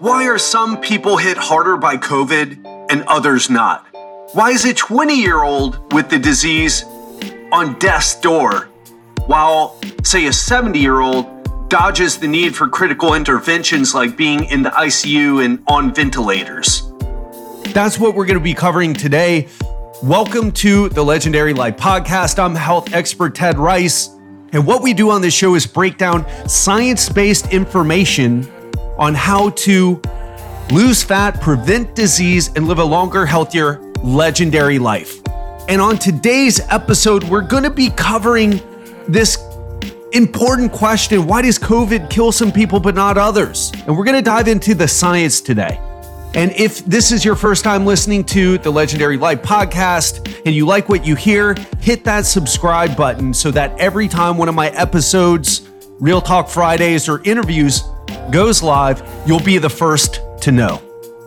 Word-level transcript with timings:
Why 0.00 0.28
are 0.28 0.38
some 0.38 0.80
people 0.80 1.16
hit 1.16 1.36
harder 1.36 1.76
by 1.76 1.96
COVID 1.96 2.86
and 2.88 3.02
others 3.08 3.50
not? 3.50 3.84
Why 4.32 4.50
is 4.50 4.64
a 4.64 4.72
20 4.72 5.20
year 5.20 5.42
old 5.42 5.92
with 5.92 6.08
the 6.08 6.20
disease 6.20 6.84
on 7.50 7.76
death's 7.80 8.14
door 8.20 8.68
while, 9.26 9.76
say, 10.04 10.26
a 10.26 10.32
70 10.32 10.78
year 10.78 11.00
old 11.00 11.26
dodges 11.68 12.16
the 12.16 12.28
need 12.28 12.54
for 12.54 12.68
critical 12.68 13.14
interventions 13.14 13.92
like 13.92 14.16
being 14.16 14.44
in 14.44 14.62
the 14.62 14.70
ICU 14.70 15.44
and 15.44 15.64
on 15.66 15.92
ventilators? 15.92 16.92
That's 17.72 17.98
what 17.98 18.14
we're 18.14 18.26
going 18.26 18.38
to 18.38 18.44
be 18.44 18.54
covering 18.54 18.94
today. 18.94 19.48
Welcome 20.04 20.52
to 20.52 20.90
the 20.90 21.02
Legendary 21.02 21.54
Life 21.54 21.76
Podcast. 21.76 22.38
I'm 22.38 22.54
health 22.54 22.94
expert 22.94 23.34
Ted 23.34 23.58
Ryce. 23.58 24.10
And 24.52 24.64
what 24.64 24.80
we 24.80 24.94
do 24.94 25.10
on 25.10 25.22
this 25.22 25.34
show 25.34 25.56
is 25.56 25.66
break 25.66 25.98
down 25.98 26.24
science 26.48 27.08
based 27.08 27.52
information 27.52 28.48
on 28.98 29.14
how 29.14 29.50
to 29.50 30.00
lose 30.70 31.02
fat, 31.02 31.40
prevent 31.40 31.94
disease, 31.94 32.50
and 32.56 32.66
live 32.68 32.78
a 32.78 32.84
longer, 32.84 33.24
healthier, 33.24 33.80
legendary 34.02 34.78
life. 34.78 35.20
And 35.68 35.80
on 35.80 35.98
today's 35.98 36.60
episode, 36.70 37.24
we're 37.24 37.42
going 37.42 37.62
to 37.62 37.70
be 37.70 37.90
covering 37.90 38.60
this 39.06 39.38
important 40.12 40.72
question 40.72 41.26
why 41.26 41.42
does 41.42 41.58
COVID 41.58 42.08
kill 42.08 42.32
some 42.32 42.50
people 42.50 42.80
but 42.80 42.94
not 42.94 43.18
others? 43.18 43.72
And 43.86 43.96
we're 43.96 44.04
going 44.04 44.16
to 44.16 44.22
dive 44.22 44.48
into 44.48 44.74
the 44.74 44.88
science 44.88 45.40
today. 45.40 45.78
And 46.34 46.52
if 46.52 46.84
this 46.84 47.10
is 47.10 47.24
your 47.24 47.34
first 47.34 47.64
time 47.64 47.86
listening 47.86 48.22
to 48.24 48.58
the 48.58 48.70
Legendary 48.70 49.16
Life 49.16 49.42
podcast 49.42 50.40
and 50.44 50.54
you 50.54 50.66
like 50.66 50.88
what 50.88 51.04
you 51.06 51.14
hear, 51.14 51.54
hit 51.80 52.04
that 52.04 52.26
subscribe 52.26 52.96
button 52.96 53.32
so 53.32 53.50
that 53.50 53.78
every 53.78 54.08
time 54.08 54.36
one 54.36 54.48
of 54.48 54.54
my 54.54 54.68
episodes, 54.70 55.68
Real 55.98 56.20
Talk 56.20 56.48
Fridays, 56.48 57.08
or 57.08 57.22
interviews 57.24 57.82
goes 58.30 58.62
live, 58.62 59.02
you'll 59.26 59.40
be 59.40 59.58
the 59.58 59.70
first 59.70 60.20
to 60.42 60.52
know. 60.52 60.82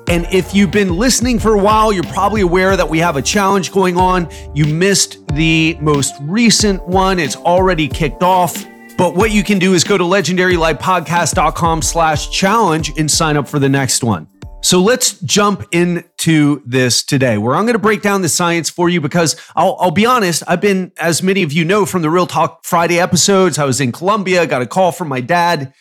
And 0.07 0.25
if 0.31 0.53
you've 0.53 0.71
been 0.71 0.97
listening 0.97 1.39
for 1.39 1.53
a 1.53 1.57
while, 1.57 1.93
you're 1.93 2.03
probably 2.03 2.41
aware 2.41 2.75
that 2.75 2.89
we 2.89 2.99
have 2.99 3.15
a 3.15 3.21
challenge 3.21 3.71
going 3.71 3.97
on. 3.97 4.29
You 4.53 4.65
missed 4.65 5.25
the 5.35 5.77
most 5.79 6.15
recent 6.21 6.85
one. 6.85 7.17
It's 7.17 7.37
already 7.37 7.87
kicked 7.87 8.23
off. 8.23 8.65
But 8.97 9.15
what 9.15 9.31
you 9.31 9.41
can 9.41 9.57
do 9.57 9.73
is 9.73 9.83
go 9.83 9.97
to 9.97 10.03
legendarylifepodcast.com 10.03 11.81
slash 11.81 12.29
challenge 12.29 12.91
and 12.97 13.09
sign 13.09 13.37
up 13.37 13.47
for 13.47 13.57
the 13.57 13.69
next 13.69 14.03
one. 14.03 14.27
So 14.63 14.81
let's 14.81 15.19
jump 15.21 15.65
into 15.71 16.61
this 16.65 17.03
today, 17.03 17.37
where 17.37 17.55
I'm 17.55 17.63
going 17.63 17.73
to 17.73 17.79
break 17.79 18.01
down 18.01 18.21
the 18.21 18.29
science 18.29 18.69
for 18.69 18.89
you 18.89 19.01
because 19.01 19.35
I'll, 19.55 19.75
I'll, 19.79 19.91
be 19.91 20.05
honest, 20.05 20.43
I've 20.45 20.61
been, 20.61 20.91
as 20.97 21.23
many 21.23 21.41
of 21.41 21.51
you 21.51 21.65
know 21.65 21.85
from 21.85 22.03
the 22.03 22.11
Real 22.11 22.27
Talk 22.27 22.63
Friday 22.63 22.99
episodes, 22.99 23.57
I 23.57 23.65
was 23.65 23.81
in 23.81 23.91
Colombia, 23.91 24.45
got 24.45 24.61
a 24.61 24.67
call 24.67 24.91
from 24.91 25.07
my 25.07 25.19
dad 25.19 25.73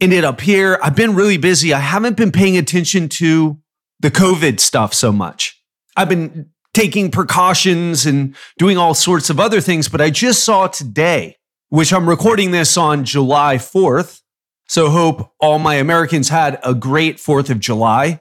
ended 0.00 0.24
up 0.24 0.40
here. 0.40 0.78
I've 0.82 0.96
been 0.96 1.14
really 1.14 1.36
busy. 1.36 1.72
I 1.72 1.80
haven't 1.80 2.16
been 2.16 2.32
paying 2.32 2.56
attention 2.56 3.08
to 3.10 3.58
the 4.00 4.10
COVID 4.10 4.60
stuff 4.60 4.92
so 4.92 5.12
much. 5.12 5.62
I've 5.96 6.08
been 6.08 6.50
taking 6.74 7.10
precautions 7.10 8.04
and 8.04 8.36
doing 8.58 8.76
all 8.76 8.92
sorts 8.92 9.30
of 9.30 9.40
other 9.40 9.60
things, 9.62 9.88
but 9.88 10.00
I 10.00 10.10
just 10.10 10.44
saw 10.44 10.66
today, 10.66 11.38
which 11.70 11.92
I'm 11.92 12.08
recording 12.08 12.50
this 12.50 12.76
on 12.76 13.04
July 13.04 13.56
4th. 13.56 14.20
So 14.68 14.90
hope 14.90 15.32
all 15.40 15.58
my 15.58 15.76
Americans 15.76 16.28
had 16.28 16.58
a 16.62 16.74
great 16.74 17.16
4th 17.16 17.48
of 17.48 17.60
July, 17.60 18.20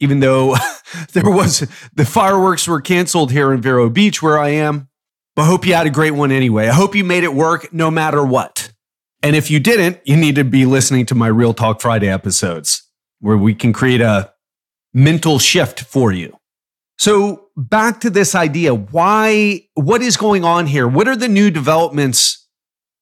even 0.00 0.20
though 0.20 0.56
there 1.12 1.30
was 1.30 1.60
the 1.94 2.04
fireworks 2.04 2.66
were 2.66 2.80
canceled 2.80 3.30
here 3.30 3.52
in 3.52 3.60
Vero 3.60 3.88
Beach 3.88 4.20
where 4.20 4.38
I 4.38 4.48
am. 4.48 4.88
But 5.36 5.44
hope 5.44 5.66
you 5.66 5.74
had 5.74 5.86
a 5.86 5.90
great 5.90 6.12
one 6.12 6.32
anyway. 6.32 6.68
I 6.68 6.72
hope 6.72 6.94
you 6.96 7.04
made 7.04 7.22
it 7.24 7.34
work 7.34 7.72
no 7.72 7.90
matter 7.90 8.24
what. 8.24 8.72
And 9.24 9.34
if 9.34 9.50
you 9.50 9.58
didn't, 9.58 10.00
you 10.04 10.18
need 10.18 10.34
to 10.34 10.44
be 10.44 10.66
listening 10.66 11.06
to 11.06 11.14
my 11.14 11.28
Real 11.28 11.54
Talk 11.54 11.80
Friday 11.80 12.10
episodes 12.10 12.82
where 13.20 13.38
we 13.38 13.54
can 13.54 13.72
create 13.72 14.02
a 14.02 14.30
mental 14.92 15.38
shift 15.38 15.80
for 15.80 16.12
you. 16.12 16.36
So 16.98 17.48
back 17.56 18.02
to 18.02 18.10
this 18.10 18.34
idea. 18.34 18.74
Why, 18.74 19.62
what 19.72 20.02
is 20.02 20.18
going 20.18 20.44
on 20.44 20.66
here? 20.66 20.86
What 20.86 21.08
are 21.08 21.16
the 21.16 21.26
new 21.26 21.50
developments 21.50 22.46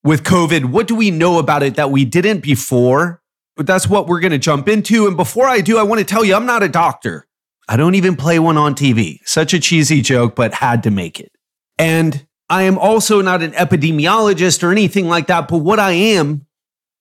with 0.05 0.23
COVID? 0.23 0.67
What 0.67 0.87
do 0.87 0.95
we 0.95 1.11
know 1.11 1.41
about 1.41 1.65
it 1.65 1.75
that 1.75 1.91
we 1.91 2.05
didn't 2.05 2.45
before? 2.45 3.21
But 3.57 3.67
that's 3.67 3.89
what 3.89 4.07
we're 4.07 4.21
going 4.21 4.31
to 4.31 4.39
jump 4.39 4.69
into. 4.69 5.09
And 5.09 5.17
before 5.17 5.49
I 5.49 5.61
do, 5.61 5.77
I 5.77 5.83
want 5.83 5.99
to 5.99 6.05
tell 6.05 6.25
you, 6.25 6.37
I'm 6.37 6.47
not 6.47 6.63
a 6.63 6.69
doctor. 6.69 7.27
I 7.69 7.77
don't 7.77 7.97
even 7.97 8.15
play 8.15 8.39
one 8.39 8.57
on 8.57 8.77
TV. 8.77 9.19
Such 9.25 9.55
a 9.55 9.59
cheesy 9.59 10.01
joke, 10.01 10.37
but 10.37 10.55
had 10.55 10.85
to 10.85 10.93
make 10.93 11.19
it. 11.19 11.33
And 11.79 12.29
I 12.53 12.65
am 12.65 12.77
also 12.77 13.23
not 13.23 13.43
an 13.43 13.53
epidemiologist 13.53 14.63
or 14.63 14.71
anything 14.71 15.09
like 15.09 15.29
that, 15.29 15.49
but 15.49 15.57
what 15.59 15.79
I 15.79 15.93
am 15.93 16.45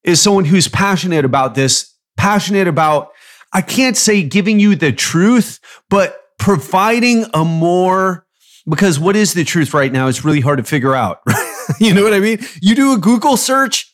is 0.02 0.22
someone 0.22 0.46
who's 0.46 0.70
passionate 0.70 1.26
about 1.26 1.56
this, 1.56 1.94
passionate 2.16 2.70
about, 2.70 3.10
I 3.52 3.62
can't 3.62 3.98
say 3.98 4.24
giving 4.24 4.62
you 4.62 4.78
the 4.78 4.94
truth, 4.94 5.60
but 5.90 6.18
providing 6.40 7.26
a 7.34 7.44
more, 7.44 8.26
because 8.66 8.98
what 8.98 9.18
is 9.18 9.34
the 9.34 9.44
truth 9.44 9.74
right 9.74 9.92
now? 9.92 10.08
It's 10.08 10.24
really 10.24 10.40
hard 10.40 10.60
to 10.60 10.64
figure 10.64 10.96
out. 10.96 11.20
you 11.82 11.94
know 11.94 12.04
what 12.04 12.14
I 12.14 12.22
mean? 12.22 12.40
You 12.62 12.74
do 12.74 12.94
a 12.94 12.98
Google 12.98 13.36
search 13.36 13.94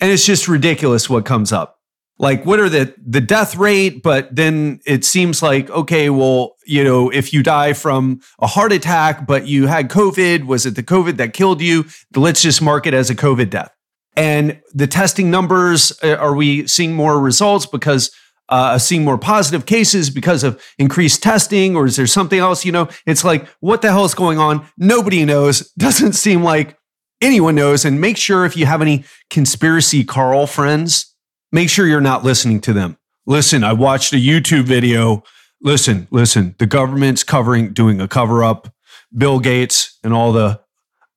and 0.00 0.10
it's 0.10 0.26
just 0.26 0.48
ridiculous 0.48 1.08
what 1.08 1.24
comes 1.24 1.52
up 1.52 1.77
like 2.18 2.44
what 2.44 2.58
are 2.60 2.68
the 2.68 2.94
the 3.04 3.20
death 3.20 3.56
rate? 3.56 4.02
But 4.02 4.34
then 4.34 4.80
it 4.84 5.04
seems 5.04 5.42
like 5.42 5.70
okay 5.70 6.10
well 6.10 6.56
you 6.66 6.82
know 6.82 7.10
if 7.10 7.32
you 7.32 7.42
die 7.42 7.72
from 7.72 8.20
a 8.40 8.46
heart 8.46 8.72
attack 8.72 9.26
but 9.26 9.46
you 9.46 9.66
had 9.66 9.88
covid 9.88 10.44
was 10.44 10.66
it 10.66 10.74
the 10.74 10.82
covid 10.82 11.16
that 11.18 11.32
killed 11.32 11.60
you? 11.60 11.84
Let's 12.14 12.42
just 12.42 12.60
mark 12.60 12.86
it 12.86 12.94
as 12.94 13.10
a 13.10 13.14
covid 13.14 13.50
death. 13.50 13.72
And 14.16 14.60
the 14.74 14.88
testing 14.88 15.30
numbers 15.30 15.92
uh, 16.02 16.16
are 16.16 16.34
we 16.34 16.66
seeing 16.66 16.94
more 16.94 17.20
results 17.20 17.66
because 17.66 18.10
uh, 18.48 18.78
seeing 18.78 19.04
more 19.04 19.18
positive 19.18 19.66
cases 19.66 20.10
because 20.10 20.42
of 20.42 20.60
increased 20.78 21.22
testing 21.22 21.76
or 21.76 21.84
is 21.84 21.96
there 21.96 22.06
something 22.06 22.38
else? 22.38 22.64
You 22.64 22.72
know 22.72 22.88
it's 23.06 23.22
like 23.22 23.46
what 23.60 23.80
the 23.82 23.92
hell 23.92 24.04
is 24.04 24.14
going 24.14 24.38
on? 24.38 24.66
Nobody 24.76 25.24
knows. 25.24 25.70
Doesn't 25.78 26.14
seem 26.14 26.42
like 26.42 26.76
anyone 27.20 27.54
knows. 27.54 27.84
And 27.84 28.00
make 28.00 28.16
sure 28.16 28.44
if 28.44 28.56
you 28.56 28.66
have 28.66 28.82
any 28.82 29.04
conspiracy 29.30 30.02
carl 30.04 30.46
friends 30.46 31.07
make 31.52 31.68
sure 31.70 31.86
you're 31.86 32.00
not 32.00 32.24
listening 32.24 32.60
to 32.62 32.72
them. 32.72 32.98
Listen, 33.26 33.64
I 33.64 33.72
watched 33.72 34.12
a 34.12 34.16
YouTube 34.16 34.64
video. 34.64 35.22
Listen, 35.60 36.08
listen, 36.10 36.54
the 36.58 36.66
government's 36.66 37.24
covering, 37.24 37.72
doing 37.72 38.00
a 38.00 38.08
cover 38.08 38.42
up. 38.44 38.72
Bill 39.16 39.40
Gates 39.40 39.98
and 40.04 40.12
all 40.12 40.32
the 40.32 40.60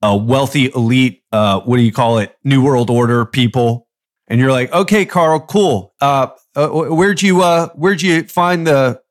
uh, 0.02 0.18
wealthy 0.22 0.72
elite, 0.74 1.24
uh, 1.32 1.60
what 1.62 1.78
do 1.78 1.84
you 1.84 1.92
call 1.92 2.18
it? 2.18 2.36
New 2.44 2.64
World 2.64 2.90
Order 2.90 3.26
people. 3.26 3.88
And 4.28 4.40
you're 4.40 4.52
like, 4.52 4.72
okay, 4.72 5.06
Carl, 5.06 5.42
cool. 5.42 5.94
Uh, 6.00 6.28
uh 6.56 6.70
where'd 6.70 7.22
you, 7.22 7.42
uh, 7.42 7.68
where'd 7.76 8.02
you 8.02 8.24
find 8.24 8.66
the, 8.66 9.02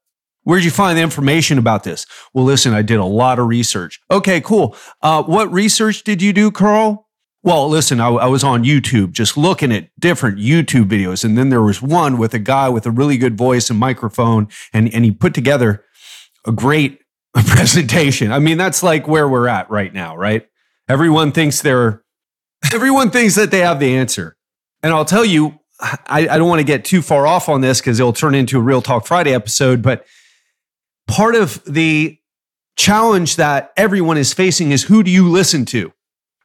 Where'd 0.44 0.64
you 0.64 0.70
find 0.70 0.96
the 0.96 1.02
information 1.02 1.58
about 1.58 1.84
this? 1.84 2.06
Well, 2.32 2.44
listen, 2.44 2.72
I 2.72 2.82
did 2.82 2.98
a 2.98 3.04
lot 3.04 3.38
of 3.38 3.46
research. 3.46 4.00
Okay, 4.10 4.40
cool. 4.40 4.74
Uh, 5.02 5.22
what 5.22 5.52
research 5.52 6.02
did 6.02 6.22
you 6.22 6.32
do, 6.32 6.50
Carl? 6.50 7.09
Well, 7.42 7.68
listen, 7.68 8.00
I, 8.00 8.08
I, 8.08 8.26
was 8.26 8.44
on 8.44 8.64
YouTube 8.64 9.12
just 9.12 9.36
looking 9.36 9.72
at 9.72 9.88
different 9.98 10.38
YouTube 10.38 10.90
videos. 10.90 11.24
And 11.24 11.38
then 11.38 11.48
there 11.48 11.62
was 11.62 11.80
one 11.80 12.18
with 12.18 12.34
a 12.34 12.38
guy 12.38 12.68
with 12.68 12.84
a 12.84 12.90
really 12.90 13.16
good 13.16 13.38
voice 13.38 13.70
and 13.70 13.78
microphone, 13.78 14.48
and, 14.74 14.92
and 14.92 15.06
he 15.06 15.10
put 15.10 15.32
together 15.32 15.82
a 16.46 16.52
great 16.52 17.00
presentation. 17.34 18.30
I 18.30 18.40
mean, 18.40 18.58
that's 18.58 18.82
like 18.82 19.08
where 19.08 19.26
we're 19.26 19.48
at 19.48 19.70
right 19.70 19.92
now, 19.92 20.16
right? 20.16 20.46
Everyone 20.86 21.32
thinks 21.32 21.62
they're, 21.62 22.02
everyone 22.74 23.10
thinks 23.10 23.36
that 23.36 23.50
they 23.50 23.60
have 23.60 23.80
the 23.80 23.94
answer. 23.94 24.36
And 24.82 24.92
I'll 24.92 25.06
tell 25.06 25.24
you, 25.24 25.58
I, 25.80 26.28
I 26.28 26.36
don't 26.36 26.48
want 26.48 26.60
to 26.60 26.64
get 26.64 26.84
too 26.84 27.00
far 27.00 27.26
off 27.26 27.48
on 27.48 27.62
this 27.62 27.80
because 27.80 27.98
it'll 27.98 28.12
turn 28.12 28.34
into 28.34 28.58
a 28.58 28.62
Real 28.62 28.82
Talk 28.82 29.06
Friday 29.06 29.32
episode, 29.32 29.80
but 29.80 30.04
part 31.08 31.34
of 31.34 31.64
the 31.64 32.18
challenge 32.76 33.36
that 33.36 33.72
everyone 33.78 34.18
is 34.18 34.34
facing 34.34 34.72
is 34.72 34.84
who 34.84 35.02
do 35.02 35.10
you 35.10 35.28
listen 35.28 35.64
to? 35.66 35.92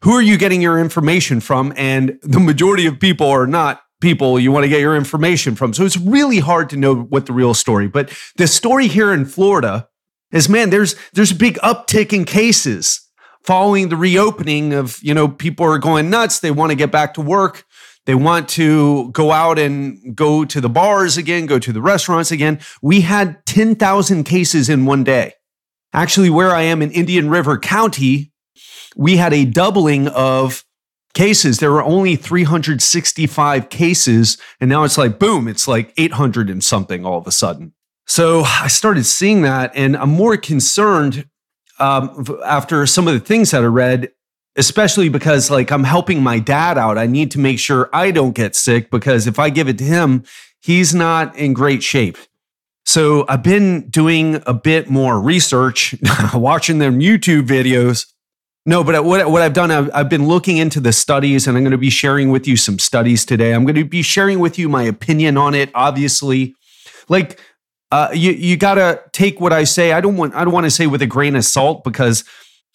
Who 0.05 0.11
are 0.11 0.21
you 0.21 0.37
getting 0.37 0.61
your 0.61 0.79
information 0.79 1.39
from? 1.39 1.73
And 1.75 2.19
the 2.21 2.39
majority 2.39 2.85
of 2.85 2.99
people 2.99 3.27
are 3.27 3.47
not 3.47 3.81
people 4.01 4.39
you 4.39 4.51
want 4.51 4.63
to 4.63 4.69
get 4.69 4.79
your 4.79 4.95
information 4.95 5.55
from. 5.55 5.73
So 5.73 5.83
it's 5.83 5.97
really 5.97 6.37
hard 6.37 6.69
to 6.69 6.77
know 6.77 6.93
what 6.93 7.25
the 7.25 7.33
real 7.33 7.55
story. 7.55 7.87
But 7.87 8.15
the 8.35 8.47
story 8.47 8.87
here 8.87 9.11
in 9.11 9.25
Florida 9.25 9.89
is 10.31 10.47
man, 10.47 10.69
there's 10.69 10.95
there's 11.13 11.31
a 11.31 11.35
big 11.35 11.55
uptick 11.63 12.13
in 12.13 12.23
cases 12.23 13.01
following 13.43 13.89
the 13.89 13.95
reopening 13.95 14.73
of, 14.73 14.99
you 15.01 15.15
know, 15.15 15.27
people 15.27 15.65
are 15.65 15.79
going 15.79 16.11
nuts. 16.11 16.39
They 16.39 16.51
want 16.51 16.69
to 16.69 16.75
get 16.75 16.91
back 16.91 17.15
to 17.15 17.21
work. 17.21 17.65
They 18.05 18.13
want 18.13 18.47
to 18.49 19.09
go 19.09 19.31
out 19.31 19.57
and 19.57 20.15
go 20.15 20.45
to 20.45 20.61
the 20.61 20.69
bars 20.69 21.17
again, 21.17 21.47
go 21.47 21.57
to 21.57 21.73
the 21.73 21.81
restaurants 21.81 22.29
again. 22.31 22.59
We 22.79 23.01
had 23.01 23.43
10,000 23.47 24.23
cases 24.23 24.69
in 24.69 24.85
one 24.85 25.03
day. 25.03 25.33
Actually, 25.93 26.29
where 26.29 26.51
I 26.51 26.61
am 26.61 26.83
in 26.83 26.91
Indian 26.91 27.27
River 27.27 27.57
County, 27.57 28.33
we 28.95 29.17
had 29.17 29.33
a 29.33 29.45
doubling 29.45 30.07
of 30.07 30.63
cases. 31.13 31.59
There 31.59 31.71
were 31.71 31.83
only 31.83 32.15
365 32.15 33.69
cases, 33.69 34.37
and 34.59 34.69
now 34.69 34.83
it's 34.83 34.97
like, 34.97 35.19
boom, 35.19 35.47
it's 35.47 35.67
like 35.67 35.93
800 35.97 36.49
and 36.49 36.63
something 36.63 37.05
all 37.05 37.17
of 37.17 37.27
a 37.27 37.31
sudden. 37.31 37.73
So 38.07 38.43
I 38.43 38.67
started 38.67 39.05
seeing 39.05 39.41
that, 39.41 39.71
and 39.75 39.97
I'm 39.97 40.09
more 40.09 40.37
concerned 40.37 41.27
um, 41.79 42.25
after 42.45 42.85
some 42.85 43.07
of 43.07 43.13
the 43.13 43.19
things 43.19 43.51
that 43.51 43.63
I 43.63 43.67
read, 43.67 44.11
especially 44.55 45.09
because 45.09 45.49
like 45.49 45.71
I'm 45.71 45.83
helping 45.83 46.23
my 46.23 46.39
dad 46.39 46.77
out. 46.77 46.97
I 46.97 47.07
need 47.07 47.31
to 47.31 47.39
make 47.39 47.59
sure 47.59 47.89
I 47.91 48.11
don't 48.11 48.33
get 48.33 48.55
sick 48.55 48.89
because 48.89 49.27
if 49.27 49.39
I 49.39 49.49
give 49.49 49.67
it 49.67 49.77
to 49.79 49.83
him, 49.83 50.23
he's 50.61 50.95
not 50.95 51.35
in 51.35 51.53
great 51.53 51.83
shape. 51.83 52.17
So 52.85 53.25
I've 53.27 53.43
been 53.43 53.89
doing 53.89 54.41
a 54.45 54.53
bit 54.53 54.89
more 54.89 55.19
research, 55.19 55.95
watching 56.33 56.77
them 56.77 56.99
YouTube 56.99 57.47
videos. 57.47 58.05
No, 58.67 58.83
but 58.83 59.05
what, 59.05 59.29
what 59.29 59.41
I've 59.43 59.53
done, 59.53 59.69
I've, 59.69 59.91
I've 59.93 60.09
been 60.09 60.27
looking 60.27 60.57
into 60.57 60.79
the 60.79 60.91
studies 60.91 61.47
and 61.47 61.55
I'm 61.55 61.63
going 61.63 61.71
to 61.71 61.77
be 61.77 61.91
sharing 61.91 62.31
with 62.31 62.47
you 62.47 62.57
some 62.57 62.79
studies 62.79 63.23
today. 63.23 63.53
I'm 63.53 63.63
going 63.63 63.75
to 63.75 63.85
be 63.85 64.01
sharing 64.01 64.39
with 64.39 64.57
you 64.57 64.67
my 64.69 64.83
opinion 64.83 65.37
on 65.37 65.53
it, 65.53 65.69
obviously. 65.75 66.55
Like, 67.07 67.39
uh, 67.91 68.09
you, 68.13 68.31
you 68.31 68.57
got 68.57 68.75
to 68.75 69.03
take 69.11 69.39
what 69.39 69.53
I 69.53 69.65
say. 69.65 69.91
I 69.91 70.01
don't 70.01 70.17
want, 70.17 70.33
I 70.33 70.43
don't 70.43 70.53
want 70.53 70.65
to 70.65 70.71
say 70.71 70.87
with 70.87 71.03
a 71.03 71.07
grain 71.07 71.35
of 71.35 71.45
salt 71.45 71.83
because 71.83 72.23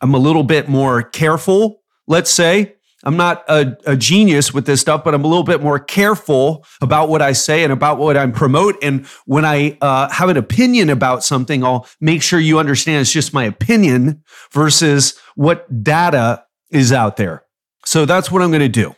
I'm 0.01 0.15
a 0.15 0.19
little 0.19 0.45
bit 0.45 0.69
more 0.69 1.03
careful, 1.03 1.83
let's 2.07 2.31
say. 2.31 2.77
I'm 3.05 3.17
not 3.17 3.44
a, 3.49 3.76
a, 3.87 3.97
genius 3.97 4.52
with 4.52 4.67
this 4.67 4.81
stuff, 4.81 5.05
but 5.05 5.14
I'm 5.14 5.25
a 5.25 5.26
little 5.26 5.44
bit 5.44 5.62
more 5.62 5.79
careful 5.79 6.64
about 6.82 7.08
what 7.08 7.23
I 7.23 7.32
say 7.32 7.64
and 7.64 7.73
about 7.73 7.99
what 7.99 8.17
I 8.17 8.26
promote. 8.26 8.76
And 8.82 9.06
when 9.25 9.44
I 9.44 9.79
uh, 9.81 10.11
have 10.11 10.29
an 10.29 10.37
opinion 10.37 10.91
about 10.91 11.25
something, 11.25 11.64
I'll 11.64 11.87
make 12.00 12.23
sure 12.23 12.38
you 12.38 12.58
understand 12.58 13.00
it's 13.00 13.12
just 13.12 13.32
my 13.32 13.44
opinion 13.44 14.23
versus 14.52 15.19
what 15.35 15.82
data 15.82 16.44
is 16.70 16.93
out 16.93 17.17
there. 17.17 17.44
So 17.87 18.05
that's 18.05 18.31
what 18.31 18.43
I'm 18.43 18.50
going 18.50 18.61
to 18.61 18.69
do. 18.69 18.94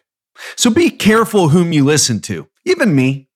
So 0.57 0.71
be 0.71 0.91
careful 0.91 1.51
whom 1.51 1.73
you 1.73 1.85
listen 1.85 2.21
to, 2.23 2.49
even 2.65 2.95
me, 2.95 3.29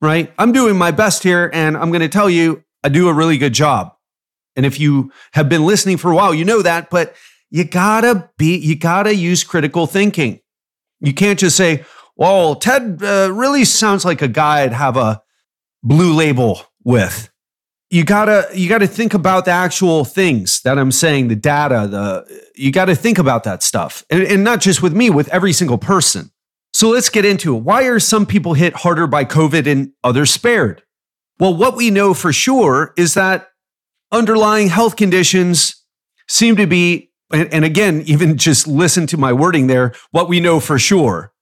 right? 0.00 0.32
I'm 0.38 0.50
doing 0.50 0.76
my 0.76 0.90
best 0.90 1.22
here, 1.22 1.50
and 1.52 1.76
I'm 1.76 1.90
going 1.90 2.00
to 2.00 2.08
tell 2.08 2.28
you 2.28 2.64
I 2.82 2.88
do 2.88 3.08
a 3.08 3.12
really 3.12 3.38
good 3.38 3.52
job. 3.52 3.94
And 4.56 4.66
if 4.66 4.80
you 4.80 5.12
have 5.34 5.48
been 5.48 5.64
listening 5.64 5.98
for 5.98 6.10
a 6.10 6.16
while, 6.16 6.34
you 6.34 6.44
know 6.44 6.62
that, 6.62 6.90
but 6.90 7.14
you 7.50 7.64
gotta 7.64 8.30
be, 8.36 8.56
you 8.56 8.76
gotta 8.76 9.14
use 9.14 9.44
critical 9.44 9.86
thinking. 9.86 10.40
You 11.00 11.14
can't 11.14 11.38
just 11.38 11.56
say, 11.56 11.84
well, 12.16 12.56
Ted 12.56 13.00
uh, 13.02 13.30
really 13.32 13.64
sounds 13.64 14.04
like 14.04 14.22
a 14.22 14.28
guy 14.28 14.62
I'd 14.62 14.72
have 14.72 14.96
a 14.96 15.22
blue 15.82 16.14
label 16.14 16.60
with. 16.84 17.30
You 17.90 18.04
gotta, 18.04 18.48
you 18.52 18.68
gotta 18.68 18.86
think 18.86 19.14
about 19.14 19.44
the 19.44 19.50
actual 19.52 20.04
things 20.04 20.60
that 20.62 20.78
I'm 20.78 20.92
saying, 20.92 21.28
the 21.28 21.36
data, 21.36 21.86
the, 21.90 22.42
you 22.54 22.70
gotta 22.72 22.94
think 22.94 23.18
about 23.18 23.44
that 23.44 23.62
stuff. 23.62 24.04
And, 24.10 24.22
and 24.22 24.44
not 24.44 24.60
just 24.60 24.82
with 24.82 24.94
me, 24.94 25.08
with 25.08 25.28
every 25.28 25.52
single 25.52 25.78
person. 25.78 26.30
So 26.74 26.90
let's 26.90 27.08
get 27.08 27.24
into 27.24 27.56
it. 27.56 27.60
Why 27.60 27.84
are 27.84 27.98
some 27.98 28.26
people 28.26 28.54
hit 28.54 28.74
harder 28.74 29.06
by 29.06 29.24
COVID 29.24 29.66
and 29.66 29.92
others 30.04 30.30
spared? 30.30 30.82
Well, 31.38 31.54
what 31.54 31.76
we 31.76 31.90
know 31.90 32.14
for 32.14 32.32
sure 32.32 32.92
is 32.96 33.14
that 33.14 33.48
underlying 34.12 34.68
health 34.68 34.96
conditions 34.96 35.82
seem 36.28 36.56
to 36.56 36.66
be 36.66 37.07
and, 37.32 37.52
and 37.52 37.64
again, 37.64 38.02
even 38.06 38.36
just 38.38 38.66
listen 38.66 39.06
to 39.08 39.16
my 39.16 39.32
wording 39.32 39.66
there, 39.66 39.92
what 40.10 40.28
we 40.28 40.40
know 40.40 40.60
for 40.60 40.78
sure, 40.78 41.32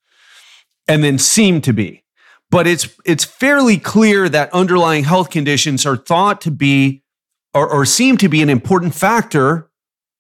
and 0.89 1.05
then 1.05 1.19
seem 1.19 1.61
to 1.63 1.73
be. 1.73 2.05
But 2.51 2.67
it's 2.67 2.89
it's 3.05 3.25
fairly 3.25 3.77
clear 3.77 4.29
that 4.29 4.53
underlying 4.53 5.05
health 5.05 5.31
conditions 5.31 5.85
are 5.85 5.97
thought 5.97 6.41
to 6.43 6.51
be 6.51 7.03
or, 7.55 7.69
or 7.69 7.85
seem 7.85 8.17
to 8.19 8.29
be 8.29 8.43
an 8.43 8.51
important 8.51 8.95
factor 8.95 9.71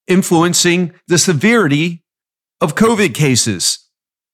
influencing 0.09 0.93
the 1.07 1.19
severity 1.19 2.03
of 2.61 2.75
COVID 2.75 3.15
cases. 3.15 3.79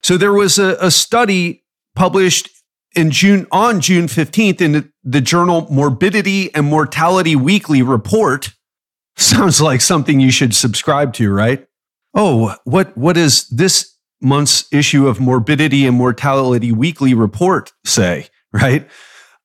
So 0.01 0.17
there 0.17 0.33
was 0.33 0.57
a, 0.57 0.77
a 0.79 0.91
study 0.91 1.63
published 1.95 2.49
in 2.95 3.11
June 3.11 3.47
on 3.51 3.81
June 3.81 4.05
15th 4.05 4.61
in 4.61 4.71
the, 4.71 4.89
the 5.03 5.21
journal 5.21 5.67
Morbidity 5.69 6.53
and 6.53 6.65
Mortality 6.65 7.35
Weekly 7.35 7.81
report 7.81 8.53
Sounds 9.17 9.61
like 9.61 9.81
something 9.81 10.19
you 10.19 10.31
should 10.31 10.55
subscribe 10.55 11.13
to, 11.13 11.31
right? 11.31 11.67
Oh, 12.15 12.55
what 12.63 12.95
what 12.97 13.13
does 13.13 13.47
this 13.49 13.95
month's 14.21 14.65
issue 14.71 15.07
of 15.07 15.19
Morbidity 15.19 15.85
and 15.85 15.97
Mortality 15.97 16.71
Weekly 16.71 17.13
report 17.13 17.71
say? 17.85 18.27
Right? 18.55 18.87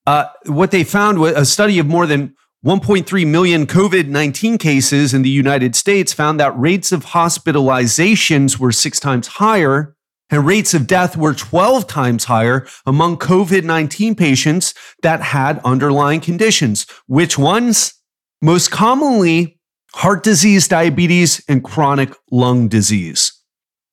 Uh, 0.06 0.26
what 0.44 0.70
they 0.70 0.85
found 0.85 1.19
was 1.19 1.32
a 1.32 1.47
study 1.47 1.79
of 1.79 1.87
more 1.87 2.06
than 2.06 2.37
1.3 2.62 3.26
million 3.26 3.67
COVID 3.67 4.09
19 4.09 4.59
cases 4.59 5.15
in 5.15 5.23
the 5.23 5.31
United 5.31 5.75
States 5.75 6.12
found 6.12 6.38
that 6.38 6.59
rates 6.59 6.93
of 6.93 7.06
hospitalizations 7.06 8.59
were 8.59 8.70
six 8.70 9.00
times 9.00 9.26
higher 9.26 9.97
and 10.31 10.47
rates 10.47 10.75
of 10.75 10.87
death 10.87 11.17
were 11.17 11.35
12 11.35 11.87
times 11.87 12.25
higher 12.25 12.67
among 12.85 13.17
COVID 13.17 13.65
19 13.65 14.15
patients 14.15 14.75
that 15.03 15.20
had 15.20 15.61
underlying 15.65 16.20
conditions. 16.20 16.87
Which 17.06 17.38
ones? 17.38 17.94
Most 18.41 18.70
commonly, 18.70 19.57
heart 19.94 20.23
disease, 20.23 20.69
diabetes, 20.69 21.43
and 21.49 21.64
chronic 21.64 22.14
lung 22.31 22.69
disease. 22.69 23.32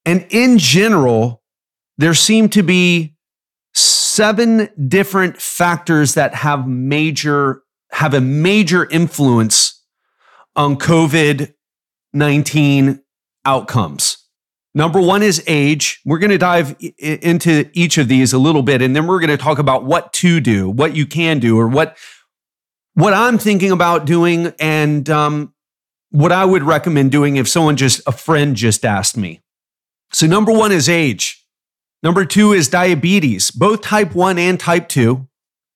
And 0.06 0.28
in 0.30 0.58
general, 0.58 1.42
there 1.98 2.14
seem 2.14 2.50
to 2.50 2.62
be 2.64 3.16
seven 3.74 4.70
different 4.88 5.42
factors 5.42 6.14
that 6.14 6.36
have 6.36 6.68
major 6.68 7.64
have 7.92 8.14
a 8.14 8.22
major 8.22 8.88
influence 8.90 9.84
on 10.56 10.76
COVID-19 10.76 13.00
outcomes. 13.46 14.18
Number 14.74 15.00
one 15.00 15.22
is 15.24 15.42
age. 15.48 16.02
We're 16.04 16.20
going 16.20 16.32
to 16.32 16.38
dive 16.38 16.76
into 16.98 17.70
each 17.72 17.98
of 17.98 18.10
these 18.10 18.34
a 18.34 18.38
little 18.38 18.64
bit, 18.64 18.82
and 18.82 18.94
then 18.94 19.08
we're 19.08 19.22
going 19.22 19.30
to 19.30 19.38
talk 19.38 19.60
about 19.60 19.86
what 19.86 20.12
to 20.14 20.42
do, 20.42 20.70
what 20.70 20.94
you 20.94 21.06
can 21.06 21.40
do, 21.40 21.58
or 21.58 21.70
what 21.70 21.98
what 22.96 23.14
I'm 23.14 23.38
thinking 23.38 23.72
about 23.72 24.06
doing, 24.06 24.52
and 24.60 25.10
um, 25.10 25.54
what 26.16 26.32
I 26.32 26.46
would 26.46 26.64
recommend 26.64 27.12
doing 27.12 27.36
if 27.36 27.48
someone 27.48 27.76
just, 27.76 28.02
a 28.08 28.12
friend 28.12 28.56
just 28.56 28.86
asked 28.86 29.18
me. 29.18 29.42
So, 30.14 30.28
number 30.28 30.52
one 30.52 30.72
is 30.72 30.88
age. 30.88 31.46
Number 32.02 32.24
two 32.24 32.54
is 32.54 32.70
diabetes, 32.70 33.52
both 33.52 33.82
type 33.82 34.14
1 34.14 34.38
and 34.38 34.60
type 34.60 34.88
2. 34.90 35.28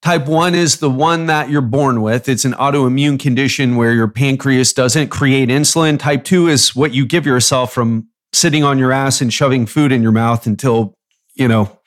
Type 0.01 0.27
1 0.27 0.55
is 0.55 0.77
the 0.77 0.89
one 0.89 1.25
that 1.25 1.49
you're 1.49 1.59
born 1.61 2.01
with. 2.01 2.29
It's 2.29 2.45
an 2.45 2.53
autoimmune 2.53 3.19
condition 3.19 3.75
where 3.75 3.93
your 3.93 4.07
pancreas 4.07 4.71
doesn't 4.71 5.09
create 5.09 5.49
insulin. 5.49 5.99
Type 5.99 6.23
2 6.23 6.47
is 6.47 6.75
what 6.75 6.93
you 6.93 7.05
give 7.05 7.25
yourself 7.25 7.73
from 7.73 8.07
sitting 8.31 8.63
on 8.63 8.77
your 8.77 8.91
ass 8.91 9.19
and 9.19 9.33
shoving 9.33 9.65
food 9.65 9.91
in 9.91 10.01
your 10.01 10.11
mouth 10.11 10.45
until, 10.45 10.93
you 11.33 11.47
know. 11.47 11.79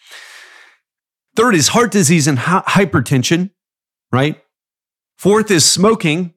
Third 1.36 1.54
is 1.54 1.68
heart 1.68 1.90
disease 1.90 2.26
and 2.26 2.36
hypertension, 2.36 3.50
right? 4.10 4.42
Fourth 5.16 5.50
is 5.50 5.64
smoking. 5.64 6.34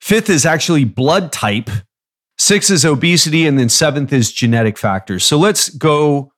Fifth 0.00 0.30
is 0.30 0.46
actually 0.46 0.84
blood 0.84 1.32
type. 1.32 1.70
Six 2.38 2.70
is 2.70 2.84
obesity. 2.84 3.46
And 3.46 3.58
then 3.58 3.68
seventh 3.68 4.12
is 4.12 4.32
genetic 4.32 4.78
factors. 4.78 5.24
So 5.24 5.38
let's 5.38 5.68
go 5.68 6.32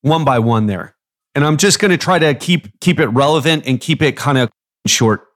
one 0.00 0.24
by 0.24 0.38
one 0.38 0.66
there. 0.66 0.96
And 1.34 1.44
I'm 1.44 1.56
just 1.56 1.78
going 1.78 1.90
to 1.90 1.98
try 1.98 2.18
to 2.18 2.34
keep, 2.34 2.80
keep 2.80 3.00
it 3.00 3.06
relevant 3.08 3.66
and 3.66 3.80
keep 3.80 4.02
it 4.02 4.16
kind 4.16 4.38
of 4.38 4.50
short. 4.86 5.26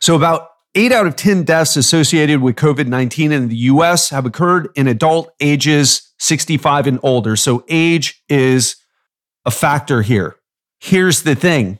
So 0.00 0.16
about 0.16 0.48
eight 0.74 0.92
out 0.92 1.06
of 1.06 1.16
10 1.16 1.44
deaths 1.44 1.76
associated 1.76 2.42
with 2.42 2.56
COVID 2.56 2.86
19 2.86 3.32
in 3.32 3.48
the 3.48 3.56
US 3.56 4.10
have 4.10 4.26
occurred 4.26 4.68
in 4.74 4.86
adult 4.86 5.32
ages 5.40 6.12
65 6.18 6.86
and 6.86 7.00
older. 7.02 7.36
So 7.36 7.64
age 7.68 8.22
is 8.28 8.76
a 9.44 9.50
factor 9.50 10.02
here. 10.02 10.36
Here's 10.80 11.22
the 11.22 11.34
thing 11.34 11.78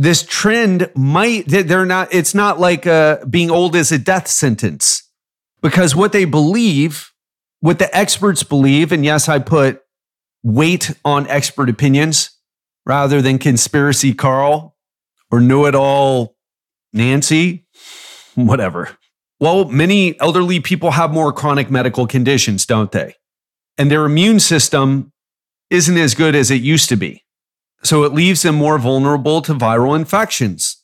this 0.00 0.22
trend 0.22 0.90
might 0.96 1.46
they're 1.46 1.84
not 1.84 2.08
it's 2.10 2.34
not 2.34 2.58
like 2.58 2.86
uh, 2.86 3.22
being 3.26 3.50
old 3.50 3.76
is 3.76 3.92
a 3.92 3.98
death 3.98 4.28
sentence. 4.28 5.06
Because 5.60 5.94
what 5.94 6.12
they 6.12 6.24
believe 6.24 7.12
what 7.60 7.78
the 7.78 7.94
experts 7.94 8.42
believe 8.42 8.92
and 8.92 9.04
yes 9.04 9.28
i 9.28 9.38
put 9.38 9.82
weight 10.42 10.94
on 11.04 11.28
expert 11.28 11.68
opinions 11.68 12.30
rather 12.86 13.20
than 13.20 13.38
conspiracy 13.38 14.14
carl 14.14 14.74
or 15.30 15.38
know-it-all 15.38 16.34
nancy 16.94 17.66
whatever. 18.36 18.96
Well 19.38 19.66
many 19.66 20.18
elderly 20.18 20.60
people 20.60 20.92
have 20.92 21.12
more 21.12 21.30
chronic 21.30 21.70
medical 21.70 22.06
conditions 22.06 22.64
don't 22.64 22.90
they? 22.90 23.16
And 23.76 23.90
their 23.90 24.06
immune 24.06 24.40
system 24.40 25.12
isn't 25.68 25.98
as 25.98 26.14
good 26.14 26.34
as 26.34 26.50
it 26.50 26.62
used 26.62 26.88
to 26.88 26.96
be 26.96 27.22
so 27.82 28.04
it 28.04 28.12
leaves 28.12 28.42
them 28.42 28.54
more 28.54 28.78
vulnerable 28.78 29.40
to 29.42 29.54
viral 29.54 29.96
infections. 29.96 30.82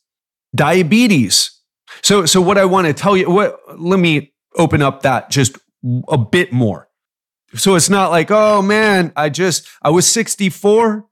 Diabetes. 0.55 1.51
So, 2.03 2.27
so 2.27 2.41
what 2.41 2.59
I 2.59 2.65
want 2.65 2.87
to 2.87 2.93
tell 2.93 3.17
you, 3.17 3.31
what, 3.31 3.59
let 3.79 4.01
me 4.01 4.33
open 4.57 4.83
up 4.83 5.03
that 5.03 5.31
just 5.31 5.59
a 6.09 6.19
bit 6.19 6.53
more. 6.53 6.89
So 7.55 7.75
it's 7.75 7.91
not 7.91 8.11
like, 8.11 8.31
oh 8.31 8.63
man, 8.63 9.13
I 9.17 9.29
just, 9.29 9.69
I 9.83 9.91
was 9.91 10.07
64 10.09 11.07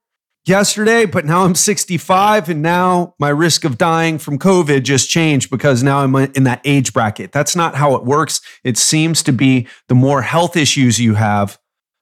yesterday, 0.47 1.07
but 1.07 1.25
now 1.25 1.45
I'm 1.45 1.55
65 1.55 2.49
and 2.49 2.63
now 2.63 3.15
my 3.19 3.29
risk 3.29 3.65
of 3.65 3.79
dying 3.79 4.19
from 4.19 4.39
COVID 4.39 4.83
just 4.83 5.09
changed 5.09 5.51
because 5.51 5.83
now 5.83 6.01
I'm 6.01 6.15
in 6.15 6.45
that 6.45 6.61
age 6.65 6.93
bracket. 6.93 7.33
That's 7.33 7.57
not 7.57 7.77
how 7.77 7.95
it 7.95 8.05
works. 8.05 8.41
It 8.63 8.77
seems 8.77 9.23
to 9.25 9.33
be 9.33 9.69
the 9.89 9.95
more 9.95 10.23
health 10.23 10.57
issues 10.57 10.99
you 10.99 11.15
have, 11.15 11.59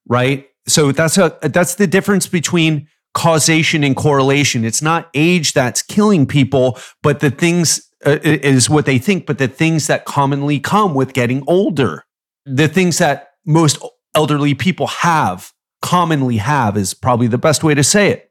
right? 0.09 0.49
So 0.67 0.93
that's 0.93 1.19
a, 1.19 1.39
that's 1.43 1.75
the 1.75 1.87
difference 1.87 2.27
between 2.27 2.89
causation 3.15 3.85
and 3.85 3.97
correlation. 3.97 4.65
It's 4.65 4.83
not 4.83 5.11
age 5.15 5.53
that's 5.53 5.83
killing 5.83 6.27
people, 6.27 6.79
but 7.03 7.21
the 7.21 7.31
things 7.31 7.89
uh, 8.07 8.19
is 8.23 8.69
what 8.69 8.87
they 8.87 8.99
think, 8.99 9.27
but 9.27 9.39
the 9.39 9.49
things 9.49 9.87
that 9.87 10.05
commonly 10.05 10.59
come 10.59 10.95
with 10.95 11.13
getting 11.13 11.45
older, 11.47 12.05
the 12.45 12.69
things 12.69 12.99
that 12.99 13.33
most 13.47 13.79
elderly 14.15 14.55
people 14.55 14.87
have, 14.87 15.53
commonly 15.81 16.39
have, 16.39 16.77
is 16.77 16.95
probably 16.95 17.27
the 17.27 17.39
best 17.39 17.63
way 17.63 17.75
to 17.75 17.85
say 17.85 18.11
it. 18.11 18.31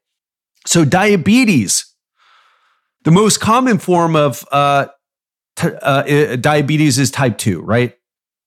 So, 0.66 0.86
diabetes. 0.86 1.86
The 3.04 3.12
most 3.12 3.40
common 3.40 3.80
form 3.80 4.16
of 4.16 4.46
uh, 4.52 4.88
t- 5.56 5.70
uh, 5.82 6.36
diabetes 6.36 7.00
is 7.00 7.10
type 7.10 7.40
2, 7.40 7.62
right? 7.62 7.96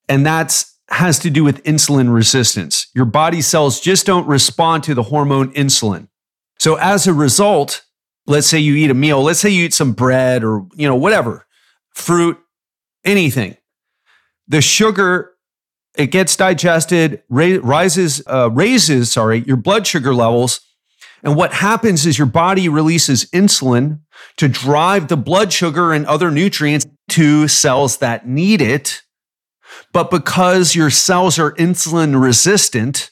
And 0.09 0.25
that's 0.25 0.75
has 0.91 1.19
to 1.21 1.31
do 1.31 1.43
with 1.43 1.63
insulin 1.65 2.13
resistance. 2.13 2.89
Your 2.95 3.07
body 3.07 3.41
cells 3.41 3.81
just 3.81 4.07
don't 4.07 4.27
respond 4.29 4.85
to 4.85 4.95
the 4.95 5.05
hormone 5.05 5.53
insulin. 5.55 6.09
So 6.65 6.77
as 6.77 7.07
a 7.07 7.13
result, 7.13 7.85
let's 8.27 8.47
say 8.47 8.59
you 8.59 8.75
eat 8.75 8.89
a 8.89 8.95
meal, 8.95 9.23
let's 9.23 9.39
say 9.39 9.51
you 9.51 9.67
eat 9.67 9.75
some 9.75 9.93
bread 9.93 10.43
or, 10.43 10.67
you 10.75 10.89
know, 10.89 10.97
whatever, 10.97 11.45
fruit, 11.91 12.39
anything. 13.05 13.59
The 14.49 14.63
sugar 14.63 15.35
it 15.95 16.07
gets 16.07 16.35
digested, 16.37 17.23
ra- 17.29 17.59
rises 17.63 18.23
uh, 18.27 18.49
raises, 18.51 19.13
sorry, 19.13 19.45
your 19.47 19.59
blood 19.59 19.87
sugar 19.87 20.15
levels. 20.15 20.63
And 21.23 21.37
what 21.37 21.53
happens 21.53 22.07
is 22.07 22.17
your 22.17 22.29
body 22.29 22.71
releases 22.71 23.27
insulin 23.27 24.01
to 24.39 24.49
drive 24.49 25.09
the 25.09 25.19
blood 25.19 25.53
sugar 25.53 25.93
and 25.93 26.07
other 26.07 26.31
nutrients 26.31 26.87
to 27.11 27.47
cells 27.47 27.99
that 27.99 28.27
need 28.27 28.63
it 28.63 29.03
but 29.93 30.11
because 30.11 30.75
your 30.75 30.91
cells 30.91 31.39
are 31.39 31.53
insulin 31.53 32.21
resistant, 32.21 33.11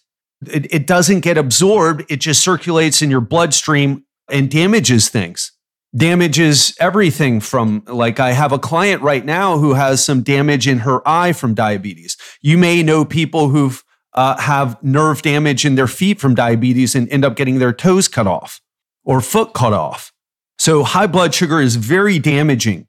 it, 0.49 0.73
it 0.73 0.87
doesn't 0.87 1.21
get 1.21 1.39
absorbed. 1.39 2.05
It 2.09 2.21
just 2.21 2.43
circulates 2.43 3.03
in 3.03 3.11
your 3.11 3.21
bloodstream 3.21 4.05
and 4.31 4.51
damages 4.51 5.09
things 5.09 5.53
damages 5.95 6.75
everything 6.81 7.41
from 7.41 7.83
like 7.87 8.19
I 8.19 8.33
have 8.33 8.53
a 8.53 8.59
client 8.59 9.03
right 9.03 9.25
now 9.25 9.59
who 9.59 9.75
has 9.75 10.05
some 10.05 10.23
damage 10.23 10.67
in 10.67 10.81
her 10.81 11.07
eye 11.07 11.33
from 11.33 11.55
diabetes. 11.55 12.17
You 12.41 12.57
may 12.57 12.83
know 12.83 13.05
people 13.05 13.51
who've 13.51 13.83
uh, 14.15 14.41
have 14.41 14.83
nerve 14.83 15.23
damage 15.23 15.65
in 15.65 15.75
their 15.75 15.87
feet 15.87 16.21
from 16.21 16.35
diabetes 16.35 16.95
and 16.95 17.09
end 17.11 17.25
up 17.25 17.37
getting 17.37 17.59
their 17.59 17.73
toes 17.73 18.09
cut 18.09 18.27
off 18.27 18.61
or 19.05 19.21
foot 19.21 19.53
cut 19.55 19.73
off. 19.73 20.13
So 20.59 20.85
high 20.85 21.07
blood 21.07 21.35
sugar 21.35 21.61
is 21.61 21.77
very 21.77 22.19
damaging. 22.19 22.87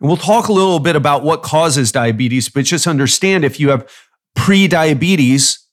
And 0.00 0.08
we'll 0.08 0.16
talk 0.16 0.48
a 0.48 0.52
little 0.52 0.80
bit 0.80 0.96
about 0.96 1.22
what 1.22 1.42
causes 1.42 1.90
diabetes, 1.90 2.48
but 2.48 2.64
just 2.64 2.86
understand 2.86 3.44
if 3.44 3.58
you 3.58 3.70
have 3.70 3.88
pre-diabetes 4.34 5.66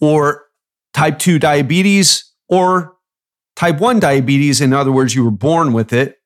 or 0.00 0.47
type 0.98 1.20
2 1.20 1.38
diabetes 1.38 2.34
or 2.48 2.96
type 3.54 3.78
1 3.78 4.00
diabetes, 4.00 4.60
in 4.60 4.72
other 4.72 4.90
words, 4.90 5.14
you 5.14 5.22
were 5.22 5.30
born 5.30 5.72
with 5.72 5.92
it 5.92 6.16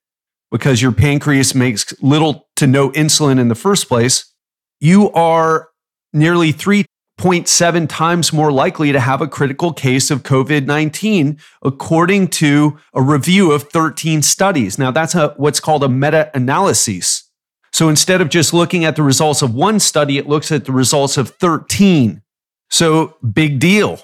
because 0.51 0.81
your 0.81 0.93
pancreas 0.93 1.55
makes 1.55 1.93
little 2.01 2.49
to 2.57 2.67
no 2.67 2.91
insulin 2.93 3.39
in 3.39 3.49
the 3.49 3.55
first 3.55 3.87
place, 3.87 4.33
you 4.81 5.11
are 5.13 5.69
nearly 6.15 6.55
3.7 6.55 7.87
times 7.87 8.33
more 8.33 8.51
likely 8.51 8.93
to 8.93 9.01
have 9.01 9.21
a 9.21 9.29
critical 9.29 9.75
case 9.75 10.11
of 10.11 10.23
COVID 10.23 10.65
19, 10.65 11.39
according 11.63 12.29
to 12.29 12.79
a 12.95 13.03
review 13.03 13.53
of 13.53 13.65
13 13.65 14.23
studies. 14.23 14.79
Now, 14.79 14.91
that's 14.91 15.15
a, 15.15 15.35
what's 15.37 15.61
called 15.61 15.85
a 15.85 15.89
meta 15.89 16.31
analysis. 16.33 17.31
So 17.75 17.91
instead 17.91 18.23
of 18.23 18.31
just 18.31 18.55
looking 18.55 18.87
at 18.87 18.97
the 18.97 19.03
results 19.03 19.43
of 19.43 19.55
one 19.55 19.81
study, 19.81 20.17
it 20.17 20.27
looks 20.27 20.51
at 20.51 20.65
the 20.65 20.73
results 20.73 21.19
of 21.19 21.29
13. 21.29 22.23
So 22.71 23.19
big 23.23 23.59
deal. 23.59 24.03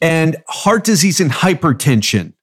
And 0.00 0.36
heart 0.48 0.84
disease 0.84 1.20
and 1.20 1.30
hypertension. 1.30 2.34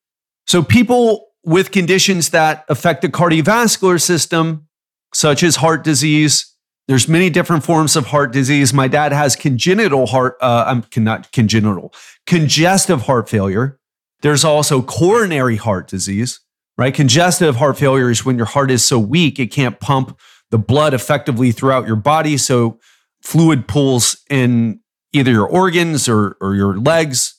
So 0.47 0.63
people 0.63 1.27
with 1.45 1.71
conditions 1.71 2.29
that 2.29 2.65
affect 2.69 3.01
the 3.01 3.09
cardiovascular 3.09 4.01
system, 4.01 4.67
such 5.13 5.43
as 5.43 5.57
heart 5.57 5.83
disease, 5.83 6.53
there's 6.87 7.07
many 7.07 7.29
different 7.29 7.63
forms 7.63 7.95
of 7.95 8.07
heart 8.07 8.33
disease. 8.33 8.73
My 8.73 8.87
dad 8.87 9.13
has 9.13 9.35
congenital 9.35 10.05
heart, 10.07 10.35
uh, 10.41 10.65
I'm 10.67 11.03
not 11.03 11.31
congenital, 11.31 11.93
congestive 12.25 13.03
heart 13.03 13.29
failure. 13.29 13.79
There's 14.21 14.43
also 14.43 14.81
coronary 14.81 15.57
heart 15.57 15.87
disease, 15.87 16.39
right? 16.77 16.93
Congestive 16.93 17.57
heart 17.57 17.77
failure 17.77 18.09
is 18.09 18.25
when 18.25 18.37
your 18.37 18.45
heart 18.45 18.71
is 18.71 18.83
so 18.83 18.99
weak, 18.99 19.39
it 19.39 19.47
can't 19.47 19.79
pump 19.79 20.17
the 20.49 20.57
blood 20.57 20.93
effectively 20.93 21.51
throughout 21.51 21.87
your 21.87 21.95
body. 21.95 22.37
So 22.37 22.79
fluid 23.21 23.67
pools 23.67 24.17
in 24.29 24.79
either 25.13 25.31
your 25.31 25.47
organs 25.47 26.09
or, 26.09 26.37
or 26.41 26.55
your 26.55 26.77
legs. 26.77 27.35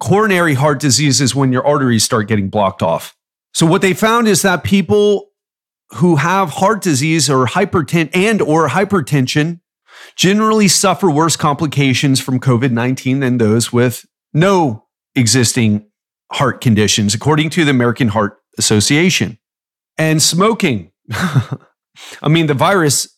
Coronary 0.00 0.54
heart 0.54 0.80
disease 0.80 1.20
is 1.20 1.34
when 1.34 1.52
your 1.52 1.66
arteries 1.66 2.04
start 2.04 2.28
getting 2.28 2.48
blocked 2.48 2.82
off. 2.82 3.16
So 3.54 3.64
what 3.64 3.80
they 3.80 3.94
found 3.94 4.28
is 4.28 4.42
that 4.42 4.64
people 4.64 5.30
who 5.94 6.16
have 6.16 6.50
heart 6.50 6.82
disease 6.82 7.30
or 7.30 7.46
hypertension 7.46 8.10
and 8.14 8.42
or 8.42 8.68
hypertension 8.68 9.60
generally 10.16 10.68
suffer 10.68 11.10
worse 11.10 11.36
complications 11.36 12.20
from 12.20 12.40
COVID-19 12.40 13.20
than 13.20 13.38
those 13.38 13.72
with 13.72 14.04
no 14.34 14.86
existing 15.14 15.86
heart 16.32 16.60
conditions, 16.60 17.14
according 17.14 17.50
to 17.50 17.64
the 17.64 17.70
American 17.70 18.08
Heart 18.08 18.38
Association. 18.58 19.38
And 19.96 20.22
smoking. 20.22 20.92
I 21.12 22.28
mean, 22.28 22.46
the 22.46 22.54
virus, 22.54 23.08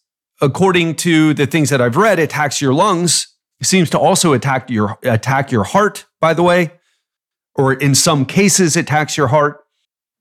according 0.40 0.97
to 0.97 1.35
the 1.35 1.47
things 1.47 1.70
that 1.70 1.80
I've 1.80 1.97
read, 1.97 2.18
attacks 2.18 2.61
your 2.61 2.73
lungs. 2.73 3.35
It 3.61 3.67
seems 3.67 3.91
to 3.91 3.99
also 3.99 4.33
attack 4.33 4.71
your 4.71 4.99
attack 5.03 5.50
your 5.50 5.65
heart, 5.65 6.07
by 6.21 6.35
the 6.35 6.43
way, 6.43 6.73
or 7.55 7.73
in 7.73 7.95
some 7.95 8.25
cases 8.25 8.77
attacks 8.77 9.17
your 9.17 9.29
heart. 9.29 9.65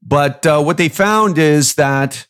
But 0.01 0.45
uh, 0.45 0.61
what 0.63 0.77
they 0.77 0.89
found 0.89 1.37
is 1.37 1.75
that 1.75 2.27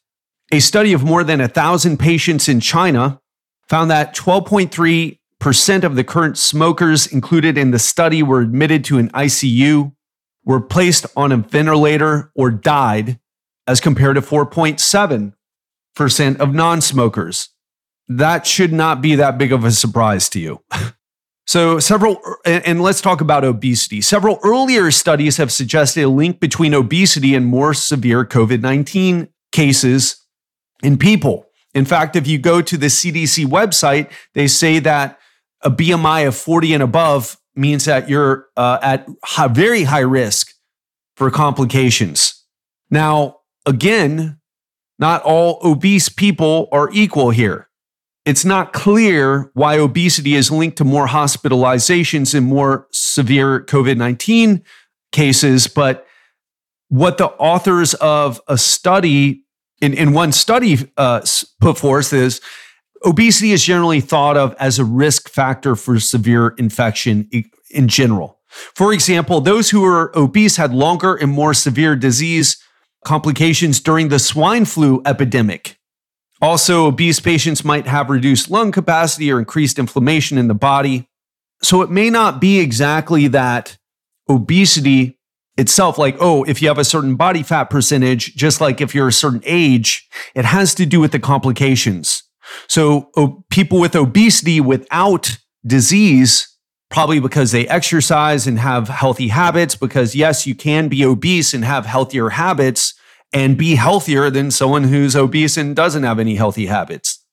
a 0.52 0.60
study 0.60 0.94
of 0.94 1.04
more 1.04 1.24
than 1.24 1.42
a 1.42 1.48
thousand 1.48 1.98
patients 1.98 2.48
in 2.48 2.60
China 2.60 3.22
found 3.68 3.92
that 3.92 4.16
12.3 4.16 5.20
percent 5.40 5.84
of 5.84 5.96
the 5.96 6.04
current 6.04 6.38
smokers 6.38 7.08
included 7.08 7.58
in 7.58 7.72
the 7.72 7.80
study 7.80 8.24
were 8.24 8.42
admitted 8.42 8.84
to 8.86 8.98
an 8.98 9.10
ICU, 9.10 9.94
were 10.44 10.62
placed 10.62 11.06
on 11.16 11.32
a 11.32 11.38
ventilator, 11.38 12.32
or 12.36 12.50
died, 12.50 13.20
as 13.68 13.80
compared 13.80 14.16
to 14.16 14.22
4.7 14.22 15.34
percent 15.96 16.40
of 16.40 16.54
non 16.54 16.82
smokers. 16.82 17.50
That 18.10 18.48
should 18.48 18.72
not 18.72 19.02
be 19.02 19.16
that 19.16 19.38
big 19.38 19.52
of 19.52 19.64
a 19.64 19.72
surprise 19.72 20.30
to 20.30 20.40
you. 20.40 20.64
so, 21.48 21.80
several, 21.80 22.20
and 22.46 22.82
let's 22.82 23.00
talk 23.00 23.22
about 23.22 23.46
obesity. 23.46 24.02
Several 24.02 24.38
earlier 24.44 24.92
studies 24.92 25.38
have 25.38 25.50
suggested 25.50 26.04
a 26.04 26.10
link 26.10 26.42
between 26.42 26.74
obesity 26.74 27.34
and 27.36 27.46
more 27.46 27.74
severe 27.74 28.26
COVID 28.26 28.62
19 28.62 29.30
cases 29.54 30.26
in 30.84 30.98
people. 30.98 31.46
In 31.74 31.86
fact, 31.86 32.18
if 32.18 32.28
you 32.28 32.38
go 32.38 32.62
to 32.62 32.78
the 32.78 32.88
CDC 32.88 33.46
website, 33.46 34.12
they 34.34 34.48
say 34.48 34.80
that 34.80 35.20
a 35.62 35.72
BMI 35.72 36.28
of 36.28 36.36
40 36.36 36.74
and 36.74 36.84
above 36.84 37.38
means 37.56 37.86
that 37.86 38.10
you're 38.10 38.48
uh, 38.58 38.80
at 38.82 39.08
high, 39.24 39.48
very 39.48 39.84
high 39.84 40.00
risk 40.00 40.54
for 41.16 41.32
complications. 41.32 42.44
Now, 42.92 43.38
again, 43.66 44.40
not 45.00 45.22
all 45.24 45.60
obese 45.64 46.10
people 46.10 46.68
are 46.74 46.90
equal 46.92 47.30
here. 47.30 47.67
It's 48.28 48.44
not 48.44 48.74
clear 48.74 49.50
why 49.54 49.78
obesity 49.78 50.36
is 50.36 50.52
linked 50.52 50.78
to 50.80 50.84
more 50.84 51.08
hospitalizations 51.08 52.36
and 52.36 52.46
more 52.46 52.90
severe 52.92 53.62
COVID 53.62 53.96
19 53.96 54.64
cases, 55.14 55.68
but 55.68 56.06
what 56.90 57.18
the 57.18 57.28
authors 57.28 57.94
of 57.94 58.42
a 58.50 58.58
study 58.58 59.46
in, 59.82 59.94
in 59.94 60.12
one 60.12 60.34
study 60.34 60.78
uh, 60.98 61.22
put 61.62 61.78
forth 61.78 62.12
is 62.12 62.42
obesity 63.06 63.54
is 63.54 63.64
generally 63.64 64.02
thought 64.02 64.36
of 64.36 64.54
as 64.60 64.78
a 64.78 64.84
risk 64.84 65.30
factor 65.30 65.78
for 65.78 65.98
severe 65.98 66.50
infection 66.58 67.30
in 67.72 67.88
general. 67.88 68.40
For 68.50 68.92
example, 68.92 69.40
those 69.40 69.70
who 69.70 69.80
were 69.80 70.12
obese 70.18 70.58
had 70.58 70.74
longer 70.74 71.16
and 71.16 71.32
more 71.32 71.54
severe 71.54 71.96
disease 71.96 72.62
complications 73.06 73.80
during 73.80 74.10
the 74.10 74.20
swine 74.20 74.66
flu 74.66 75.02
epidemic. 75.06 75.77
Also, 76.42 76.86
obese 76.86 77.20
patients 77.20 77.66
might 77.66 77.88
have 77.88 78.10
reduced 78.10 78.50
lung 78.50 78.72
capacity 78.72 79.32
or 79.32 79.40
increased 79.40 79.80
inflammation 79.80 80.38
in 80.38 80.48
the 80.48 80.54
body. 80.54 81.08
So 81.64 81.82
it 81.82 81.90
may 81.90 82.10
not 82.10 82.40
be 82.40 82.60
exactly 82.60 83.28
that 83.30 83.78
obesity 84.30 85.18
itself, 85.58 85.98
like, 85.98 86.16
oh, 86.20 86.44
if 86.44 86.62
you 86.62 86.68
have 86.68 86.78
a 86.78 86.86
certain 86.86 87.16
body 87.16 87.42
fat 87.42 87.66
percentage, 87.66 88.36
just 88.36 88.62
like 88.62 88.80
if 88.80 88.94
you're 88.94 89.08
a 89.08 89.14
certain 89.14 89.42
age, 89.46 90.08
it 90.36 90.46
has 90.46 90.76
to 90.76 90.86
do 90.86 91.00
with 91.00 91.12
the 91.12 91.20
complications. 91.20 92.24
So 92.68 93.10
oh, 93.18 93.44
people 93.50 93.80
with 93.80 93.96
obesity 93.96 94.62
without 94.62 95.38
disease 95.66 96.48
probably 96.90 97.20
because 97.20 97.52
they 97.52 97.68
exercise 97.68 98.48
and 98.48 98.60
have 98.60 98.88
healthy 98.88 99.28
habits. 99.28 99.76
Because, 99.76 100.16
yes, 100.16 100.48
you 100.48 100.56
can 100.56 100.88
be 100.88 101.04
obese 101.04 101.54
and 101.54 101.66
have 101.66 101.86
healthier 101.86 102.30
habits 102.30 102.94
and 103.34 103.58
be 103.58 103.76
healthier 103.76 104.30
than 104.30 104.52
someone 104.52 104.86
who's 104.86 105.16
obese 105.16 105.58
and 105.58 105.76
doesn't 105.76 106.04
have 106.04 106.20
any 106.20 106.36
healthy 106.36 106.68
habits. 106.68 107.24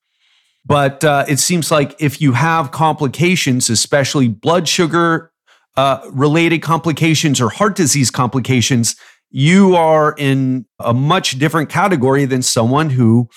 But 0.66 1.04
uh, 1.04 1.24
it 1.28 1.38
seems 1.38 1.70
like 1.70 1.94
if 2.00 2.20
you 2.20 2.32
have 2.32 2.70
complications, 2.70 3.68
especially 3.68 4.28
blood 4.28 4.68
sugar 4.68 5.30
uh, 5.76 6.00
related 6.10 6.62
complications 6.62 7.40
or 7.40 7.50
heart 7.50 7.76
disease 7.76 8.10
complications, 8.10 8.96
you 9.30 9.76
are 9.76 10.14
in 10.16 10.66
a 10.78 10.94
much 10.94 11.38
different 11.38 11.68
category 11.68 12.24
than 12.24 12.40
someone 12.40 12.90
who, 12.90 13.28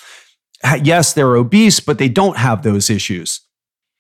yes, 0.84 1.14
they're 1.14 1.36
obese, 1.36 1.80
but 1.80 1.98
they 1.98 2.10
don't 2.10 2.38
have 2.38 2.64
those 2.64 2.90
issues 2.90 3.42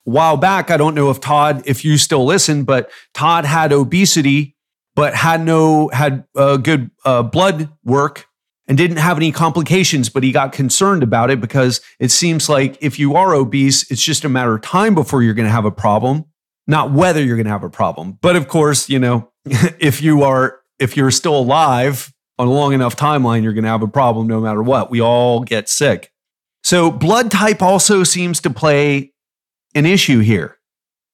while 0.07 0.37
back, 0.37 0.71
I 0.71 0.77
don't 0.77 0.95
know 0.95 1.09
if 1.09 1.19
Todd, 1.19 1.63
if 1.65 1.83
you 1.83 1.97
still 1.97 2.23
listen, 2.23 2.63
but 2.63 2.89
Todd 3.13 3.43
had 3.43 3.73
obesity, 3.73 4.55
but 4.95 5.13
had 5.13 5.43
no 5.43 5.89
had 5.89 6.23
uh, 6.33 6.55
good 6.55 6.91
uh, 7.03 7.23
blood 7.23 7.69
work 7.83 8.25
and 8.67 8.77
didn't 8.77 8.97
have 8.97 9.17
any 9.17 9.31
complications, 9.31 10.09
but 10.09 10.23
he 10.23 10.31
got 10.31 10.51
concerned 10.51 11.01
about 11.01 11.29
it 11.31 11.39
because 11.39 11.81
it 11.99 12.11
seems 12.11 12.49
like 12.49 12.77
if 12.81 12.99
you 12.99 13.15
are 13.15 13.33
obese, 13.33 13.89
it's 13.89 14.03
just 14.03 14.25
a 14.25 14.29
matter 14.29 14.55
of 14.55 14.61
time 14.61 14.93
before 14.93 15.23
you're 15.23 15.33
going 15.33 15.47
to 15.47 15.51
have 15.51 15.65
a 15.65 15.71
problem, 15.71 16.25
not 16.67 16.91
whether 16.91 17.23
you're 17.23 17.37
going 17.37 17.45
to 17.45 17.51
have 17.51 17.63
a 17.63 17.69
problem. 17.69 18.17
But 18.21 18.35
of 18.35 18.47
course, 18.47 18.89
you 18.89 18.99
know, 18.99 19.31
if 19.45 20.01
you 20.01 20.23
are, 20.23 20.59
if 20.79 20.97
you're 20.97 21.11
still 21.11 21.37
alive 21.37 22.13
on 22.37 22.47
a 22.47 22.51
long 22.51 22.73
enough 22.73 22.95
timeline, 22.95 23.43
you're 23.43 23.53
going 23.53 23.63
to 23.63 23.69
have 23.69 23.83
a 23.83 23.87
problem 23.87 24.27
no 24.27 24.41
matter 24.41 24.61
what. 24.61 24.91
We 24.91 25.01
all 25.01 25.41
get 25.41 25.69
sick. 25.69 26.11
So, 26.63 26.91
blood 26.91 27.31
type 27.31 27.61
also 27.61 28.03
seems 28.03 28.41
to 28.41 28.49
play 28.49 29.13
an 29.73 29.85
issue 29.85 30.19
here. 30.19 30.57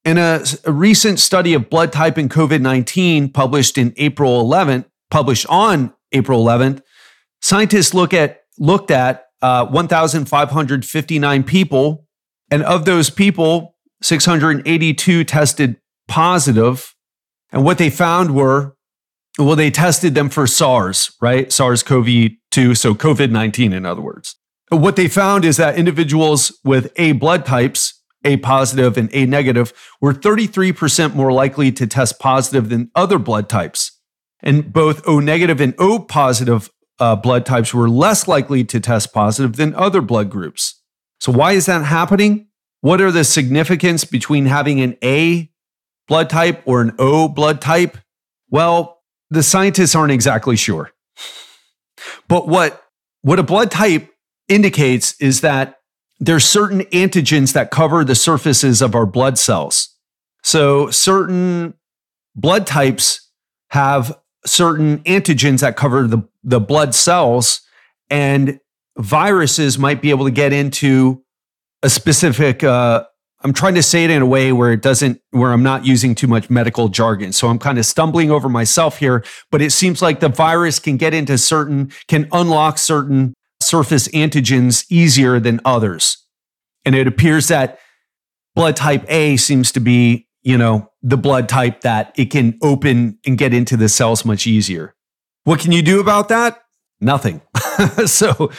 In 0.03 0.17
a, 0.17 0.43
a 0.65 0.71
recent 0.71 1.19
study 1.19 1.53
of 1.53 1.69
blood 1.69 1.93
type 1.93 2.17
in 2.17 2.27
COVID 2.27 2.59
19 2.61 3.29
published 3.29 3.77
in 3.77 3.93
April 3.97 4.43
11th, 4.43 4.85
published 5.11 5.45
on 5.47 5.93
April 6.11 6.43
11th, 6.43 6.81
scientists 7.43 7.93
look 7.93 8.13
at, 8.13 8.43
looked 8.57 8.89
at 8.89 9.25
uh, 9.41 9.67
1,559 9.67 11.43
people, 11.43 12.07
and 12.49 12.63
of 12.63 12.85
those 12.85 13.09
people, 13.09 13.75
682 14.01 15.23
tested 15.25 15.77
positive. 16.07 16.95
And 17.51 17.63
what 17.63 17.77
they 17.77 17.89
found 17.89 18.33
were 18.33 18.75
well, 19.39 19.55
they 19.55 19.71
tested 19.71 20.13
them 20.13 20.29
for 20.29 20.45
SARS, 20.45 21.15
right? 21.19 21.51
SARS 21.51 21.81
CoV 21.81 22.05
2, 22.51 22.75
so 22.75 22.93
COVID 22.93 23.31
19, 23.31 23.73
in 23.73 23.85
other 23.85 24.01
words. 24.01 24.35
What 24.69 24.95
they 24.95 25.07
found 25.07 25.43
is 25.43 25.57
that 25.57 25.75
individuals 25.75 26.57
with 26.63 26.91
A 26.97 27.13
blood 27.13 27.43
types, 27.43 27.99
A 28.23 28.37
positive 28.37 28.95
and 28.95 29.09
A 29.11 29.25
negative, 29.25 29.73
were 29.99 30.13
33% 30.13 31.15
more 31.15 31.31
likely 31.31 31.71
to 31.71 31.87
test 31.87 32.19
positive 32.19 32.69
than 32.69 32.91
other 32.93 33.17
blood 33.17 33.49
types. 33.49 33.99
And 34.41 34.71
both 34.71 35.01
O 35.07 35.19
negative 35.19 35.59
and 35.59 35.73
O 35.79 35.97
positive 35.99 36.69
uh, 36.99 37.15
blood 37.15 37.45
types 37.45 37.73
were 37.73 37.89
less 37.89 38.27
likely 38.27 38.63
to 38.65 38.79
test 38.79 39.13
positive 39.13 39.55
than 39.55 39.73
other 39.75 40.01
blood 40.01 40.29
groups. 40.29 40.81
So, 41.19 41.31
why 41.31 41.53
is 41.53 41.65
that 41.65 41.85
happening? 41.85 42.47
What 42.81 43.01
are 43.01 43.11
the 43.11 43.23
significance 43.23 44.03
between 44.03 44.45
having 44.45 44.81
an 44.81 44.97
A 45.03 45.49
blood 46.07 46.29
type 46.29 46.61
or 46.65 46.81
an 46.81 46.93
O 46.99 47.27
blood 47.27 47.61
type? 47.61 47.97
Well, 48.49 49.01
the 49.29 49.43
scientists 49.43 49.95
aren't 49.95 50.11
exactly 50.11 50.55
sure. 50.55 50.91
But 52.27 52.47
what, 52.47 52.83
what 53.21 53.39
a 53.39 53.43
blood 53.43 53.71
type 53.71 54.09
indicates 54.49 55.15
is 55.19 55.41
that 55.41 55.79
there's 56.19 56.45
certain 56.45 56.81
antigens 56.81 57.53
that 57.53 57.71
cover 57.71 58.03
the 58.03 58.15
surfaces 58.15 58.81
of 58.81 58.95
our 58.95 59.05
blood 59.05 59.37
cells. 59.37 59.89
So 60.43 60.89
certain 60.89 61.73
blood 62.35 62.67
types 62.67 63.29
have 63.69 64.17
certain 64.45 64.99
antigens 64.99 65.61
that 65.61 65.75
cover 65.75 66.07
the, 66.07 66.27
the 66.43 66.59
blood 66.59 66.93
cells, 66.95 67.61
and 68.09 68.59
viruses 68.97 69.79
might 69.79 70.01
be 70.01 70.09
able 70.09 70.25
to 70.25 70.31
get 70.31 70.53
into 70.53 71.23
a 71.81 71.89
specific 71.89 72.63
uh, 72.63 73.05
I'm 73.43 73.51
trying 73.51 73.75
to 73.75 73.83
say 73.83 74.05
it 74.05 74.09
in 74.09 74.21
a 74.21 74.25
way 74.25 74.53
where 74.53 74.71
it 74.71 74.81
doesn't, 74.81 75.21
where 75.31 75.51
I'm 75.51 75.63
not 75.63 75.85
using 75.85 76.15
too 76.15 76.27
much 76.27 76.49
medical 76.49 76.87
jargon. 76.87 77.33
So 77.33 77.49
I'm 77.49 77.59
kind 77.59 77.77
of 77.77 77.85
stumbling 77.85 78.31
over 78.31 78.47
myself 78.47 78.99
here, 78.99 79.23
but 79.51 79.61
it 79.61 79.71
seems 79.71 80.01
like 80.01 80.21
the 80.21 80.29
virus 80.29 80.79
can 80.79 80.95
get 80.95 81.13
into 81.13 81.37
certain, 81.37 81.91
can 82.07 82.29
unlock 82.31 82.77
certain 82.77 83.33
surface 83.61 84.07
antigens 84.09 84.85
easier 84.89 85.41
than 85.41 85.59
others. 85.65 86.25
And 86.85 86.95
it 86.95 87.05
appears 87.05 87.49
that 87.49 87.79
blood 88.55 88.77
type 88.77 89.05
A 89.09 89.35
seems 89.35 89.73
to 89.73 89.81
be, 89.81 90.27
you 90.43 90.57
know, 90.57 90.89
the 91.01 91.17
blood 91.17 91.49
type 91.49 91.81
that 91.81 92.13
it 92.17 92.25
can 92.25 92.57
open 92.61 93.17
and 93.25 93.37
get 93.37 93.53
into 93.53 93.77
the 93.77 93.89
cells 93.89 94.25
much 94.25 94.45
easier. 94.45 94.95
What 95.45 95.59
can 95.59 95.71
you 95.71 95.81
do 95.81 95.99
about 95.99 96.29
that? 96.29 96.61
Nothing. 97.01 97.41
so, 98.05 98.51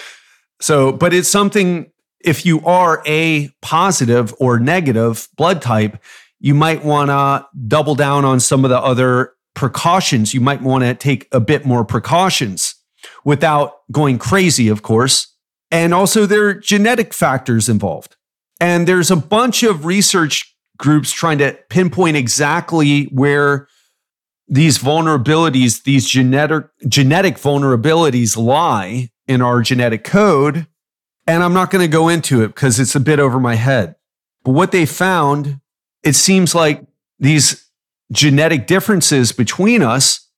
so, 0.61 0.93
but 0.93 1.15
it's 1.15 1.29
something 1.29 1.91
if 2.21 2.47
you 2.47 2.65
are 2.65 3.03
a 3.07 3.51
positive 3.61 4.35
or 4.39 4.59
negative 4.59 5.29
blood 5.37 5.61
type, 5.61 6.03
you 6.41 6.55
might 6.55 6.85
want 6.85 7.11
to 7.11 7.47
double 7.69 7.95
down 7.95 8.25
on 8.25 8.41
some 8.41 8.65
of 8.65 8.71
the 8.71 8.79
other 8.79 9.33
precautions. 9.55 10.35
You 10.35 10.41
might 10.41 10.63
want 10.63 10.85
to 10.85 10.95
take 10.95 11.29
a 11.33 11.41
bit 11.41 11.65
more 11.65 11.85
precautions 11.85 12.75
without 13.25 13.77
going 13.93 14.19
crazy, 14.19 14.69
of 14.69 14.83
course. 14.83 15.35
And 15.71 15.93
also, 15.93 16.27
there 16.27 16.47
are 16.47 16.55
genetic 16.55 17.13
factors 17.13 17.69
involved. 17.69 18.17
And 18.61 18.87
there's 18.87 19.11
a 19.11 19.17
bunch 19.17 19.63
of 19.63 19.85
research 19.85 20.54
groups 20.77 21.13
trying 21.13 21.39
to 21.39 21.59
pinpoint 21.69 22.17
exactly 22.17 23.05
where 23.07 23.69
these 24.49 24.79
vulnerabilities, 24.79 25.85
these 25.85 26.07
genetic, 26.07 26.67
genetic 26.87 27.37
vulnerabilities 27.37 28.37
lie 28.37 29.11
in 29.27 29.41
our 29.41 29.63
genetic 29.63 30.05
code 30.05 30.67
and 31.27 31.43
I'm 31.43 31.55
not 31.55 31.71
going 31.71 31.83
to 31.83 31.93
go 31.93 32.09
into 32.09 32.43
it 32.43 32.49
because 32.49 32.79
it's 32.79 32.95
a 32.95 33.01
bit 33.01 33.19
over 33.19 33.41
my 33.41 33.55
head. 33.55 33.97
But 34.45 34.53
what 34.53 34.73
they 34.73 34.87
found, 34.87 35.61
it 36.03 36.15
seems 36.15 36.55
like 36.55 36.85
these 37.19 37.71
genetic 38.13 38.67
differences 38.67 39.33
between 39.33 39.83
us 39.83 40.29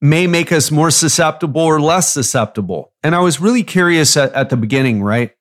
may 0.00 0.26
make 0.26 0.52
us 0.52 0.70
more 0.70 0.90
susceptible 0.90 1.62
or 1.62 1.80
less 1.80 2.12
susceptible. 2.12 2.92
And 3.02 3.14
I 3.14 3.20
was 3.20 3.40
really 3.40 3.64
curious 3.64 4.16
at, 4.16 4.32
at 4.34 4.50
the 4.50 4.56
beginning, 4.56 5.02
right, 5.02 5.32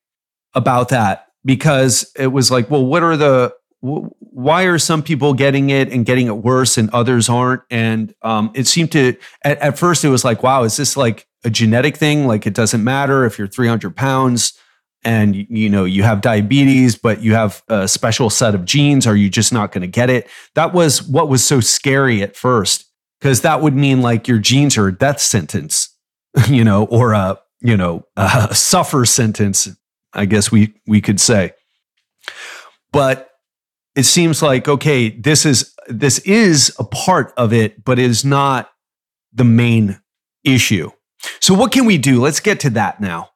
about 0.54 0.90
that 0.90 1.28
because 1.44 2.12
it 2.18 2.28
was 2.28 2.50
like, 2.50 2.72
well, 2.72 2.86
what 2.86 3.04
are 3.04 3.18
the, 3.18 3.54
why 4.36 4.64
are 4.64 4.78
some 4.78 5.02
people 5.02 5.34
getting 5.34 5.70
it 5.70 5.90
and 5.94 6.06
getting 6.06 6.28
it 6.28 6.36
worse 6.36 6.78
and 6.78 6.90
others 6.90 7.30
aren't? 7.30 7.62
And 7.72 8.14
um, 8.22 8.52
it 8.54 8.68
seemed 8.68 8.92
to, 8.92 9.16
at, 9.46 9.58
at 9.60 9.80
first, 9.80 10.04
it 10.04 10.10
was 10.10 10.26
like, 10.26 10.44
wow, 10.44 10.64
is 10.64 10.76
this 10.76 10.98
like 10.98 11.26
a 11.46 11.50
genetic 11.50 11.96
thing? 11.96 12.28
Like 12.28 12.46
it 12.46 12.54
doesn't 12.54 12.84
matter 12.84 13.24
if 13.24 13.40
you're 13.40 13.48
300 13.48 13.96
pounds 13.96 14.60
and 15.06 15.36
you 15.36 15.70
know 15.70 15.86
you 15.86 16.02
have 16.02 16.20
diabetes 16.20 16.98
but 16.98 17.22
you 17.22 17.36
have 17.36 17.62
a 17.70 17.88
special 17.88 18.30
set 18.32 18.56
of 18.56 18.66
genes 18.66 19.06
are 19.06 19.16
you 19.16 19.30
just 19.30 19.54
not 19.54 19.72
going 19.72 19.84
to 19.84 19.88
get 19.88 20.10
it 20.10 20.28
that 20.56 20.74
was 20.74 21.04
what 21.04 21.30
was 21.30 21.46
so 21.46 21.60
scary 21.60 22.24
at 22.24 22.36
first 22.36 22.86
because 23.20 23.42
that 23.42 23.62
would 23.62 23.76
mean 23.76 24.02
like 24.02 24.28
your 24.28 24.40
genes 24.40 24.80
are 24.80 24.88
a 24.88 24.98
death 24.98 25.22
sentence 25.22 25.96
you 26.50 26.64
know 26.64 26.86
or 26.86 27.14
a 27.14 27.40
you 27.62 27.78
know 27.78 28.04
a 28.18 28.56
suffer 28.56 29.06
sentence 29.06 29.70
i 30.14 30.26
guess 30.26 30.52
we 30.52 30.74
we 30.88 31.00
could 31.00 31.20
say 31.20 31.52
but 32.92 33.35
it 33.96 34.04
seems 34.04 34.42
like 34.42 34.68
okay 34.68 35.10
this 35.10 35.46
is 35.46 35.74
this 35.88 36.20
is 36.20 36.76
a 36.80 36.84
part 36.84 37.34
of 37.38 37.54
it 37.54 37.84
but 37.84 38.00
it 38.00 38.06
is 38.06 38.26
not 38.26 38.72
the 39.34 39.44
main 39.44 40.00
issue 40.44 40.90
so 41.40 41.54
what 41.54 41.72
can 41.72 41.86
we 41.86 41.98
do 41.98 42.22
let's 42.22 42.40
get 42.40 42.60
to 42.60 42.70
that 42.70 43.00
now 43.00 43.30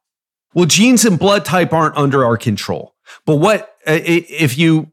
well, 0.54 0.66
genes 0.66 1.04
and 1.04 1.18
blood 1.18 1.44
type 1.44 1.72
aren't 1.72 1.96
under 1.96 2.24
our 2.24 2.36
control. 2.36 2.94
But 3.24 3.36
what 3.36 3.76
if 3.86 4.58
you 4.58 4.90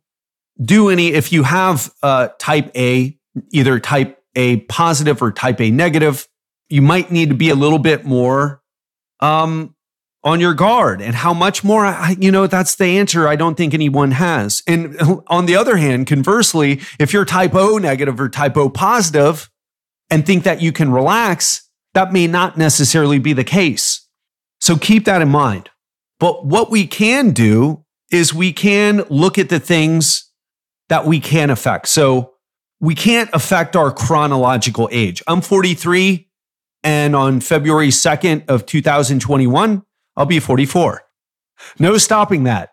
do 0.62 0.89
any, 0.89 1.10
if 1.10 1.32
you 1.32 1.43
have 1.43 1.91
uh, 2.03 2.30
type 2.39 2.71
A, 2.75 3.17
either 3.51 3.80
type 3.80 4.21
A 4.36 4.58
positive 4.62 5.21
or 5.21 5.32
type 5.32 5.60
A 5.62 5.71
negative, 5.71 6.27
you 6.69 6.82
might 6.82 7.12
need 7.12 7.30
to 7.30 7.36
be 7.36 7.49
a 7.49 7.56
little 7.56 7.80
bit 7.80 8.06
more 8.06 8.62
um, 9.19 9.75
on 10.27 10.41
your 10.41 10.53
guard. 10.53 11.01
And 11.01 11.15
how 11.15 11.33
much 11.33 11.63
more? 11.63 11.85
I, 11.85 12.15
you 12.19 12.31
know, 12.31 12.47
that's 12.47 12.75
the 12.75 12.85
answer 12.85 13.27
I 13.27 13.37
don't 13.37 13.55
think 13.55 13.73
anyone 13.73 14.11
has. 14.11 14.61
And 14.67 14.99
on 15.27 15.45
the 15.45 15.55
other 15.55 15.77
hand, 15.77 16.05
conversely, 16.05 16.81
if 16.99 17.13
you're 17.13 17.25
type 17.25 17.55
O 17.55 17.77
negative 17.77 18.19
or 18.19 18.27
type 18.27 18.57
O 18.57 18.69
positive 18.69 19.49
and 20.09 20.25
think 20.25 20.43
that 20.43 20.61
you 20.61 20.71
can 20.73 20.91
relax, 20.91 21.69
that 21.93 22.11
may 22.11 22.27
not 22.27 22.57
necessarily 22.57 23.19
be 23.19 23.31
the 23.31 23.45
case. 23.45 24.05
So 24.59 24.75
keep 24.75 25.05
that 25.05 25.21
in 25.21 25.29
mind. 25.29 25.69
But 26.19 26.45
what 26.45 26.69
we 26.69 26.87
can 26.87 27.31
do 27.31 27.85
is 28.11 28.33
we 28.33 28.51
can 28.51 29.03
look 29.09 29.37
at 29.37 29.49
the 29.49 29.59
things 29.59 30.29
that 30.89 31.05
we 31.05 31.19
can 31.19 31.49
affect. 31.49 31.87
So 31.87 32.33
we 32.79 32.95
can't 32.95 33.29
affect 33.33 33.75
our 33.75 33.91
chronological 33.91 34.89
age. 34.91 35.23
I'm 35.25 35.41
43 35.41 36.27
and 36.83 37.15
on 37.15 37.39
February 37.39 37.89
2nd 37.89 38.49
of 38.49 38.65
2021, 38.65 39.83
I'll 40.17 40.25
be 40.25 40.39
44. 40.39 41.03
No 41.80 41.97
stopping 41.97 42.43
that. 42.43 42.71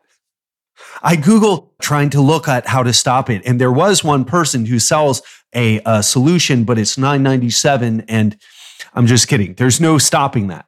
I 1.03 1.15
Google 1.15 1.73
trying 1.81 2.11
to 2.11 2.21
look 2.21 2.49
at 2.49 2.67
how 2.67 2.83
to 2.83 2.93
stop 2.93 3.31
it. 3.31 3.43
And 3.47 3.61
there 3.61 3.71
was 3.71 4.03
one 4.03 4.25
person 4.25 4.67
who 4.67 4.81
sells 4.81 5.23
a, 5.55 5.81
a 5.87 6.03
solution, 6.03 6.65
but 6.65 6.79
it's 6.79 6.99
997. 6.99 8.05
And 8.09 8.37
I'm 8.93 9.07
just 9.07 9.29
kidding. 9.29 9.55
There's 9.55 9.81
no 9.81 9.99
stopping 9.99 10.49
that 10.49 10.67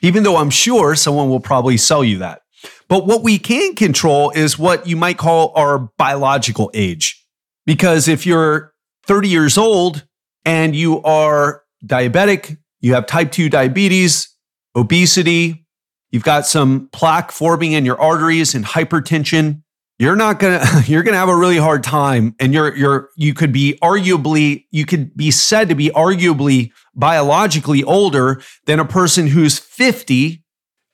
even 0.00 0.22
though 0.22 0.36
I'm 0.36 0.50
sure 0.50 0.94
someone 0.94 1.28
will 1.28 1.40
probably 1.40 1.76
sell 1.76 2.04
you 2.04 2.18
that. 2.18 2.42
But 2.88 3.06
what 3.06 3.22
we 3.22 3.38
can 3.38 3.74
control 3.74 4.30
is 4.30 4.58
what 4.58 4.86
you 4.86 4.96
might 4.96 5.18
call 5.18 5.52
our 5.56 5.90
biological 5.98 6.70
age. 6.74 7.24
Because 7.66 8.08
if 8.08 8.26
you're 8.26 8.72
30 9.06 9.28
years 9.28 9.58
old 9.58 10.06
and 10.44 10.76
you 10.76 11.02
are 11.02 11.62
diabetic, 11.84 12.58
you 12.80 12.94
have 12.94 13.06
type 13.06 13.32
2 13.32 13.48
diabetes, 13.48 14.28
obesity, 14.76 15.66
you've 16.12 16.22
got 16.22 16.46
some 16.46 16.88
plaque 16.92 17.32
forming 17.32 17.72
in 17.72 17.84
your 17.84 18.00
arteries 18.00 18.54
and 18.54 18.64
hypertension, 18.64 19.62
you're 19.98 20.16
not 20.16 20.38
going 20.38 20.60
to 20.66 20.84
you're 20.86 21.02
going 21.02 21.14
to 21.14 21.18
have 21.18 21.28
a 21.28 21.36
really 21.36 21.56
hard 21.56 21.82
time 21.82 22.36
and 22.38 22.54
you're 22.54 22.76
you're 22.76 23.08
you 23.16 23.34
could 23.34 23.52
be 23.52 23.78
arguably 23.82 24.66
you 24.70 24.86
could 24.86 25.16
be 25.16 25.30
said 25.30 25.68
to 25.68 25.74
be 25.74 25.90
arguably 25.90 26.70
biologically 26.94 27.82
older 27.82 28.40
than 28.66 28.78
a 28.78 28.84
person 28.84 29.26
who's 29.26 29.58
50 29.58 30.44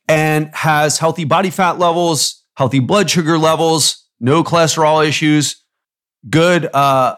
and 0.09 0.51
has 0.55 0.99
healthy 0.99 1.25
body 1.25 1.51
fat 1.51 1.79
levels, 1.79 2.45
healthy 2.57 2.79
blood 2.79 3.11
sugar 3.11 3.37
levels, 3.37 4.09
no 4.21 4.43
cholesterol 4.43 5.07
issues, 5.07 5.63
good 6.29 6.69
uh, 6.75 7.17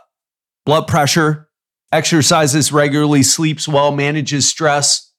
blood 0.66 0.86
pressure, 0.86 1.48
exercises 1.92 2.72
regularly, 2.72 3.22
sleeps 3.22 3.68
well, 3.68 3.92
manages 3.92 4.48
stress, 4.48 5.12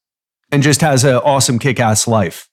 and 0.51 0.63
just 0.63 0.81
has 0.81 1.03
an 1.03 1.15
awesome 1.15 1.59
kick 1.59 1.79
ass 1.79 2.07
life. 2.07 2.49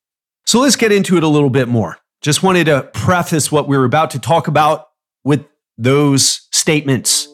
So 0.49 0.61
let's 0.61 0.77
get 0.77 0.93
into 0.93 1.19
it 1.19 1.23
a 1.23 1.29
little 1.29 1.51
bit 1.51 1.69
more. 1.69 1.99
Just 2.23 2.43
wanted 2.43 2.65
to 2.65 2.89
preface 2.95 3.53
what 3.53 3.69
we 3.69 3.77
are 3.77 3.85
about 3.85 4.13
to 4.13 4.19
talk 4.19 4.49
about 4.49 4.89
with 5.23 5.45
those 5.77 6.49
statements. 6.53 7.27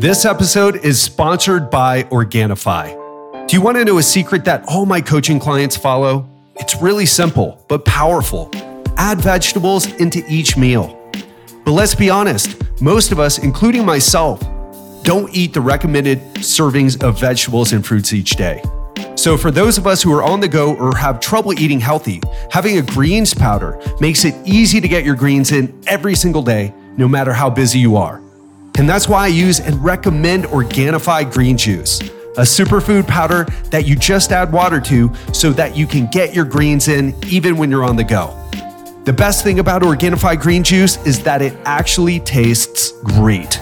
This 0.00 0.24
episode 0.24 0.84
is 0.84 1.00
sponsored 1.00 1.70
by 1.70 2.02
Organifi. 2.10 3.46
Do 3.46 3.54
you 3.54 3.62
want 3.62 3.76
to 3.76 3.84
know 3.84 3.98
a 3.98 4.02
secret 4.02 4.44
that 4.46 4.64
all 4.66 4.84
my 4.84 5.00
coaching 5.00 5.38
clients 5.38 5.76
follow? 5.76 6.28
It's 6.56 6.82
really 6.82 7.06
simple, 7.06 7.64
but 7.68 7.84
powerful. 7.84 8.50
Add 8.96 9.20
vegetables 9.20 9.86
into 10.00 10.24
each 10.28 10.56
meal. 10.56 10.98
But 11.64 11.70
let's 11.70 11.94
be 11.94 12.10
honest, 12.10 12.60
most 12.80 13.12
of 13.12 13.20
us, 13.20 13.38
including 13.38 13.86
myself, 13.86 14.40
don't 15.04 15.32
eat 15.32 15.54
the 15.54 15.60
recommended 15.60 16.18
servings 16.38 17.00
of 17.00 17.20
vegetables 17.20 17.72
and 17.72 17.86
fruits 17.86 18.12
each 18.12 18.30
day. 18.30 18.60
So, 19.14 19.36
for 19.36 19.50
those 19.50 19.78
of 19.78 19.86
us 19.86 20.02
who 20.02 20.12
are 20.12 20.22
on 20.22 20.40
the 20.40 20.48
go 20.48 20.74
or 20.74 20.96
have 20.96 21.20
trouble 21.20 21.52
eating 21.58 21.78
healthy, 21.78 22.20
having 22.50 22.78
a 22.78 22.82
greens 22.82 23.32
powder 23.32 23.80
makes 24.00 24.24
it 24.24 24.34
easy 24.44 24.80
to 24.80 24.88
get 24.88 25.04
your 25.04 25.14
greens 25.14 25.52
in 25.52 25.72
every 25.86 26.14
single 26.16 26.42
day, 26.42 26.74
no 26.96 27.06
matter 27.06 27.32
how 27.32 27.48
busy 27.48 27.78
you 27.78 27.96
are. 27.96 28.20
And 28.78 28.88
that's 28.88 29.08
why 29.08 29.24
I 29.24 29.28
use 29.28 29.60
and 29.60 29.82
recommend 29.84 30.44
Organifi 30.44 31.30
Green 31.32 31.56
Juice, 31.56 32.00
a 32.00 32.42
superfood 32.42 33.06
powder 33.06 33.44
that 33.70 33.86
you 33.86 33.94
just 33.94 34.32
add 34.32 34.50
water 34.50 34.80
to 34.80 35.12
so 35.32 35.52
that 35.52 35.76
you 35.76 35.86
can 35.86 36.06
get 36.06 36.34
your 36.34 36.44
greens 36.44 36.88
in 36.88 37.14
even 37.26 37.56
when 37.56 37.70
you're 37.70 37.84
on 37.84 37.96
the 37.96 38.04
go. 38.04 38.36
The 39.04 39.12
best 39.12 39.44
thing 39.44 39.58
about 39.58 39.82
Organifi 39.82 40.40
Green 40.40 40.62
Juice 40.62 40.96
is 41.06 41.22
that 41.24 41.42
it 41.42 41.54
actually 41.64 42.20
tastes 42.20 42.92
great. 43.02 43.60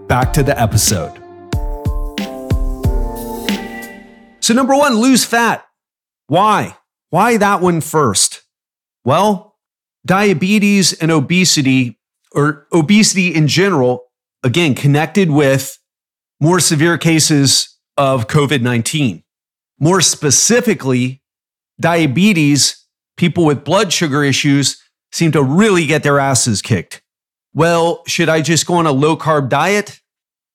back 0.07 0.33
to 0.33 0.43
the 0.43 0.59
episode. 0.59 1.13
So, 4.41 4.55
number 4.55 4.75
one, 4.75 4.95
lose 4.95 5.27
fat. 5.27 5.63
Why? 6.29 6.79
Why 7.11 7.37
that 7.37 7.61
one 7.61 7.83
first? 7.83 8.46
Well, 9.07 9.55
diabetes 10.05 10.93
and 10.93 11.13
obesity, 11.13 12.01
or 12.33 12.67
obesity 12.73 13.33
in 13.33 13.47
general, 13.47 14.07
again, 14.43 14.75
connected 14.75 15.31
with 15.31 15.79
more 16.41 16.59
severe 16.59 16.99
cases 16.99 17.79
of 17.97 18.27
COVID 18.27 18.63
19. 18.63 19.23
More 19.79 20.01
specifically, 20.01 21.23
diabetes, 21.79 22.85
people 23.17 23.45
with 23.45 23.63
blood 23.63 23.93
sugar 23.93 24.25
issues 24.25 24.83
seem 25.13 25.31
to 25.33 25.43
really 25.43 25.87
get 25.87 26.03
their 26.03 26.19
asses 26.19 26.61
kicked. 26.61 27.01
Well, 27.55 28.03
should 28.09 28.29
I 28.29 28.43
just 28.43 28.67
go 28.67 28.75
on 28.75 28.87
a 28.87 28.93
low 28.93 29.17
carb 29.17 29.49
diet? 29.49 30.01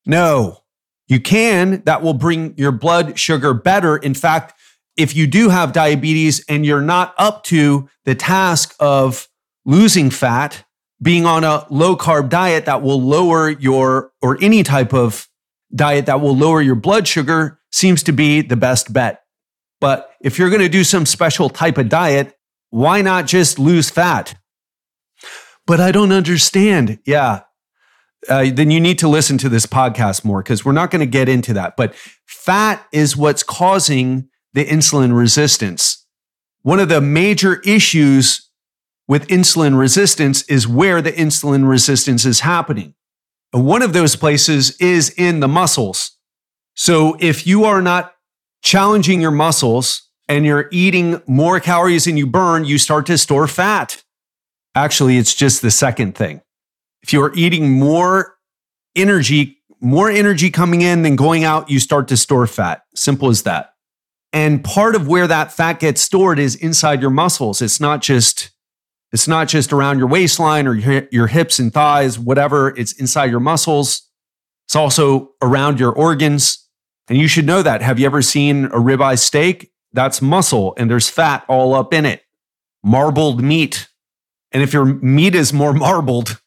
No, 0.06 0.58
you 1.08 1.22
can. 1.22 1.84
That 1.86 2.02
will 2.02 2.16
bring 2.16 2.54
your 2.58 2.74
blood 2.74 3.18
sugar 3.18 3.54
better. 3.54 3.96
In 3.96 4.14
fact, 4.14 4.56
if 4.98 5.16
you 5.16 5.28
do 5.28 5.50
have 5.50 5.74
diabetes 5.74 6.44
and 6.48 6.66
you're 6.66 6.82
not 6.82 7.14
up 7.18 7.44
to 7.46 7.90
the 8.06 8.16
task 8.16 8.76
of 8.80 9.28
losing 9.66 10.10
fat, 10.10 10.66
being 11.02 11.26
on 11.26 11.44
a 11.44 11.66
low 11.70 11.96
carb 11.96 12.30
diet 12.30 12.66
that 12.66 12.82
will 12.82 13.02
lower 13.02 13.50
your, 13.50 14.12
or 14.22 14.38
any 14.42 14.64
type 14.64 14.94
of 14.94 15.28
diet 15.74 16.06
that 16.06 16.22
will 16.22 16.36
lower 16.36 16.62
your 16.62 16.76
blood 16.76 17.08
sugar 17.08 17.60
seems 17.72 18.04
to 18.04 18.12
be 18.12 18.42
the 18.42 18.58
best 18.58 18.92
bet. 18.94 19.22
But 19.80 20.12
if 20.22 20.38
you're 20.38 20.50
going 20.50 20.62
to 20.62 20.70
do 20.70 20.84
some 20.84 21.06
special 21.06 21.50
type 21.50 21.78
of 21.78 21.90
diet, 21.90 22.38
why 22.70 23.02
not 23.02 23.26
just 23.26 23.58
lose 23.58 23.90
fat? 23.90 24.36
but 25.72 25.80
I 25.80 25.92
don't 25.92 26.12
understand. 26.12 27.00
Yeah. 27.06 27.42
Uh, 28.30 28.52
then 28.52 28.70
you 28.70 28.80
need 28.80 29.00
to 29.00 29.08
listen 29.08 29.38
to 29.40 29.50
this 29.50 29.66
podcast 29.66 30.24
more 30.24 30.44
because 30.44 30.64
we're 30.64 30.74
not 30.74 30.92
going 30.92 31.00
to 31.00 31.06
get 31.06 31.28
into 31.28 31.54
that. 31.54 31.76
But 31.76 31.96
fat 32.26 32.86
is 32.92 33.18
what's 33.18 33.42
causing 33.42 34.28
the 34.54 34.66
insulin 34.66 35.18
resistance. 35.18 36.06
One 36.62 36.80
of 36.80 36.90
the 36.90 37.02
major 37.02 37.60
issues 37.62 38.50
with 39.08 39.28
insulin 39.28 39.78
resistance 39.78 40.44
is 40.44 40.68
where 40.68 41.02
the 41.02 41.12
insulin 41.12 41.68
resistance 41.68 42.26
is 42.26 42.42
happening. 42.42 42.94
One 43.52 43.82
of 43.82 43.94
those 43.94 44.16
places 44.16 44.78
is 44.78 45.10
in 45.18 45.40
the 45.42 45.48
muscles. 45.48 46.18
So 46.76 47.18
if 47.20 47.46
you 47.46 47.66
are 47.66 47.82
not 47.82 48.14
challenging 48.64 49.20
your 49.20 49.32
muscles 49.32 50.10
and 50.30 50.46
you're 50.46 50.70
eating 50.72 51.22
more 51.28 51.60
calories 51.60 52.06
than 52.06 52.16
you 52.16 52.26
burn, 52.26 52.64
you 52.64 52.78
start 52.78 53.06
to 53.08 53.18
store 53.18 53.48
fat. 53.48 54.02
Actually, 54.76 55.18
it's 55.18 55.34
just 55.34 55.62
the 55.62 55.72
second 55.72 56.16
thing. 56.16 56.42
If 57.02 57.12
you're 57.12 57.34
eating 57.36 57.72
more 57.72 58.38
energy, 58.96 59.58
more 59.82 60.10
energy 60.10 60.50
coming 60.50 60.82
in 60.82 61.02
than 61.02 61.16
going 61.18 61.44
out, 61.44 61.70
you 61.70 61.80
start 61.80 62.08
to 62.10 62.18
store 62.18 62.48
fat. 62.48 62.84
Simple 62.96 63.30
as 63.30 63.44
that. 63.44 63.71
And 64.34 64.64
part 64.64 64.96
of 64.96 65.08
where 65.08 65.28
that 65.28 65.52
fat 65.52 65.80
gets 65.80 66.02
stored 66.02 66.40
is 66.40 66.56
inside 66.56 67.02
your 67.02 67.10
muscles. 67.10 67.62
It's 67.62 67.80
not 67.80 68.02
just 68.02 68.52
it's 69.12 69.28
not 69.28 69.50
just 69.50 69.74
around 69.74 69.98
your 69.98 70.08
waistline 70.08 70.68
or 70.68 70.74
your, 70.74 71.28
hips 71.28 71.60
and 71.60 71.74
thighs, 71.74 72.18
whatever. 72.18 72.70
It's 72.78 72.94
inside 72.94 73.30
your 73.30 73.42
muscles. 73.42 74.08
It's 74.68 74.76
also 74.76 75.32
around 75.42 75.82
your 75.82 75.92
organs. 75.92 76.66
And 77.10 77.18
you 77.18 77.28
should 77.28 77.46
know 77.46 77.62
that. 77.62 77.82
Have 77.82 78.00
you 78.00 78.06
ever 78.06 78.22
seen 78.22 78.66
a 78.66 78.78
ribeye 78.78 79.20
steak? 79.20 79.70
That's 79.92 80.22
muscle 80.22 80.74
and 80.78 80.90
there's 80.90 81.10
fat 81.10 81.44
all 81.50 81.74
up 81.74 81.94
in 81.94 82.06
it. 82.06 82.24
Marbled 82.84 83.44
meat, 83.44 83.90
and 84.52 84.64
if 84.64 84.74
your 84.74 84.86
meat 84.86 85.36
is 85.36 85.54
more 85.54 85.74
marbled, 85.88 86.42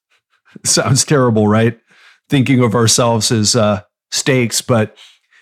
sounds 0.65 1.05
terrible, 1.05 1.49
right? 1.49 1.79
Thinking 2.29 2.63
of 2.63 2.75
ourselves 2.75 3.31
as 3.31 3.55
uh, 3.55 3.83
steaks, 4.11 4.63
but 4.63 4.97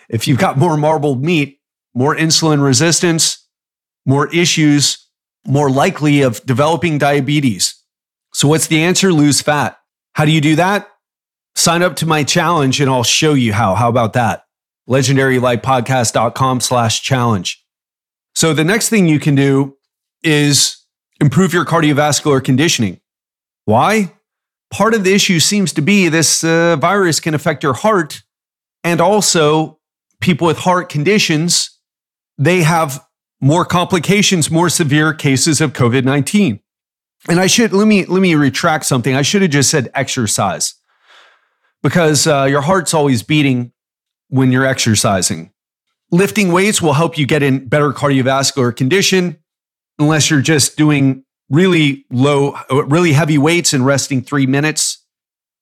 if 0.08 0.26
you've 0.26 0.38
got 0.38 0.58
more 0.58 0.76
marbled 0.76 1.24
meat, 1.24 1.60
more 1.94 2.16
insulin 2.16 2.62
resistance, 2.64 3.46
more 4.06 4.32
issues, 4.34 5.08
more 5.46 5.70
likely 5.70 6.22
of 6.22 6.44
developing 6.46 6.98
diabetes. 6.98 7.74
So, 8.32 8.48
what's 8.48 8.66
the 8.66 8.82
answer? 8.82 9.12
Lose 9.12 9.40
fat. 9.40 9.78
How 10.14 10.24
do 10.24 10.32
you 10.32 10.40
do 10.40 10.56
that? 10.56 10.88
Sign 11.54 11.82
up 11.82 11.96
to 11.96 12.06
my 12.06 12.24
challenge 12.24 12.80
and 12.80 12.90
I'll 12.90 13.02
show 13.02 13.34
you 13.34 13.52
how. 13.52 13.74
How 13.74 13.88
about 13.88 14.14
that? 14.14 14.44
legendarylifepodcast.com 14.88 16.60
slash 16.60 17.02
challenge. 17.02 17.64
So 18.34 18.52
the 18.52 18.64
next 18.64 18.88
thing 18.88 19.06
you 19.06 19.20
can 19.20 19.34
do 19.34 19.76
is 20.22 20.78
improve 21.20 21.52
your 21.52 21.64
cardiovascular 21.64 22.42
conditioning. 22.42 23.00
Why? 23.64 24.12
Part 24.70 24.94
of 24.94 25.04
the 25.04 25.12
issue 25.12 25.38
seems 25.38 25.72
to 25.74 25.82
be 25.82 26.08
this 26.08 26.42
uh, 26.42 26.76
virus 26.76 27.20
can 27.20 27.34
affect 27.34 27.62
your 27.62 27.74
heart 27.74 28.22
and 28.82 29.00
also 29.00 29.78
people 30.20 30.46
with 30.46 30.58
heart 30.58 30.88
conditions, 30.88 31.71
they 32.44 32.62
have 32.62 33.04
more 33.40 33.64
complications, 33.64 34.50
more 34.50 34.68
severe 34.68 35.14
cases 35.14 35.60
of 35.60 35.72
COVID-19. 35.72 36.60
And 37.28 37.38
I 37.38 37.46
should 37.46 37.72
let 37.72 37.86
me 37.86 38.04
let 38.04 38.20
me 38.20 38.34
retract 38.34 38.84
something. 38.84 39.14
I 39.14 39.22
should 39.22 39.42
have 39.42 39.52
just 39.52 39.70
said 39.70 39.90
exercise. 39.94 40.74
Because 41.82 42.26
uh, 42.26 42.46
your 42.48 42.60
heart's 42.60 42.94
always 42.94 43.22
beating 43.22 43.72
when 44.28 44.52
you're 44.52 44.66
exercising. 44.66 45.52
Lifting 46.10 46.52
weights 46.52 46.80
will 46.80 46.92
help 46.92 47.18
you 47.18 47.26
get 47.26 47.42
in 47.42 47.66
better 47.66 47.92
cardiovascular 47.92 48.74
condition 48.74 49.38
unless 49.98 50.30
you're 50.30 50.40
just 50.40 50.76
doing 50.76 51.24
really 51.48 52.04
low, 52.10 52.56
really 52.70 53.12
heavy 53.12 53.38
weights 53.38 53.72
and 53.72 53.84
resting 53.84 54.22
three 54.22 54.46
minutes. 54.46 55.04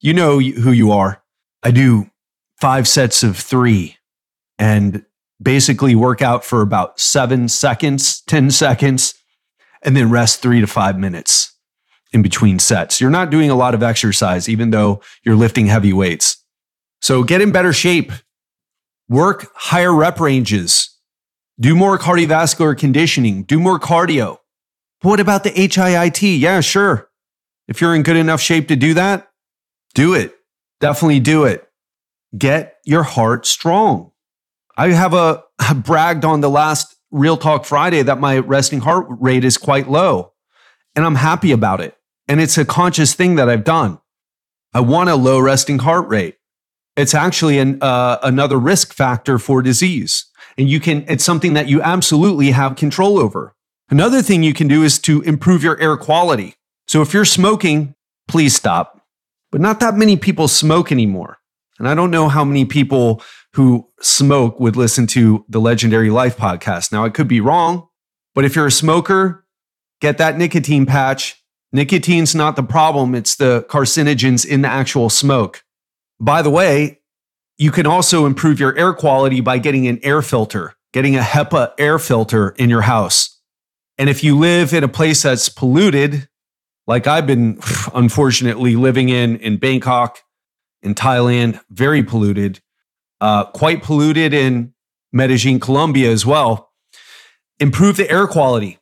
You 0.00 0.14
know 0.14 0.38
who 0.38 0.72
you 0.72 0.92
are. 0.92 1.22
I 1.62 1.70
do 1.70 2.10
five 2.60 2.86
sets 2.86 3.22
of 3.22 3.36
three 3.36 3.96
and 4.58 5.04
basically 5.42 5.94
work 5.94 6.22
out 6.22 6.44
for 6.44 6.60
about 6.60 7.00
seven 7.00 7.48
seconds, 7.48 8.22
10 8.22 8.50
seconds, 8.50 9.14
and 9.82 9.96
then 9.96 10.10
rest 10.10 10.42
three 10.42 10.60
to 10.60 10.66
five 10.66 10.98
minutes 10.98 11.54
in 12.12 12.22
between 12.22 12.58
sets. 12.58 13.00
You're 13.00 13.10
not 13.10 13.30
doing 13.30 13.50
a 13.50 13.54
lot 13.54 13.74
of 13.74 13.82
exercise, 13.82 14.48
even 14.48 14.70
though 14.70 15.00
you're 15.22 15.36
lifting 15.36 15.66
heavy 15.66 15.92
weights. 15.92 16.44
So 17.00 17.22
get 17.22 17.40
in 17.40 17.52
better 17.52 17.72
shape, 17.72 18.12
work 19.08 19.50
higher 19.54 19.94
rep 19.94 20.20
ranges, 20.20 20.98
do 21.58 21.74
more 21.74 21.98
cardiovascular 21.98 22.76
conditioning, 22.76 23.44
do 23.44 23.58
more 23.58 23.78
cardio. 23.78 24.38
What 25.02 25.20
about 25.20 25.44
the 25.44 25.50
HIIT? 25.50 26.40
Yeah, 26.40 26.60
sure. 26.60 27.08
If 27.68 27.80
you're 27.80 27.94
in 27.94 28.02
good 28.02 28.16
enough 28.16 28.40
shape 28.40 28.68
to 28.68 28.76
do 28.76 28.94
that, 28.94 29.30
do 29.94 30.14
it. 30.14 30.34
Definitely 30.80 31.20
do 31.20 31.44
it. 31.44 31.66
Get 32.36 32.76
your 32.84 33.02
heart 33.02 33.46
strong. 33.46 34.09
I 34.80 34.92
have 34.92 35.84
bragged 35.84 36.24
on 36.24 36.40
the 36.40 36.48
last 36.48 36.96
Real 37.10 37.36
Talk 37.36 37.66
Friday 37.66 38.00
that 38.00 38.18
my 38.18 38.38
resting 38.38 38.80
heart 38.80 39.06
rate 39.10 39.44
is 39.44 39.58
quite 39.58 39.90
low, 39.90 40.32
and 40.96 41.04
I'm 41.04 41.16
happy 41.16 41.52
about 41.52 41.82
it. 41.82 41.98
And 42.28 42.40
it's 42.40 42.56
a 42.56 42.64
conscious 42.64 43.12
thing 43.12 43.34
that 43.34 43.50
I've 43.50 43.64
done. 43.64 43.98
I 44.72 44.80
want 44.80 45.10
a 45.10 45.16
low 45.16 45.38
resting 45.38 45.80
heart 45.80 46.08
rate. 46.08 46.36
It's 46.96 47.14
actually 47.14 47.58
an, 47.58 47.82
uh, 47.82 48.20
another 48.22 48.58
risk 48.58 48.94
factor 48.94 49.38
for 49.38 49.60
disease. 49.60 50.24
And 50.56 50.66
you 50.66 50.80
can, 50.80 51.04
it's 51.08 51.24
something 51.24 51.52
that 51.52 51.68
you 51.68 51.82
absolutely 51.82 52.52
have 52.52 52.76
control 52.76 53.18
over. 53.18 53.54
Another 53.90 54.22
thing 54.22 54.42
you 54.42 54.54
can 54.54 54.66
do 54.66 54.82
is 54.82 54.98
to 55.00 55.20
improve 55.22 55.62
your 55.62 55.78
air 55.78 55.98
quality. 55.98 56.54
So 56.88 57.02
if 57.02 57.12
you're 57.12 57.26
smoking, 57.26 57.94
please 58.28 58.56
stop. 58.56 59.06
But 59.52 59.60
not 59.60 59.78
that 59.80 59.96
many 59.96 60.16
people 60.16 60.48
smoke 60.48 60.90
anymore. 60.90 61.36
And 61.78 61.86
I 61.86 61.94
don't 61.94 62.10
know 62.10 62.28
how 62.28 62.44
many 62.44 62.64
people 62.64 63.22
who 63.54 63.88
smoke 64.00 64.60
would 64.60 64.76
listen 64.76 65.06
to 65.08 65.44
the 65.48 65.60
Legendary 65.60 66.10
Life 66.10 66.36
podcast. 66.36 66.92
Now, 66.92 67.04
I 67.04 67.10
could 67.10 67.28
be 67.28 67.40
wrong, 67.40 67.88
but 68.34 68.44
if 68.44 68.54
you're 68.54 68.66
a 68.66 68.72
smoker, 68.72 69.44
get 70.00 70.18
that 70.18 70.38
nicotine 70.38 70.86
patch. 70.86 71.36
Nicotine's 71.72 72.34
not 72.34 72.56
the 72.56 72.62
problem, 72.62 73.14
it's 73.14 73.36
the 73.36 73.64
carcinogens 73.68 74.46
in 74.46 74.62
the 74.62 74.68
actual 74.68 75.08
smoke. 75.08 75.62
By 76.18 76.42
the 76.42 76.50
way, 76.50 77.00
you 77.58 77.70
can 77.70 77.86
also 77.86 78.26
improve 78.26 78.58
your 78.58 78.76
air 78.76 78.92
quality 78.92 79.40
by 79.40 79.58
getting 79.58 79.86
an 79.86 80.00
air 80.02 80.22
filter, 80.22 80.74
getting 80.92 81.16
a 81.16 81.20
HEPA 81.20 81.72
air 81.78 81.98
filter 81.98 82.50
in 82.50 82.70
your 82.70 82.82
house. 82.82 83.38
And 83.98 84.08
if 84.08 84.24
you 84.24 84.38
live 84.38 84.72
in 84.72 84.82
a 84.82 84.88
place 84.88 85.22
that's 85.22 85.48
polluted, 85.48 86.28
like 86.86 87.06
I've 87.06 87.26
been 87.26 87.60
unfortunately 87.94 88.76
living 88.76 89.10
in 89.10 89.36
in 89.36 89.58
Bangkok, 89.58 90.20
in 90.82 90.94
Thailand, 90.94 91.60
very 91.70 92.02
polluted, 92.02 92.60
uh, 93.20 93.44
quite 93.46 93.82
polluted 93.82 94.32
in 94.32 94.72
Medellin, 95.12 95.60
Colombia 95.60 96.10
as 96.10 96.24
well. 96.24 96.70
Improve 97.58 97.96
the 97.96 98.10
air 98.10 98.26
quality. 98.26 98.78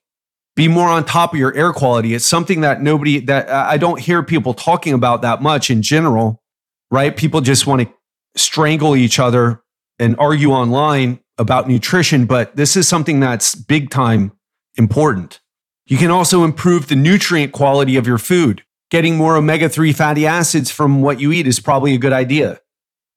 Be 0.55 0.69
more 0.69 0.89
on 0.89 1.05
top 1.05 1.33
of 1.33 1.39
your 1.39 1.55
air 1.55 1.73
quality. 1.73 2.15
It's 2.15 2.27
something 2.27 2.63
that 2.63 2.83
nobody, 2.83 3.21
that 3.21 3.49
I 3.49 3.77
don't 3.77 4.01
hear 4.01 4.23
people 4.23 4.55
talking 4.55 4.93
about 4.93 5.23
that 5.23 5.41
much 5.41 5.71
in 5.71 5.83
general, 5.83 6.43
right? 6.91 7.17
People 7.17 7.41
just 7.41 7.67
want 7.67 7.83
to 7.83 7.93
strangle 8.37 8.97
each 8.97 9.19
other 9.19 9.63
and 9.99 10.17
argue 10.19 10.51
online 10.51 11.21
about 11.39 11.69
nutrition, 11.69 12.27
but 12.27 12.57
this 12.57 12.77
is 12.77 12.89
something 12.89 13.21
that's 13.21 13.55
big 13.55 13.91
time 13.91 14.33
important. 14.77 15.41
You 15.87 15.97
can 15.97 16.11
also 16.11 16.45
improve 16.45 16.89
the 16.89 16.97
nutrient 16.97 17.53
quality 17.53 17.97
of 17.97 18.07
your 18.07 18.19
food. 18.19 18.63
Getting 18.91 19.17
more 19.17 19.37
omega 19.37 19.69
3 19.69 19.93
fatty 19.93 20.27
acids 20.27 20.71
from 20.71 21.03
what 21.03 21.21
you 21.21 21.33
eat 21.33 21.47
is 21.47 21.61
probably 21.61 21.95
a 21.95 21.99
good 21.99 22.13
idea. 22.13 22.61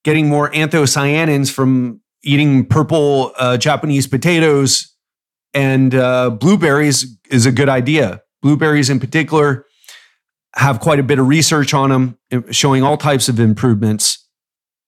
Getting 0.04 0.30
more 0.30 0.50
anthocyanins 0.52 1.52
from 1.52 2.02
eating 2.24 2.66
purple 2.66 3.34
uh, 3.38 3.58
Japanese 3.58 4.08
potatoes 4.08 4.96
and 5.54 5.94
uh, 5.94 6.30
blueberries 6.30 7.18
is 7.30 7.46
a 7.46 7.52
good 7.52 7.70
idea. 7.70 8.22
Blueberries, 8.42 8.90
in 8.90 9.00
particular, 9.00 9.66
have 10.56 10.80
quite 10.80 11.00
a 11.00 11.04
bit 11.04 11.20
of 11.20 11.28
research 11.28 11.74
on 11.74 11.90
them, 11.90 12.18
uh, 12.32 12.42
showing 12.52 12.84
all 12.84 12.98
types 12.98 13.30
of 13.30 13.40
improvements 13.40 14.28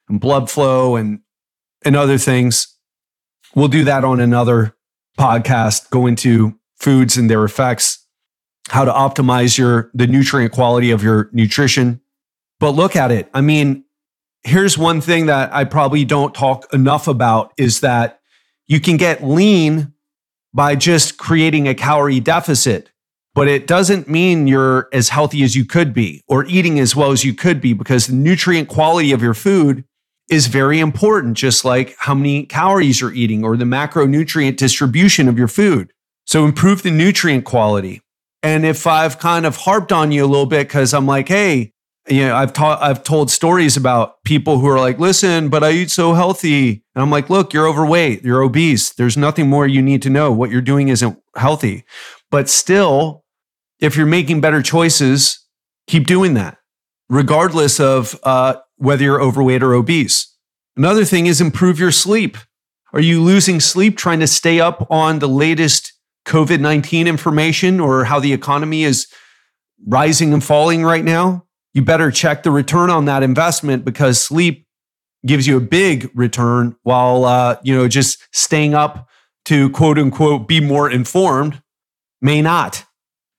and 0.10 0.19
blood 0.19 0.49
flow 0.49 0.95
and, 0.95 1.19
and 1.86 1.95
other 1.95 2.17
things. 2.17 2.67
We'll 3.56 3.67
do 3.67 3.84
that 3.84 4.04
on 4.04 4.19
another 4.19 4.76
podcast, 5.19 5.89
go 5.89 6.08
into 6.08 6.60
foods 6.76 7.17
and 7.17 7.30
their 7.30 7.43
effects 7.43 8.04
how 8.69 8.86
to 8.86 8.91
optimize 8.91 9.58
your 9.58 9.91
the 9.93 10.08
nutrient 10.08 10.54
quality 10.54 10.91
of 10.91 11.04
your 11.04 11.30
nutrition. 11.34 12.02
But 12.60 12.71
look 12.71 12.95
at 12.95 13.12
it. 13.12 13.30
I 13.34 13.41
mean, 13.41 13.84
here's 14.44 14.78
one 14.78 15.02
thing 15.02 15.28
that 15.28 15.54
I 15.54 15.64
probably 15.64 16.06
don't 16.06 16.34
talk 16.34 16.72
enough 16.74 17.08
about 17.08 17.54
is 17.58 17.80
that 17.82 18.20
you 18.68 18.80
can 18.80 18.98
get 18.98 19.24
lean 19.24 19.94
by 20.54 20.76
just 20.76 21.18
creating 21.18 21.68
a 21.68 21.76
calorie 21.76 22.20
deficit, 22.20 22.92
but 23.34 23.48
it 23.48 23.68
doesn't 23.68 24.08
mean 24.08 24.48
you're 24.48 24.90
as 24.94 25.10
healthy 25.10 25.44
as 25.44 25.56
you 25.56 25.66
could 25.66 25.94
be 25.94 26.24
or 26.28 26.46
eating 26.46 26.80
as 26.80 26.96
well 26.96 27.12
as 27.12 27.24
you 27.24 27.34
could 27.34 27.60
be 27.60 27.74
because 27.74 28.08
the 28.08 28.14
nutrient 28.14 28.70
quality 28.70 29.12
of 29.12 29.22
your 29.22 29.34
food 29.34 29.84
is 30.30 30.48
very 30.48 30.80
important, 30.80 31.36
just 31.38 31.66
like 31.66 31.96
how 32.00 32.14
many 32.14 32.46
calories 32.46 33.02
you're 33.02 33.14
eating 33.14 33.44
or 33.44 33.58
the 33.58 33.66
macronutrient 33.66 34.58
distribution 34.58 35.28
of 35.28 35.38
your 35.38 35.48
food. 35.48 35.92
So 36.26 36.46
improve 36.46 36.84
the 36.84 36.92
nutrient 36.92 37.46
quality. 37.46 38.02
And 38.42 38.66
if 38.66 38.88
I've 38.88 39.20
kind 39.20 39.46
of 39.46 39.58
harped 39.58 39.92
on 39.92 40.12
you 40.12 40.24
a 40.24 40.28
little 40.28 40.46
bit 40.46 40.68
because 40.68 40.94
I'm 40.94 41.06
like, 41.06 41.28
hey, 41.28 41.73
you 42.08 42.28
know, 42.28 42.36
I've 42.36 42.54
taught, 42.54 42.82
I've 42.82 43.04
told 43.04 43.32
stories 43.32 43.78
about 43.78 44.24
people 44.24 44.60
who 44.60 44.68
are 44.68 44.80
like, 44.80 45.00
listen, 45.00 45.50
but 45.50 45.63
I 45.63 45.72
eat 45.72 45.92
so 45.92 46.13
healthy. 46.13 46.84
And 46.96 47.02
I'm 47.02 47.10
like, 47.10 47.30
look, 47.30 47.54
you're 47.54 47.68
overweight, 47.68 48.24
you're 48.24 48.42
obese. 48.42 48.92
There's 48.92 49.16
nothing 49.16 49.50
more 49.50 49.66
you 49.66 49.82
need 49.82 50.02
to 50.02 50.10
know. 50.10 50.32
What 50.32 50.52
you're 50.52 50.62
doing 50.62 50.89
isn't 50.89 51.18
healthy. 51.36 51.86
But 52.30 52.50
still, 52.50 53.24
if 53.80 53.96
you're 53.96 54.06
making 54.06 54.42
better 54.42 54.62
choices, 54.62 55.46
keep 55.88 56.06
doing 56.06 56.34
that, 56.34 56.58
regardless 57.10 57.80
of 57.80 58.20
uh, 58.24 58.56
whether 58.76 59.04
you're 59.04 59.22
overweight 59.22 59.63
or 59.63 59.74
obese. 59.74 60.36
Another 60.76 61.06
thing 61.06 61.28
is 61.28 61.39
improve 61.39 61.80
your 61.80 61.92
sleep. 61.92 62.38
Are 62.92 63.02
you 63.02 63.22
losing 63.22 63.60
sleep 63.60 63.98
trying 63.98 64.20
to 64.20 64.28
stay 64.28 64.60
up 64.60 64.88
on 64.92 65.20
the 65.20 65.28
latest 65.28 65.94
COVID 66.26 66.60
19 66.60 67.08
information 67.08 67.80
or 67.80 68.06
how 68.06 68.20
the 68.20 68.34
economy 68.34 68.84
is 68.84 69.08
rising 69.86 70.34
and 70.34 70.44
falling 70.44 70.84
right 70.84 71.04
now, 71.04 71.46
you 71.74 71.82
better 71.82 72.12
check 72.12 72.44
the 72.44 72.52
return 72.52 72.90
on 72.90 73.06
that 73.06 73.24
investment 73.24 73.84
because 73.84 74.22
sleep 74.22 74.66
gives 75.26 75.48
you 75.48 75.58
a 75.58 75.62
big 75.62 76.10
return 76.14 76.76
while, 76.84 77.26
uh, 77.26 77.58
you 77.64 77.76
know, 77.76 77.88
just 77.88 78.28
staying 78.32 78.74
up 78.74 79.10
to 79.46 79.70
quote 79.72 79.98
unquote 79.98 80.48
be 80.48 80.60
more 80.60 80.90
informed 80.90 81.62
may 82.22 82.42
not. 82.42 82.86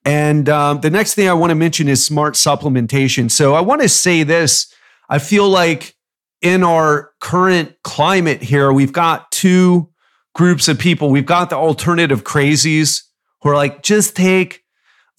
And 0.04 0.48
um, 0.48 0.80
the 0.80 0.90
next 0.90 1.14
thing 1.14 1.28
I 1.28 1.32
want 1.32 1.50
to 1.50 1.54
mention 1.54 1.88
is 1.88 2.04
smart 2.04 2.34
supplementation. 2.34 3.30
So 3.30 3.54
I 3.54 3.60
want 3.60 3.82
to 3.82 3.88
say 3.88 4.22
this 4.22 4.72
I 5.08 5.18
feel 5.18 5.48
like 5.48 5.94
in 6.42 6.62
our 6.62 7.12
current 7.20 7.74
climate 7.84 8.42
here, 8.42 8.72
we've 8.72 8.92
got 8.92 9.30
two 9.30 9.90
groups 10.34 10.68
of 10.68 10.78
people. 10.78 11.10
We've 11.10 11.24
got 11.24 11.50
the 11.50 11.56
alternative 11.56 12.24
crazies 12.24 13.02
who 13.40 13.50
are 13.50 13.54
like, 13.54 13.82
just 13.82 14.16
take 14.16 14.62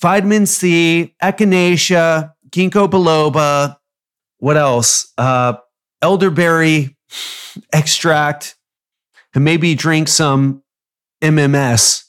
vitamin 0.01 0.45
C, 0.45 1.15
echinacea, 1.23 2.33
ginkgo 2.55 2.87
biloba, 2.87 3.77
what 4.37 4.55
else? 4.55 5.11
Uh, 5.17 5.53
elderberry 6.01 6.95
extract, 7.73 8.55
and 9.33 9.43
maybe 9.43 9.75
drink 9.75 10.07
some 10.07 10.63
MMS, 11.21 12.05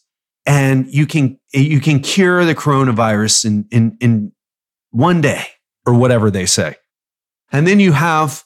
and 0.47 0.87
you 0.93 1.07
can 1.07 1.39
you 1.53 1.81
can 1.81 2.01
cure 2.01 2.45
the 2.45 2.55
coronavirus 2.55 3.45
in 3.45 3.67
in 3.71 3.97
in 4.01 4.33
one 4.91 5.21
day 5.21 5.45
or 5.85 5.95
whatever 5.95 6.31
they 6.31 6.47
say. 6.47 6.77
And 7.53 7.67
then 7.67 7.81
you 7.81 7.93
have 7.93 8.45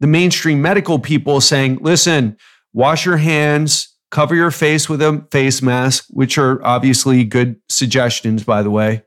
the 0.00 0.06
mainstream 0.06 0.62
medical 0.62 0.98
people 0.98 1.40
saying, 1.40 1.78
listen, 1.82 2.36
wash 2.72 3.04
your 3.04 3.18
hands, 3.18 3.94
cover 4.10 4.34
your 4.34 4.50
face 4.50 4.88
with 4.88 5.02
a 5.02 5.26
face 5.30 5.60
mask, 5.62 6.06
which 6.10 6.38
are 6.38 6.64
obviously 6.64 7.24
good 7.24 7.56
suggestions, 7.68 8.44
by 8.44 8.62
the 8.62 8.70
way. 8.70 9.04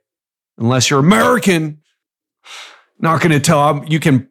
Unless 0.58 0.90
you're 0.90 1.00
American, 1.00 1.83
not 3.04 3.22
going 3.22 3.34
to 3.34 3.40
tell 3.40 3.60
I'm, 3.60 3.84
you 3.86 4.00
can. 4.00 4.30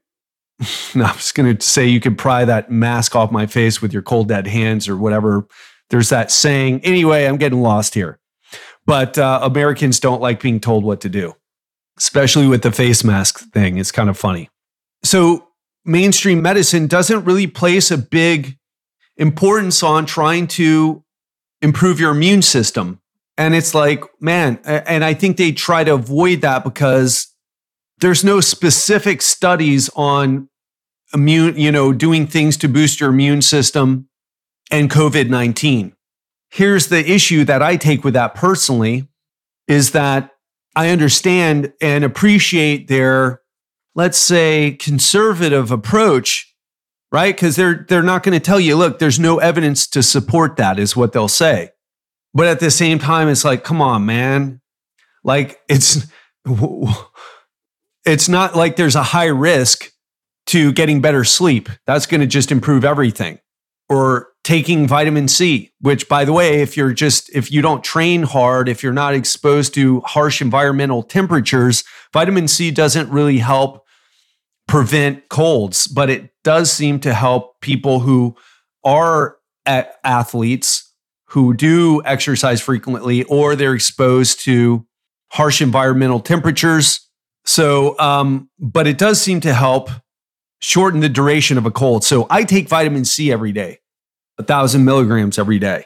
No, 0.94 1.04
I 1.04 1.12
was 1.12 1.32
going 1.32 1.56
to 1.56 1.64
say 1.64 1.86
you 1.86 2.00
can 2.00 2.16
pry 2.16 2.44
that 2.44 2.70
mask 2.70 3.16
off 3.16 3.30
my 3.30 3.46
face 3.46 3.80
with 3.80 3.92
your 3.92 4.02
cold 4.02 4.28
dead 4.28 4.46
hands 4.46 4.88
or 4.88 4.96
whatever. 4.96 5.46
There's 5.90 6.08
that 6.10 6.30
saying. 6.30 6.80
Anyway, 6.84 7.24
I'm 7.24 7.36
getting 7.36 7.62
lost 7.62 7.94
here. 7.94 8.18
But 8.84 9.16
uh, 9.16 9.40
Americans 9.42 10.00
don't 10.00 10.20
like 10.20 10.42
being 10.42 10.60
told 10.60 10.84
what 10.84 11.00
to 11.02 11.08
do, 11.08 11.34
especially 11.98 12.46
with 12.46 12.62
the 12.62 12.72
face 12.72 13.04
mask 13.04 13.40
thing. 13.52 13.78
It's 13.78 13.92
kind 13.92 14.10
of 14.10 14.18
funny. 14.18 14.50
So, 15.04 15.48
mainstream 15.84 16.42
medicine 16.42 16.86
doesn't 16.86 17.24
really 17.24 17.46
place 17.46 17.90
a 17.90 17.98
big 17.98 18.56
importance 19.16 19.82
on 19.82 20.06
trying 20.06 20.46
to 20.48 21.04
improve 21.60 22.00
your 22.00 22.10
immune 22.12 22.42
system. 22.42 23.00
And 23.38 23.54
it's 23.54 23.74
like, 23.74 24.04
man, 24.20 24.60
and 24.64 25.04
I 25.04 25.14
think 25.14 25.36
they 25.36 25.52
try 25.52 25.84
to 25.84 25.94
avoid 25.94 26.42
that 26.42 26.64
because 26.64 27.31
there's 28.02 28.22
no 28.22 28.40
specific 28.40 29.22
studies 29.22 29.88
on 29.96 30.48
immune, 31.14 31.56
you 31.56 31.72
know, 31.72 31.92
doing 31.92 32.26
things 32.26 32.56
to 32.58 32.68
boost 32.68 33.00
your 33.00 33.10
immune 33.10 33.40
system 33.40 34.08
and 34.70 34.90
COVID 34.90 35.30
19. 35.30 35.94
Here's 36.50 36.88
the 36.88 37.10
issue 37.10 37.44
that 37.44 37.62
I 37.62 37.76
take 37.76 38.04
with 38.04 38.14
that 38.14 38.34
personally 38.34 39.08
is 39.66 39.92
that 39.92 40.30
I 40.76 40.90
understand 40.90 41.72
and 41.80 42.04
appreciate 42.04 42.88
their, 42.88 43.40
let's 43.94 44.18
say, 44.18 44.72
conservative 44.72 45.70
approach 45.70 46.52
right? 47.12 47.36
Because 47.36 47.56
they're 47.56 47.84
they're 47.88 48.02
not 48.02 48.22
going 48.24 48.32
to 48.32 48.44
tell 48.44 48.58
you, 48.58 48.74
look, 48.74 48.98
there's 48.98 49.20
no 49.20 49.38
evidence 49.38 49.86
to 49.88 50.02
support 50.02 50.56
that, 50.56 50.78
is 50.78 50.96
what 50.96 51.12
they'll 51.12 51.28
say. 51.28 51.70
But 52.34 52.46
at 52.46 52.58
the 52.58 52.70
same 52.70 52.98
time, 52.98 53.28
it's 53.28 53.44
like, 53.44 53.62
come 53.62 53.82
on, 53.82 54.06
man. 54.06 54.60
Like 55.22 55.60
it's 55.68 56.06
it's 58.04 58.28
not 58.28 58.56
like 58.56 58.76
there's 58.76 58.96
a 58.96 59.02
high 59.02 59.26
risk 59.26 59.90
to 60.46 60.72
getting 60.72 61.00
better 61.00 61.24
sleep. 61.24 61.68
That's 61.86 62.06
going 62.06 62.20
to 62.20 62.26
just 62.26 62.52
improve 62.52 62.84
everything. 62.84 63.38
Or 63.88 64.28
taking 64.44 64.88
vitamin 64.88 65.28
C, 65.28 65.70
which 65.80 66.08
by 66.08 66.24
the 66.24 66.32
way, 66.32 66.62
if 66.62 66.76
you're 66.76 66.92
just 66.92 67.34
if 67.34 67.52
you 67.52 67.62
don't 67.62 67.84
train 67.84 68.22
hard, 68.22 68.68
if 68.68 68.82
you're 68.82 68.92
not 68.92 69.14
exposed 69.14 69.74
to 69.74 70.00
harsh 70.00 70.40
environmental 70.40 71.02
temperatures, 71.02 71.84
vitamin 72.12 72.48
C 72.48 72.70
doesn't 72.70 73.10
really 73.10 73.38
help 73.38 73.84
prevent 74.66 75.28
colds, 75.28 75.86
but 75.86 76.10
it 76.10 76.30
does 76.42 76.72
seem 76.72 77.00
to 77.00 77.12
help 77.12 77.60
people 77.60 78.00
who 78.00 78.34
are 78.84 79.36
athletes 79.66 80.92
who 81.26 81.54
do 81.54 82.02
exercise 82.04 82.60
frequently 82.60 83.22
or 83.24 83.54
they're 83.54 83.74
exposed 83.74 84.40
to 84.44 84.86
harsh 85.30 85.62
environmental 85.62 86.20
temperatures. 86.20 87.01
So, 87.44 87.98
um, 87.98 88.50
but 88.58 88.86
it 88.86 88.98
does 88.98 89.20
seem 89.20 89.40
to 89.40 89.52
help 89.52 89.90
shorten 90.60 91.00
the 91.00 91.08
duration 91.08 91.58
of 91.58 91.66
a 91.66 91.70
cold. 91.70 92.04
So 92.04 92.26
I 92.30 92.44
take 92.44 92.68
vitamin 92.68 93.04
C 93.04 93.32
every 93.32 93.52
day, 93.52 93.80
a 94.38 94.42
thousand 94.42 94.84
milligrams 94.84 95.38
every 95.38 95.58
day. 95.58 95.84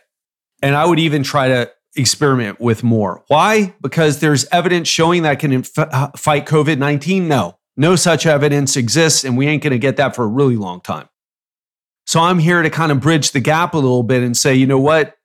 And 0.62 0.75
I 0.75 0.85
would 0.85 0.99
even 0.99 1.23
try 1.23 1.49
to 1.49 1.71
experiment 1.97 2.61
with 2.61 2.85
more. 2.85 3.25
Why? 3.29 3.75
Because 3.81 4.21
there's 4.21 4.47
evidence 4.53 4.88
showing 4.88 5.23
that 5.23 5.38
can 5.38 5.53
inf- 5.53 5.79
uh, 5.79 6.11
fight 6.16 6.47
COVID 6.47 6.79
19? 6.79 7.27
No, 7.27 7.59
no 7.77 7.97
such 7.97 8.27
evidence 8.27 8.77
exists, 8.77 9.25
and 9.25 9.37
we 9.37 9.47
ain't 9.47 9.62
going 9.62 9.73
to 9.73 9.79
get 9.79 9.97
that 9.97 10.14
for 10.14 10.25
a 10.25 10.29
really 10.29 10.57
long 10.57 10.81
time. 10.81 11.09
So 12.07 12.21
I'm 12.21 12.38
here 12.38 12.62
to 12.62 12.71
kind 12.71 12.92
of 12.92 13.01
bridge 13.01 13.33
the 13.33 13.40
gap 13.40 13.75
a 13.75 13.79
little 13.79 14.05
bit 14.05 14.23
and 14.23 14.37
say, 14.37 14.55
you 14.55 14.66
know 14.66 14.79
what? 14.79 15.15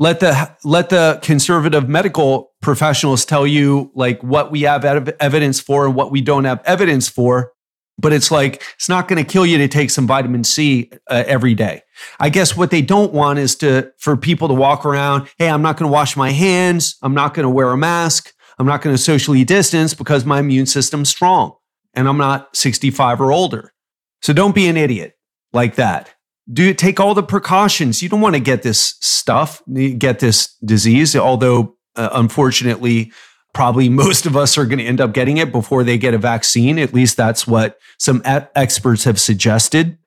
Let 0.00 0.20
the 0.20 0.56
let 0.64 0.88
the 0.88 1.20
conservative 1.22 1.86
medical 1.86 2.52
professionals 2.62 3.26
tell 3.26 3.46
you 3.46 3.92
like 3.94 4.22
what 4.22 4.50
we 4.50 4.62
have 4.62 4.82
ev- 4.82 5.14
evidence 5.20 5.60
for 5.60 5.84
and 5.84 5.94
what 5.94 6.10
we 6.10 6.22
don't 6.22 6.44
have 6.44 6.62
evidence 6.64 7.06
for. 7.06 7.52
But 7.98 8.14
it's 8.14 8.30
like 8.30 8.62
it's 8.76 8.88
not 8.88 9.08
going 9.08 9.22
to 9.22 9.30
kill 9.30 9.44
you 9.44 9.58
to 9.58 9.68
take 9.68 9.90
some 9.90 10.06
vitamin 10.06 10.42
C 10.42 10.90
uh, 11.10 11.24
every 11.26 11.54
day. 11.54 11.82
I 12.18 12.30
guess 12.30 12.56
what 12.56 12.70
they 12.70 12.80
don't 12.80 13.12
want 13.12 13.40
is 13.40 13.54
to 13.56 13.92
for 13.98 14.16
people 14.16 14.48
to 14.48 14.54
walk 14.54 14.86
around. 14.86 15.28
Hey, 15.36 15.50
I'm 15.50 15.60
not 15.60 15.76
going 15.76 15.90
to 15.90 15.92
wash 15.92 16.16
my 16.16 16.30
hands. 16.30 16.96
I'm 17.02 17.12
not 17.12 17.34
going 17.34 17.44
to 17.44 17.50
wear 17.50 17.70
a 17.70 17.76
mask. 17.76 18.32
I'm 18.58 18.66
not 18.66 18.80
going 18.80 18.96
to 18.96 19.02
socially 19.02 19.44
distance 19.44 19.92
because 19.92 20.24
my 20.24 20.40
immune 20.40 20.64
system's 20.64 21.10
strong 21.10 21.56
and 21.92 22.08
I'm 22.08 22.18
not 22.18 22.56
65 22.56 23.20
or 23.20 23.32
older. 23.32 23.74
So 24.22 24.32
don't 24.32 24.54
be 24.54 24.66
an 24.66 24.78
idiot 24.78 25.18
like 25.52 25.74
that 25.74 26.14
do 26.52 26.74
take 26.74 26.98
all 26.98 27.14
the 27.14 27.22
precautions. 27.22 28.02
You 28.02 28.08
don't 28.08 28.20
want 28.20 28.34
to 28.34 28.40
get 28.40 28.62
this 28.62 28.94
stuff, 29.00 29.62
get 29.98 30.18
this 30.18 30.54
disease, 30.64 31.14
although 31.14 31.76
uh, 31.96 32.10
unfortunately, 32.12 33.12
probably 33.52 33.88
most 34.04 34.26
of 34.26 34.36
us 34.36 34.56
are 34.58 34.66
going 34.66 34.78
to 34.78 34.84
end 34.84 35.00
up 35.00 35.12
getting 35.12 35.36
it 35.36 35.52
before 35.52 35.84
they 35.84 35.98
get 35.98 36.14
a 36.14 36.18
vaccine. 36.18 36.78
At 36.78 36.94
least 36.94 37.16
that's 37.16 37.46
what 37.46 37.78
some 37.98 38.22
experts 38.24 39.04
have 39.04 39.20
suggested. 39.20 39.98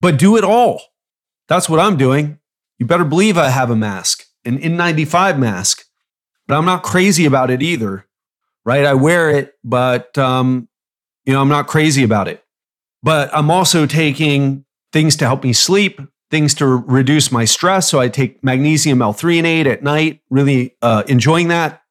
But 0.00 0.18
do 0.18 0.36
it 0.36 0.44
all. 0.44 0.80
That's 1.48 1.68
what 1.68 1.80
I'm 1.80 1.96
doing. 1.96 2.38
You 2.78 2.86
better 2.86 3.04
believe 3.04 3.36
I 3.36 3.50
have 3.50 3.70
a 3.70 3.76
mask, 3.76 4.24
an 4.44 4.58
N95 4.58 5.38
mask, 5.38 5.84
but 6.46 6.56
I'm 6.56 6.64
not 6.64 6.82
crazy 6.82 7.26
about 7.26 7.50
it 7.50 7.60
either, 7.60 8.06
right? 8.64 8.86
I 8.86 8.94
wear 8.94 9.28
it, 9.30 9.52
but 9.62 10.16
um, 10.16 10.68
you 11.26 11.34
know, 11.34 11.42
I'm 11.42 11.48
not 11.48 11.66
crazy 11.66 12.02
about 12.02 12.28
it. 12.28 12.42
But 13.02 13.30
I'm 13.34 13.50
also 13.50 13.84
taking 13.84 14.64
things 14.92 15.16
to 15.16 15.26
help 15.26 15.44
me 15.44 15.52
sleep, 15.52 16.00
things 16.30 16.54
to 16.54 16.66
reduce 16.66 17.32
my 17.32 17.44
stress. 17.44 17.88
So 17.88 18.00
I 18.00 18.08
take 18.08 18.42
magnesium 18.42 19.02
L-threonate 19.02 19.66
at 19.66 19.82
night, 19.82 20.20
really 20.30 20.76
uh, 20.82 21.02
enjoying 21.08 21.48
that. 21.48 21.82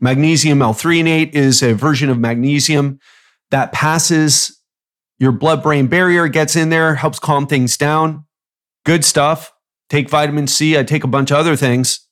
Magnesium 0.00 0.62
L-threonate 0.62 1.34
is 1.34 1.62
a 1.62 1.74
version 1.74 2.08
of 2.10 2.18
magnesium 2.18 3.00
that 3.50 3.72
passes 3.72 4.60
your 5.18 5.32
blood 5.32 5.62
brain 5.62 5.88
barrier, 5.88 6.28
gets 6.28 6.54
in 6.54 6.68
there, 6.68 6.94
helps 6.94 7.18
calm 7.18 7.46
things 7.46 7.76
down. 7.76 8.24
Good 8.84 9.04
stuff. 9.04 9.52
Take 9.90 10.08
vitamin 10.08 10.46
C. 10.46 10.78
I 10.78 10.84
take 10.84 11.02
a 11.02 11.08
bunch 11.08 11.30
of 11.30 11.38
other 11.38 11.56
things 11.56 12.06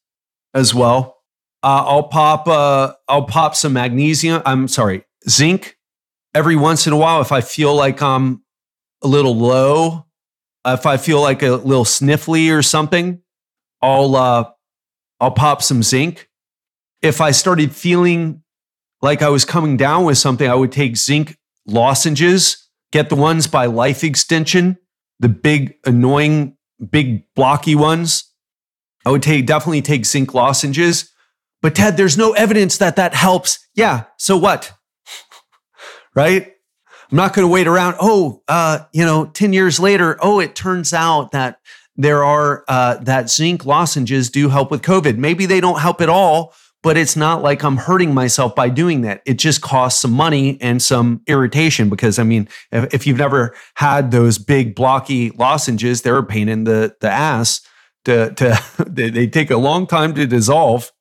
as 0.54 0.74
well. 0.74 1.18
Uh, 1.62 1.84
I'll 1.86 2.08
pop. 2.08 2.48
Uh, 2.48 2.94
I'll 3.06 3.26
pop 3.26 3.54
some 3.54 3.74
magnesium. 3.74 4.42
I'm 4.44 4.66
sorry, 4.66 5.04
zinc 5.28 5.76
every 6.34 6.56
once 6.56 6.86
in 6.86 6.92
a 6.92 6.96
while 6.96 7.20
if 7.20 7.32
I 7.32 7.40
feel 7.40 7.74
like 7.74 8.02
I'm 8.02 8.42
a 9.02 9.08
little 9.08 9.36
low 9.36 10.05
if 10.66 10.86
I 10.86 10.96
feel 10.96 11.20
like 11.20 11.42
a 11.42 11.52
little 11.52 11.84
sniffly 11.84 12.52
or 12.52 12.62
something, 12.62 13.20
I'll 13.80 14.16
uh, 14.16 14.50
I'll 15.20 15.30
pop 15.30 15.62
some 15.62 15.82
zinc. 15.82 16.28
If 17.02 17.20
I 17.20 17.30
started 17.30 17.74
feeling 17.74 18.42
like 19.02 19.22
I 19.22 19.28
was 19.28 19.44
coming 19.44 19.76
down 19.76 20.04
with 20.04 20.18
something, 20.18 20.48
I 20.48 20.54
would 20.54 20.72
take 20.72 20.96
zinc 20.96 21.36
lozenges. 21.66 22.68
Get 22.92 23.08
the 23.08 23.16
ones 23.16 23.46
by 23.46 23.66
Life 23.66 24.02
Extension, 24.04 24.78
the 25.20 25.28
big 25.28 25.74
annoying, 25.84 26.56
big 26.90 27.24
blocky 27.34 27.74
ones. 27.74 28.32
I 29.04 29.10
would 29.10 29.22
take 29.22 29.46
definitely 29.46 29.82
take 29.82 30.06
zinc 30.06 30.34
lozenges. 30.34 31.12
But 31.62 31.74
Ted, 31.74 31.96
there's 31.96 32.18
no 32.18 32.32
evidence 32.32 32.78
that 32.78 32.96
that 32.96 33.14
helps. 33.14 33.58
Yeah, 33.74 34.04
so 34.18 34.36
what? 34.36 34.72
right? 36.14 36.52
I'm 37.10 37.16
not 37.16 37.34
going 37.34 37.44
to 37.44 37.52
wait 37.52 37.66
around. 37.66 37.96
Oh, 38.00 38.42
uh, 38.48 38.80
you 38.92 39.04
know, 39.04 39.26
10 39.26 39.52
years 39.52 39.78
later, 39.78 40.18
oh, 40.20 40.40
it 40.40 40.54
turns 40.54 40.92
out 40.92 41.30
that 41.32 41.60
there 41.96 42.24
are 42.24 42.64
uh, 42.68 42.96
that 42.96 43.30
zinc 43.30 43.64
lozenges 43.64 44.30
do 44.30 44.48
help 44.48 44.70
with 44.70 44.82
COVID. 44.82 45.16
Maybe 45.16 45.46
they 45.46 45.60
don't 45.60 45.80
help 45.80 46.00
at 46.00 46.08
all, 46.08 46.52
but 46.82 46.96
it's 46.96 47.16
not 47.16 47.42
like 47.42 47.64
I'm 47.64 47.76
hurting 47.78 48.12
myself 48.12 48.54
by 48.54 48.68
doing 48.68 49.00
that. 49.02 49.22
It 49.24 49.34
just 49.34 49.62
costs 49.62 50.00
some 50.02 50.12
money 50.12 50.58
and 50.60 50.82
some 50.82 51.22
irritation 51.26 51.88
because 51.88 52.18
I 52.18 52.24
mean, 52.24 52.48
if, 52.70 52.92
if 52.92 53.06
you've 53.06 53.18
never 53.18 53.54
had 53.74 54.10
those 54.10 54.38
big 54.38 54.74
blocky 54.74 55.30
lozenges, 55.30 56.02
they're 56.02 56.18
a 56.18 56.24
pain 56.24 56.48
in 56.48 56.64
the, 56.64 56.94
the 57.00 57.10
ass 57.10 57.60
to, 58.04 58.32
to 58.34 58.62
they, 58.86 59.10
they 59.10 59.26
take 59.26 59.50
a 59.50 59.56
long 59.56 59.86
time 59.86 60.14
to 60.14 60.26
dissolve. 60.26 60.92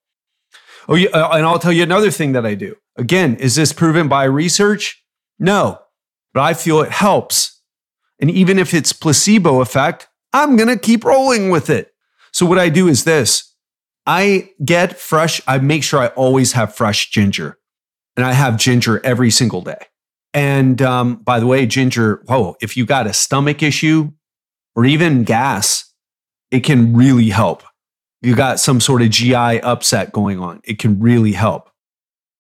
Oh, 0.88 0.96
yeah, 0.96 1.10
uh, 1.10 1.36
and 1.36 1.46
I'll 1.46 1.60
tell 1.60 1.74
you 1.74 1.84
another 1.84 2.12
thing 2.12 2.34
that 2.34 2.46
I 2.46 2.54
do. 2.54 2.76
Again, 2.96 3.36
is 3.38 3.56
this 3.56 3.74
proven 3.74 4.08
by 4.08 4.26
research? 4.26 5.04
No, 5.40 5.80
but 6.36 6.42
I 6.42 6.54
feel 6.54 6.82
it 6.82 6.92
helps. 6.92 7.62
And 8.20 8.30
even 8.30 8.60
if 8.60 8.74
it's 8.74 8.92
placebo 8.92 9.62
effect, 9.62 10.10
I'm 10.34 10.58
going 10.58 10.68
to 10.68 10.78
keep 10.78 11.06
rolling 11.06 11.50
with 11.50 11.70
it. 11.70 11.94
So 12.34 12.46
what 12.46 12.60
I 12.60 12.68
do 12.68 12.90
is 12.90 13.06
this. 13.06 13.56
I 14.06 14.52
get 14.64 15.00
fresh, 15.00 15.42
I 15.48 15.58
make 15.60 15.82
sure 15.82 16.00
I 16.02 16.08
always 16.08 16.52
have 16.52 16.76
fresh 16.76 17.10
ginger. 17.10 17.58
And 18.18 18.26
I 18.26 18.34
have 18.34 18.58
ginger 18.58 19.04
every 19.04 19.32
single 19.32 19.62
day. 19.62 19.88
And 20.34 20.82
um, 20.82 21.16
by 21.16 21.40
the 21.40 21.48
way, 21.48 21.66
ginger, 21.66 22.22
whoa, 22.26 22.58
if 22.62 22.76
you 22.76 22.86
got 22.86 23.08
a 23.08 23.14
stomach 23.14 23.64
issue 23.64 24.12
or 24.76 24.86
even 24.86 25.24
gas, 25.24 25.94
it 26.52 26.66
can 26.66 26.94
really 26.94 27.30
help. 27.30 27.64
You 28.22 28.36
got 28.36 28.60
some 28.60 28.82
sort 28.82 29.02
of 29.02 29.10
GI 29.10 29.62
upset 29.62 30.12
going 30.12 30.40
on, 30.40 30.60
it 30.66 30.80
can 30.80 31.00
really 31.00 31.32
help. 31.32 31.70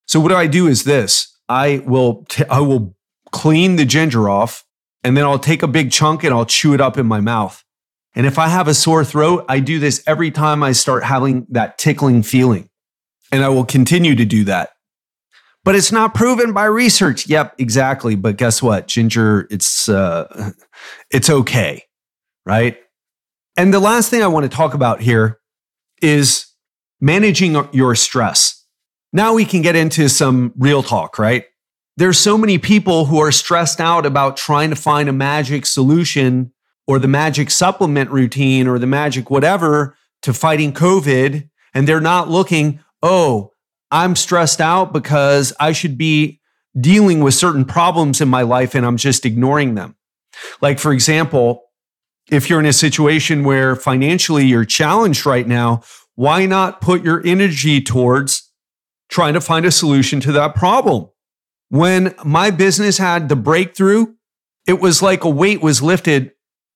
So 0.05 0.19
what 0.19 0.33
I 0.33 0.47
do 0.47 0.67
is 0.67 0.83
this. 0.83 1.31
I 1.47 1.81
will 1.85 2.25
t- 2.27 2.45
I 2.49 2.59
will 2.59 2.94
clean 3.35 3.75
the 3.75 3.83
ginger 3.83 4.29
off, 4.29 4.63
and 5.03 5.17
then 5.17 5.25
I'll 5.25 5.37
take 5.37 5.61
a 5.61 5.67
big 5.67 5.91
chunk 5.91 6.23
and 6.23 6.33
I'll 6.33 6.45
chew 6.45 6.73
it 6.73 6.79
up 6.79 6.97
in 6.97 7.05
my 7.05 7.19
mouth. 7.19 7.61
And 8.15 8.25
if 8.25 8.39
I 8.39 8.47
have 8.47 8.69
a 8.69 8.73
sore 8.73 9.03
throat, 9.03 9.43
I 9.49 9.59
do 9.59 9.77
this 9.77 10.01
every 10.07 10.31
time 10.31 10.63
I 10.63 10.71
start 10.71 11.03
having 11.03 11.45
that 11.49 11.77
tickling 11.77 12.23
feeling. 12.23 12.69
And 13.33 13.43
I 13.43 13.49
will 13.49 13.65
continue 13.65 14.15
to 14.15 14.23
do 14.23 14.45
that. 14.45 14.69
But 15.65 15.75
it's 15.75 15.91
not 15.91 16.13
proven 16.13 16.53
by 16.53 16.63
research. 16.63 17.27
Yep, 17.27 17.55
exactly. 17.57 18.15
But 18.15 18.37
guess 18.37 18.63
what? 18.63 18.87
Ginger, 18.87 19.47
it's 19.51 19.89
uh, 19.89 20.51
it's 21.11 21.29
okay, 21.29 21.83
right? 22.45 22.77
And 23.57 23.73
the 23.73 23.81
last 23.81 24.09
thing 24.09 24.23
I 24.23 24.27
want 24.27 24.49
to 24.49 24.55
talk 24.55 24.73
about 24.73 25.01
here 25.01 25.39
is 26.01 26.45
managing 27.01 27.67
your 27.73 27.95
stress. 27.95 28.63
Now 29.11 29.33
we 29.33 29.43
can 29.43 29.61
get 29.61 29.75
into 29.75 30.07
some 30.07 30.53
real 30.57 30.83
talk, 30.83 31.19
right? 31.19 31.45
There's 31.97 32.19
so 32.19 32.37
many 32.37 32.57
people 32.57 33.05
who 33.05 33.19
are 33.19 33.31
stressed 33.31 33.79
out 33.79 34.05
about 34.05 34.37
trying 34.37 34.69
to 34.69 34.75
find 34.75 35.07
a 35.07 35.13
magic 35.13 35.65
solution 35.65 36.51
or 36.87 36.99
the 36.99 37.07
magic 37.07 37.49
supplement 37.49 38.09
routine 38.11 38.67
or 38.67 38.77
the 38.77 38.87
magic 38.87 39.29
whatever 39.29 39.95
to 40.21 40.33
fighting 40.33 40.73
COVID. 40.73 41.49
And 41.73 41.87
they're 41.87 42.01
not 42.01 42.29
looking, 42.29 42.79
oh, 43.01 43.51
I'm 43.91 44.15
stressed 44.15 44.59
out 44.59 44.91
because 44.91 45.53
I 45.59 45.71
should 45.71 45.97
be 45.97 46.41
dealing 46.79 47.21
with 47.21 47.33
certain 47.33 47.63
problems 47.63 48.19
in 48.19 48.27
my 48.27 48.41
life 48.41 48.75
and 48.75 48.85
I'm 48.85 48.97
just 48.97 49.25
ignoring 49.25 49.75
them. 49.75 49.95
Like, 50.61 50.79
for 50.79 50.91
example, 50.91 51.63
if 52.29 52.49
you're 52.49 52.59
in 52.59 52.65
a 52.65 52.73
situation 52.73 53.43
where 53.43 53.75
financially 53.75 54.45
you're 54.45 54.65
challenged 54.65 55.25
right 55.25 55.47
now, 55.47 55.83
why 56.15 56.45
not 56.45 56.81
put 56.81 57.03
your 57.03 57.25
energy 57.25 57.81
towards 57.81 58.51
trying 59.09 59.33
to 59.33 59.41
find 59.41 59.65
a 59.65 59.71
solution 59.71 60.19
to 60.21 60.31
that 60.33 60.55
problem? 60.55 61.07
When 61.69 62.13
my 62.23 62.51
business 62.51 62.97
had 62.97 63.27
the 63.29 63.35
breakthrough, 63.35 64.13
it 64.67 64.79
was 64.79 65.01
like 65.01 65.23
a 65.23 65.29
weight 65.29 65.61
was 65.61 65.81
lifted 65.81 66.31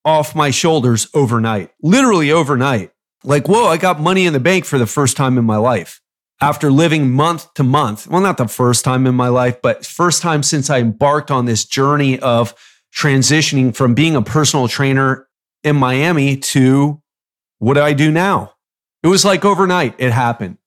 off 0.05 0.35
my 0.35 0.49
shoulders 0.51 1.07
overnight, 1.13 1.71
literally 1.81 2.31
overnight. 2.31 2.91
Like, 3.23 3.47
whoa, 3.47 3.65
I 3.65 3.77
got 3.77 3.99
money 3.99 4.25
in 4.25 4.33
the 4.33 4.39
bank 4.39 4.65
for 4.65 4.77
the 4.77 4.87
first 4.87 5.17
time 5.17 5.37
in 5.37 5.45
my 5.45 5.57
life. 5.57 6.01
after 6.41 6.71
living 6.71 7.11
month 7.11 7.53
to 7.55 7.63
month. 7.63 8.07
Well, 8.07 8.21
not 8.21 8.37
the 8.37 8.47
first 8.47 8.85
time 8.85 9.05
in 9.05 9.15
my 9.15 9.27
life, 9.27 9.61
but 9.61 9.85
first 9.85 10.21
time 10.21 10.43
since 10.43 10.69
I 10.69 10.79
embarked 10.79 11.31
on 11.31 11.45
this 11.45 11.65
journey 11.65 12.19
of 12.19 12.53
transitioning 12.95 13.75
from 13.75 13.93
being 13.93 14.15
a 14.15 14.21
personal 14.21 14.67
trainer 14.67 15.27
in 15.63 15.75
Miami 15.75 16.37
to 16.37 17.01
what 17.57 17.73
do 17.73 17.81
I 17.81 17.93
do 17.93 18.09
now? 18.11 18.53
It 19.03 19.07
was 19.07 19.25
like 19.25 19.43
overnight 19.43 19.95
it 19.97 20.11
happened. 20.11 20.57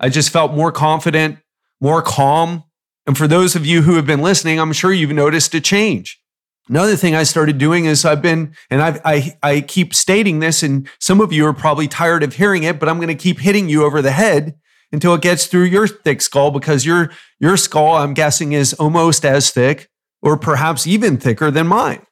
I 0.00 0.08
just 0.08 0.30
felt 0.30 0.52
more 0.52 0.72
confident, 0.72 1.38
more 1.80 2.02
calm. 2.02 2.64
And 3.06 3.18
for 3.18 3.26
those 3.26 3.56
of 3.56 3.66
you 3.66 3.82
who 3.82 3.94
have 3.94 4.06
been 4.06 4.22
listening, 4.22 4.60
I'm 4.60 4.72
sure 4.72 4.92
you've 4.92 5.10
noticed 5.10 5.54
a 5.54 5.60
change. 5.60 6.20
Another 6.68 6.94
thing 6.94 7.14
I 7.14 7.24
started 7.24 7.58
doing 7.58 7.86
is 7.86 8.04
I've 8.04 8.22
been, 8.22 8.54
and 8.70 8.80
I've, 8.80 9.00
I, 9.04 9.36
I 9.42 9.60
keep 9.62 9.94
stating 9.94 10.38
this, 10.38 10.62
and 10.62 10.88
some 11.00 11.20
of 11.20 11.32
you 11.32 11.44
are 11.46 11.52
probably 11.52 11.88
tired 11.88 12.22
of 12.22 12.34
hearing 12.34 12.62
it, 12.62 12.78
but 12.78 12.88
I'm 12.88 12.98
going 12.98 13.08
to 13.08 13.14
keep 13.14 13.40
hitting 13.40 13.68
you 13.68 13.84
over 13.84 14.00
the 14.00 14.12
head 14.12 14.54
until 14.92 15.14
it 15.14 15.22
gets 15.22 15.46
through 15.46 15.64
your 15.64 15.88
thick 15.88 16.22
skull 16.22 16.50
because 16.50 16.86
your, 16.86 17.10
your 17.40 17.56
skull, 17.56 17.94
I'm 17.94 18.14
guessing, 18.14 18.52
is 18.52 18.74
almost 18.74 19.24
as 19.24 19.50
thick 19.50 19.88
or 20.20 20.36
perhaps 20.36 20.86
even 20.86 21.16
thicker 21.16 21.50
than 21.50 21.66
mine. 21.66 22.06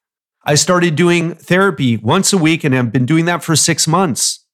I 0.44 0.54
started 0.54 0.96
doing 0.96 1.34
therapy 1.34 1.98
once 1.98 2.32
a 2.32 2.38
week 2.38 2.64
and 2.64 2.74
I've 2.74 2.90
been 2.90 3.06
doing 3.06 3.26
that 3.26 3.44
for 3.44 3.54
six 3.54 3.86
months. 3.86 4.44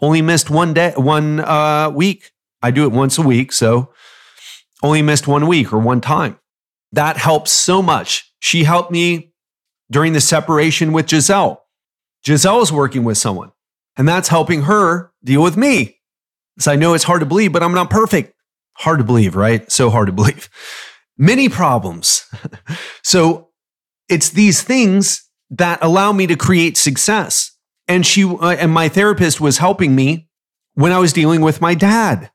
Only 0.00 0.22
missed 0.22 0.48
one 0.48 0.72
day, 0.72 0.92
one 0.96 1.40
uh, 1.40 1.90
week. 1.90 2.30
I 2.62 2.70
do 2.70 2.84
it 2.84 2.92
once 2.92 3.18
a 3.18 3.22
week. 3.22 3.52
So 3.52 3.92
only 4.84 5.02
missed 5.02 5.26
one 5.26 5.46
week 5.46 5.72
or 5.72 5.78
one 5.78 6.00
time. 6.00 6.38
That 6.92 7.16
helps 7.16 7.50
so 7.50 7.82
much. 7.82 8.30
She 8.38 8.64
helped 8.64 8.92
me 8.92 9.32
during 9.90 10.12
the 10.12 10.20
separation 10.20 10.92
with 10.92 11.08
Giselle. 11.08 11.64
Giselle 12.24 12.60
is 12.60 12.70
working 12.70 13.02
with 13.02 13.18
someone, 13.18 13.50
and 13.96 14.06
that's 14.06 14.28
helping 14.28 14.62
her 14.62 15.10
deal 15.24 15.42
with 15.42 15.56
me. 15.56 16.00
So 16.58 16.70
I 16.70 16.76
know 16.76 16.94
it's 16.94 17.04
hard 17.04 17.20
to 17.20 17.26
believe, 17.26 17.52
but 17.52 17.62
I'm 17.62 17.74
not 17.74 17.90
perfect. 17.90 18.34
Hard 18.74 18.98
to 18.98 19.04
believe, 19.04 19.34
right? 19.34 19.70
So 19.72 19.90
hard 19.90 20.06
to 20.06 20.12
believe. 20.12 20.48
Many 21.18 21.48
problems. 21.48 22.26
so 23.02 23.48
it's 24.08 24.30
these 24.30 24.62
things 24.62 25.28
that 25.50 25.78
allow 25.82 26.12
me 26.12 26.26
to 26.26 26.36
create 26.36 26.76
success. 26.76 27.52
And 27.88 28.06
she 28.06 28.24
uh, 28.24 28.50
and 28.50 28.72
my 28.72 28.88
therapist 28.88 29.40
was 29.40 29.58
helping 29.58 29.94
me 29.94 30.28
when 30.74 30.92
I 30.92 30.98
was 30.98 31.12
dealing 31.12 31.40
with 31.40 31.60
my 31.60 31.74
dad 31.74 32.30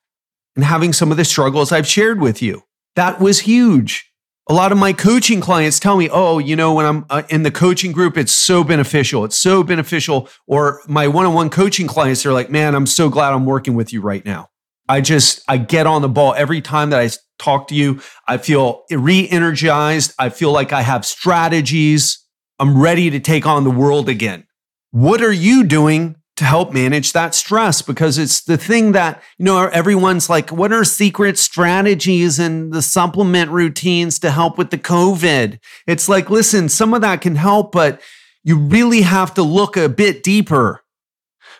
and 0.60 0.66
having 0.66 0.91
some 0.91 1.10
of 1.10 1.16
the 1.16 1.24
struggles 1.24 1.72
I've 1.72 1.88
shared 1.88 2.20
with 2.20 2.41
you. 2.41 2.64
That 2.95 3.22
was 3.22 3.39
huge 3.39 4.10
a 4.49 4.53
lot 4.53 4.72
of 4.72 4.80
my 4.80 4.93
coaching 4.93 5.39
clients 5.39 5.80
tell 5.80 5.95
me, 5.95 6.10
oh, 6.12 6.39
you 6.39 6.55
know, 6.55 6.74
when 6.74 6.86
I'm 6.88 7.05
uh, 7.12 7.22
in 7.30 7.43
the 7.43 7.51
coaching 7.51 7.91
group, 7.91 8.18
it's 8.18 8.32
so 8.32 8.64
beneficial. 8.64 9.24
It's 9.24 9.38
so 9.38 9.64
beneficial. 9.64 10.28
Or 10.47 10.82
my 10.88 11.07
one 11.07 11.28
on 11.28 11.36
one 11.36 11.51
coaching 11.51 11.86
clients, 11.86 12.24
they're 12.24 12.34
like, 12.34 12.49
man, 12.49 12.74
I'm 12.74 12.88
so 12.88 13.10
glad 13.10 13.32
I'm 13.32 13.45
working 13.45 13.76
with 13.76 13.93
you 13.93 14.01
right 14.01 14.26
now. 14.26 14.49
I 14.89 15.01
just, 15.01 15.43
I 15.47 15.57
get 15.57 15.86
on 15.86 16.01
the 16.01 16.10
ball 16.10 16.34
every 16.34 16.62
time 16.62 16.89
that 16.89 16.99
I 16.99 17.10
talk 17.38 17.68
to 17.68 17.76
you. 17.76 18.01
I 18.28 18.38
feel 18.38 18.86
re 18.89 19.30
energized. 19.30 20.16
I 20.18 20.30
feel 20.30 20.51
like 20.51 20.74
I 20.74 20.82
have 20.82 21.05
strategies. 21.05 22.26
I'm 22.57 22.82
ready 22.82 23.12
to 23.12 23.20
take 23.20 23.45
on 23.45 23.64
the 23.64 23.72
world 23.72 24.10
again. 24.10 24.47
What 24.89 25.22
are 25.22 25.32
you 25.32 25.64
doing 25.64 26.16
to 26.40 26.46
help 26.46 26.74
manage 26.74 27.12
that 27.12 27.36
stress 27.36 27.82
because 27.82 28.18
it's 28.18 28.42
the 28.42 28.58
thing 28.58 28.94
that, 28.94 29.22
you 29.38 29.46
know, 29.46 29.68
everyone's 29.68 30.30
like, 30.30 30.52
what 30.52 30.72
are 30.72 30.86
secret 30.86 31.38
strategies 31.38 32.40
and 32.40 32.74
the 32.74 32.82
supplement 32.82 33.52
routines 33.52 34.18
to 34.20 34.32
help 34.32 34.58
with 34.58 34.72
the 34.72 34.78
COVID? 34.78 35.60
It's 35.86 36.08
like, 36.10 36.30
listen, 36.30 36.70
some 36.70 36.94
of 36.94 37.02
that 37.02 37.20
can 37.22 37.36
help, 37.36 37.74
but 37.74 38.02
you 38.44 38.58
really 38.58 39.02
have 39.02 39.34
to 39.34 39.44
look 39.44 39.76
a 39.76 39.90
bit 39.90 40.24
deeper 40.24 40.82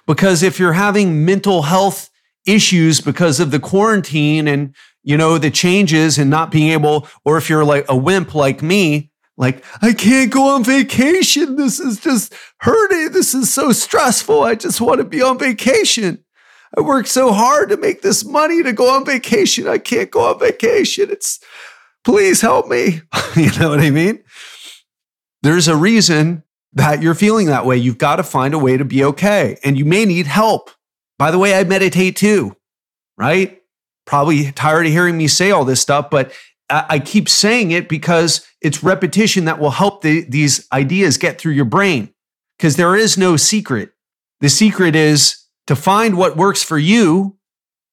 because 0.08 0.44
if 0.44 0.60
you're 0.60 0.74
having 0.74 1.26
mental 1.26 1.64
health 1.64 2.10
issues 2.48 3.02
because 3.02 3.42
of 3.42 3.52
the 3.52 3.60
quarantine 3.60 4.48
and, 4.48 4.74
you 5.04 5.18
know, 5.18 5.38
the 5.38 5.52
changes 5.52 6.18
and 6.18 6.30
not 6.30 6.52
being 6.52 6.72
able, 6.72 7.06
or 7.26 7.38
if 7.38 7.50
you're 7.50 7.66
like 7.66 7.86
a 7.90 7.98
wimp 7.98 8.34
like 8.34 8.62
me, 8.62 9.09
like, 9.40 9.64
I 9.82 9.94
can't 9.94 10.30
go 10.30 10.54
on 10.54 10.66
vacation. 10.66 11.56
This 11.56 11.80
is 11.80 11.98
just 11.98 12.34
hurting. 12.58 13.14
This 13.14 13.34
is 13.34 13.52
so 13.52 13.72
stressful. 13.72 14.44
I 14.44 14.56
just 14.56 14.82
want 14.82 15.00
to 15.00 15.06
be 15.06 15.22
on 15.22 15.40
vacation. 15.40 16.26
I 16.78 16.82
worked 16.82 17.08
so 17.08 17.32
hard 17.32 17.70
to 17.70 17.78
make 17.78 18.02
this 18.02 18.26
money 18.26 18.62
to 18.64 18.74
go 18.74 18.94
on 18.94 19.06
vacation. 19.06 19.66
I 19.66 19.78
can't 19.78 20.12
go 20.12 20.30
on 20.30 20.40
vacation. 20.40 21.10
It's, 21.10 21.40
please 22.04 22.42
help 22.42 22.68
me. 22.68 23.02
you 23.38 23.58
know 23.58 23.70
what 23.70 23.80
I 23.80 23.92
mean? 23.92 24.22
There's 25.42 25.70
a 25.70 25.76
reason 25.76 26.44
that 26.74 27.02
you're 27.02 27.16
feeling 27.16 27.48
that 27.48 27.66
way. 27.66 27.78
You've 27.78 27.98
got 27.98 28.18
to 28.18 28.24
find 28.24 28.54
a 28.54 28.60
way 28.60 28.76
to 28.76 28.84
be 28.84 29.06
okay. 29.06 29.58
And 29.64 29.78
you 29.78 29.86
may 29.86 30.04
need 30.04 30.28
help. 30.28 30.70
By 31.18 31.32
the 31.32 31.40
way, 31.40 31.58
I 31.58 31.64
meditate 31.64 32.18
too, 32.18 32.58
right? 33.18 33.62
Probably 34.06 34.52
tired 34.52 34.86
of 34.86 34.92
hearing 34.92 35.18
me 35.18 35.30
say 35.30 35.52
all 35.52 35.64
this 35.64 35.80
stuff, 35.80 36.10
but 36.10 36.34
I 36.70 37.00
keep 37.00 37.28
saying 37.28 37.72
it 37.72 37.90
because 37.90 38.46
it's 38.62 38.84
repetition 38.84 39.46
that 39.46 39.60
will 39.60 39.72
help 39.72 40.02
the, 40.02 40.24
these 40.30 40.68
ideas 40.72 41.18
get 41.18 41.40
through 41.40 41.54
your 41.54 41.66
brain 41.66 42.14
because 42.58 42.76
there 42.76 42.96
is 42.96 43.18
no 43.18 43.38
secret. 43.38 43.92
The 44.42 44.50
secret 44.50 44.96
is 44.96 45.46
to 45.68 45.76
find 45.76 46.18
what 46.18 46.38
works 46.38 46.64
for 46.64 46.78
you 46.78 47.38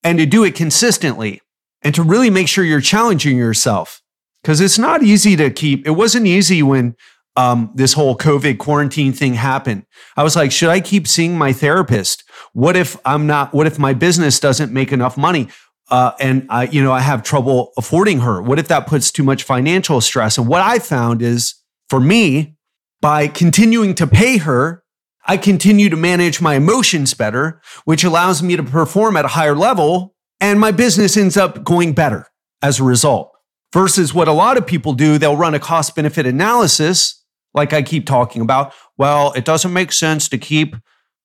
and 0.04 0.18
to 0.18 0.26
do 0.26 0.44
it 0.44 0.54
consistently 0.54 1.40
and 1.82 1.94
to 1.94 2.02
really 2.02 2.30
make 2.30 2.48
sure 2.48 2.64
you're 2.64 2.80
challenging 2.80 3.36
yourself 3.36 4.02
because 4.42 4.60
it's 4.60 4.78
not 4.78 5.02
easy 5.02 5.36
to 5.36 5.50
keep. 5.50 5.86
It 5.86 5.92
wasn't 5.92 6.26
easy 6.26 6.62
when 6.62 6.96
um, 7.36 7.70
this 7.74 7.92
whole 7.92 8.16
COVID 8.16 8.58
quarantine 8.58 9.12
thing 9.12 9.34
happened. 9.34 9.84
I 10.16 10.22
was 10.22 10.36
like, 10.36 10.52
should 10.52 10.70
I 10.70 10.80
keep 10.80 11.06
seeing 11.06 11.36
my 11.36 11.52
therapist? 11.52 12.24
What 12.52 12.76
if 12.76 12.96
I'm 13.04 13.26
not, 13.26 13.52
what 13.52 13.66
if 13.66 13.78
my 13.78 13.92
business 13.92 14.40
doesn't 14.40 14.72
make 14.72 14.92
enough 14.92 15.16
money? 15.16 15.48
Uh, 15.90 16.12
and 16.18 16.46
I, 16.50 16.64
you 16.64 16.82
know, 16.82 16.92
I 16.92 17.00
have 17.00 17.22
trouble 17.22 17.72
affording 17.76 18.20
her. 18.20 18.42
What 18.42 18.58
if 18.58 18.68
that 18.68 18.86
puts 18.86 19.10
too 19.10 19.22
much 19.22 19.44
financial 19.44 20.00
stress? 20.00 20.38
And 20.38 20.48
what 20.48 20.60
I 20.60 20.78
found 20.78 21.22
is 21.22 21.54
for 21.88 22.00
me, 22.00 22.56
by 23.00 23.28
continuing 23.28 23.94
to 23.96 24.06
pay 24.06 24.38
her, 24.38 24.82
I 25.26 25.36
continue 25.36 25.88
to 25.88 25.96
manage 25.96 26.40
my 26.40 26.54
emotions 26.54 27.14
better, 27.14 27.60
which 27.84 28.04
allows 28.04 28.42
me 28.42 28.56
to 28.56 28.62
perform 28.62 29.16
at 29.16 29.24
a 29.24 29.28
higher 29.28 29.54
level. 29.54 30.14
And 30.40 30.60
my 30.60 30.70
business 30.70 31.16
ends 31.16 31.36
up 31.36 31.64
going 31.64 31.92
better 31.92 32.26
as 32.62 32.80
a 32.80 32.84
result. 32.84 33.32
Versus 33.72 34.14
what 34.14 34.28
a 34.28 34.32
lot 34.32 34.56
of 34.56 34.66
people 34.66 34.92
do, 34.92 35.18
they'll 35.18 35.36
run 35.36 35.54
a 35.54 35.58
cost 35.58 35.94
benefit 35.94 36.24
analysis, 36.24 37.22
like 37.52 37.72
I 37.72 37.82
keep 37.82 38.06
talking 38.06 38.40
about. 38.40 38.72
Well, 38.96 39.32
it 39.32 39.44
doesn't 39.44 39.72
make 39.72 39.92
sense 39.92 40.28
to 40.28 40.38
keep 40.38 40.76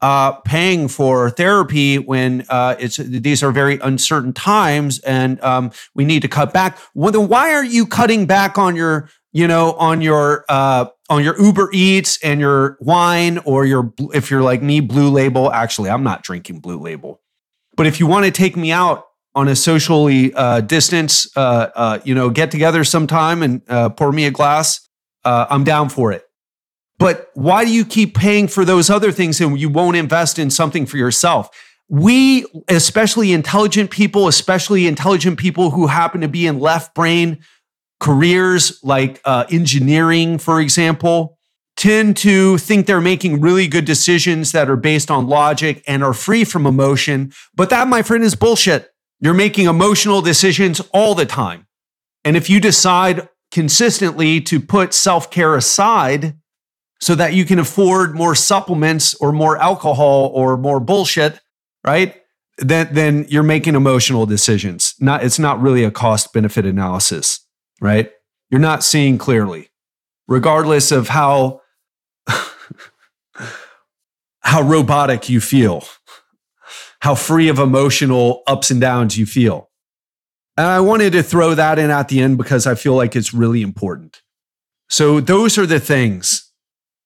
uh, 0.01 0.33
paying 0.41 0.87
for 0.87 1.29
therapy 1.29 1.97
when 1.97 2.45
uh, 2.49 2.75
it's 2.79 2.97
these 2.97 3.43
are 3.43 3.51
very 3.51 3.79
uncertain 3.79 4.33
times 4.33 4.99
and 4.99 5.41
um, 5.41 5.71
we 5.93 6.05
need 6.05 6.21
to 6.21 6.27
cut 6.27 6.53
back. 6.53 6.77
Well, 6.93 7.11
then 7.11 7.27
why 7.27 7.53
are 7.53 7.63
you 7.63 7.85
cutting 7.85 8.25
back 8.25 8.57
on 8.57 8.75
your 8.75 9.09
you 9.31 9.47
know 9.47 9.73
on 9.73 10.01
your 10.01 10.45
uh, 10.49 10.85
on 11.09 11.23
your 11.23 11.39
Uber 11.39 11.69
Eats 11.71 12.17
and 12.23 12.39
your 12.39 12.77
wine 12.79 13.37
or 13.39 13.65
your 13.65 13.93
if 14.13 14.31
you're 14.31 14.41
like 14.41 14.61
me 14.61 14.79
Blue 14.79 15.09
Label? 15.09 15.51
Actually, 15.51 15.89
I'm 15.89 16.03
not 16.03 16.23
drinking 16.23 16.59
Blue 16.59 16.79
Label, 16.79 17.21
but 17.75 17.85
if 17.85 17.99
you 17.99 18.07
want 18.07 18.25
to 18.25 18.31
take 18.31 18.57
me 18.57 18.71
out 18.71 19.05
on 19.33 19.47
a 19.47 19.55
socially 19.55 20.33
uh, 20.33 20.61
distance, 20.61 21.25
uh, 21.37 21.69
uh, 21.75 21.99
you 22.03 22.13
know, 22.13 22.29
get 22.29 22.51
together 22.51 22.83
sometime 22.83 23.41
and 23.43 23.61
uh, 23.69 23.89
pour 23.89 24.11
me 24.11 24.25
a 24.25 24.31
glass. 24.31 24.87
Uh, 25.23 25.45
I'm 25.49 25.63
down 25.63 25.89
for 25.89 26.11
it. 26.11 26.25
But 27.01 27.31
why 27.33 27.65
do 27.65 27.73
you 27.73 27.83
keep 27.83 28.15
paying 28.15 28.47
for 28.47 28.63
those 28.63 28.91
other 28.91 29.11
things 29.11 29.41
and 29.41 29.59
you 29.59 29.69
won't 29.69 29.97
invest 29.97 30.37
in 30.37 30.51
something 30.51 30.85
for 30.85 30.97
yourself? 30.97 31.49
We, 31.89 32.45
especially 32.67 33.33
intelligent 33.33 33.89
people, 33.89 34.27
especially 34.27 34.85
intelligent 34.85 35.39
people 35.39 35.71
who 35.71 35.87
happen 35.87 36.21
to 36.21 36.27
be 36.27 36.45
in 36.45 36.59
left 36.59 36.93
brain 36.93 37.43
careers 37.99 38.79
like 38.83 39.19
uh, 39.25 39.45
engineering, 39.49 40.37
for 40.37 40.61
example, 40.61 41.39
tend 41.75 42.17
to 42.17 42.59
think 42.59 42.85
they're 42.85 43.01
making 43.01 43.41
really 43.41 43.67
good 43.67 43.85
decisions 43.85 44.51
that 44.51 44.69
are 44.69 44.75
based 44.75 45.09
on 45.09 45.27
logic 45.27 45.83
and 45.87 46.03
are 46.03 46.13
free 46.13 46.43
from 46.43 46.67
emotion. 46.67 47.31
But 47.55 47.71
that, 47.71 47.87
my 47.87 48.03
friend, 48.03 48.23
is 48.23 48.35
bullshit. 48.35 48.93
You're 49.19 49.33
making 49.33 49.65
emotional 49.65 50.21
decisions 50.21 50.79
all 50.93 51.15
the 51.15 51.25
time. 51.25 51.65
And 52.23 52.37
if 52.37 52.47
you 52.47 52.59
decide 52.59 53.27
consistently 53.49 54.39
to 54.41 54.59
put 54.59 54.93
self 54.93 55.31
care 55.31 55.55
aside, 55.55 56.35
so 57.01 57.15
that 57.15 57.33
you 57.33 57.43
can 57.45 57.57
afford 57.57 58.15
more 58.15 58.35
supplements 58.35 59.15
or 59.15 59.31
more 59.31 59.57
alcohol 59.57 60.31
or 60.35 60.55
more 60.55 60.79
bullshit, 60.79 61.39
right? 61.83 62.15
Then, 62.59 62.89
then 62.91 63.25
you're 63.27 63.41
making 63.41 63.73
emotional 63.73 64.27
decisions. 64.27 64.93
Not, 64.99 65.23
it's 65.23 65.39
not 65.39 65.59
really 65.59 65.83
a 65.83 65.89
cost 65.89 66.31
benefit 66.31 66.63
analysis, 66.63 67.39
right? 67.81 68.11
You're 68.51 68.61
not 68.61 68.83
seeing 68.83 69.17
clearly, 69.17 69.71
regardless 70.27 70.91
of 70.91 71.07
how, 71.07 71.61
how 74.41 74.61
robotic 74.61 75.27
you 75.27 75.41
feel, 75.41 75.83
how 76.99 77.15
free 77.15 77.47
of 77.47 77.57
emotional 77.57 78.43
ups 78.45 78.69
and 78.69 78.79
downs 78.79 79.17
you 79.17 79.25
feel. 79.25 79.71
And 80.55 80.67
I 80.67 80.81
wanted 80.81 81.13
to 81.13 81.23
throw 81.23 81.55
that 81.55 81.79
in 81.79 81.89
at 81.89 82.09
the 82.09 82.21
end 82.21 82.37
because 82.37 82.67
I 82.67 82.75
feel 82.75 82.93
like 82.93 83.15
it's 83.15 83.33
really 83.33 83.63
important. 83.63 84.21
So, 84.87 85.21
those 85.21 85.57
are 85.57 85.65
the 85.65 85.79
things 85.79 86.50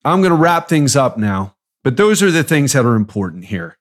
I'm 0.06 0.22
going 0.22 0.32
to 0.32 0.38
wrap 0.38 0.70
things 0.70 0.96
up 0.96 1.18
now, 1.18 1.56
but 1.84 1.98
those 1.98 2.22
are 2.22 2.32
the 2.32 2.44
things 2.44 2.74
that 2.74 2.86
are 2.86 2.96
important 2.96 3.46
here. 3.46 3.78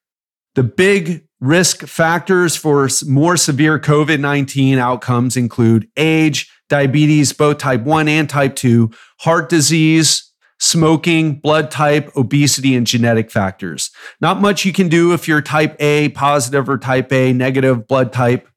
The 0.55 0.63
big 0.63 1.27
risk 1.39 1.85
factors 1.85 2.55
for 2.55 2.89
more 3.05 3.37
severe 3.37 3.79
COVID 3.79 4.19
19 4.19 4.79
outcomes 4.79 5.37
include 5.37 5.87
age, 5.95 6.49
diabetes, 6.67 7.31
both 7.31 7.59
type 7.59 7.81
1 7.81 8.07
and 8.07 8.29
type 8.29 8.55
2, 8.55 8.89
heart 9.19 9.49
disease, 9.49 10.31
smoking, 10.59 11.35
blood 11.35 11.69
type, 11.69 12.15
obesity, 12.15 12.75
and 12.75 12.87
genetic 12.87 13.29
factors. 13.29 13.91
Not 14.19 14.41
much 14.41 14.65
you 14.65 14.73
can 14.73 14.89
do 14.89 15.13
if 15.13 15.27
you're 15.27 15.41
type 15.41 15.75
A 15.79 16.09
positive 16.09 16.67
or 16.67 16.77
type 16.77 17.11
A 17.11 17.33
negative 17.33 17.87
blood 17.87 18.11
type. 18.11 18.49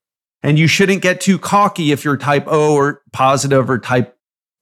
And 0.42 0.58
you 0.58 0.68
shouldn't 0.68 1.02
get 1.02 1.20
too 1.20 1.38
cocky 1.38 1.90
if 1.90 2.04
you're 2.04 2.16
type 2.16 2.44
O 2.46 2.74
or 2.74 3.02
positive 3.12 3.68
or 3.68 3.78
type 3.78 4.16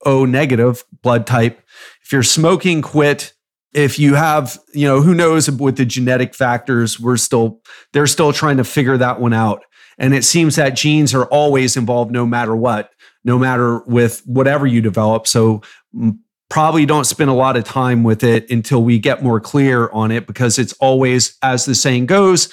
O 0.05 0.25
negative 0.25 0.83
blood 1.03 1.27
type. 1.27 1.61
If 2.07 2.13
you're 2.13 2.23
smoking, 2.23 2.81
quit. 2.81 3.33
If 3.73 3.99
you 3.99 4.15
have, 4.15 4.57
you 4.73 4.87
know, 4.87 5.01
who 5.01 5.13
knows 5.13 5.51
with 5.51 5.75
the 5.75 5.83
genetic 5.83 6.33
factors, 6.33 6.97
we're 6.97 7.17
still, 7.17 7.59
they're 7.91 8.07
still 8.07 8.31
trying 8.31 8.55
to 8.57 8.63
figure 8.63 8.97
that 8.97 9.19
one 9.19 9.33
out. 9.33 9.65
And 9.97 10.13
it 10.13 10.23
seems 10.23 10.55
that 10.55 10.69
genes 10.69 11.13
are 11.13 11.25
always 11.25 11.75
involved 11.75 12.11
no 12.11 12.25
matter 12.25 12.55
what, 12.55 12.91
no 13.25 13.37
matter 13.37 13.79
with 13.79 14.21
whatever 14.25 14.65
you 14.65 14.79
develop. 14.81 15.27
So 15.27 15.61
mm, 15.93 16.17
probably 16.49 16.85
don't 16.85 17.03
spend 17.03 17.29
a 17.29 17.33
lot 17.33 17.57
of 17.57 17.65
time 17.65 18.05
with 18.05 18.23
it 18.23 18.49
until 18.49 18.81
we 18.81 18.99
get 18.99 19.21
more 19.21 19.41
clear 19.41 19.89
on 19.89 20.09
it 20.09 20.27
because 20.27 20.57
it's 20.57 20.71
always, 20.79 21.37
as 21.41 21.65
the 21.65 21.75
saying 21.75 22.05
goes, 22.05 22.47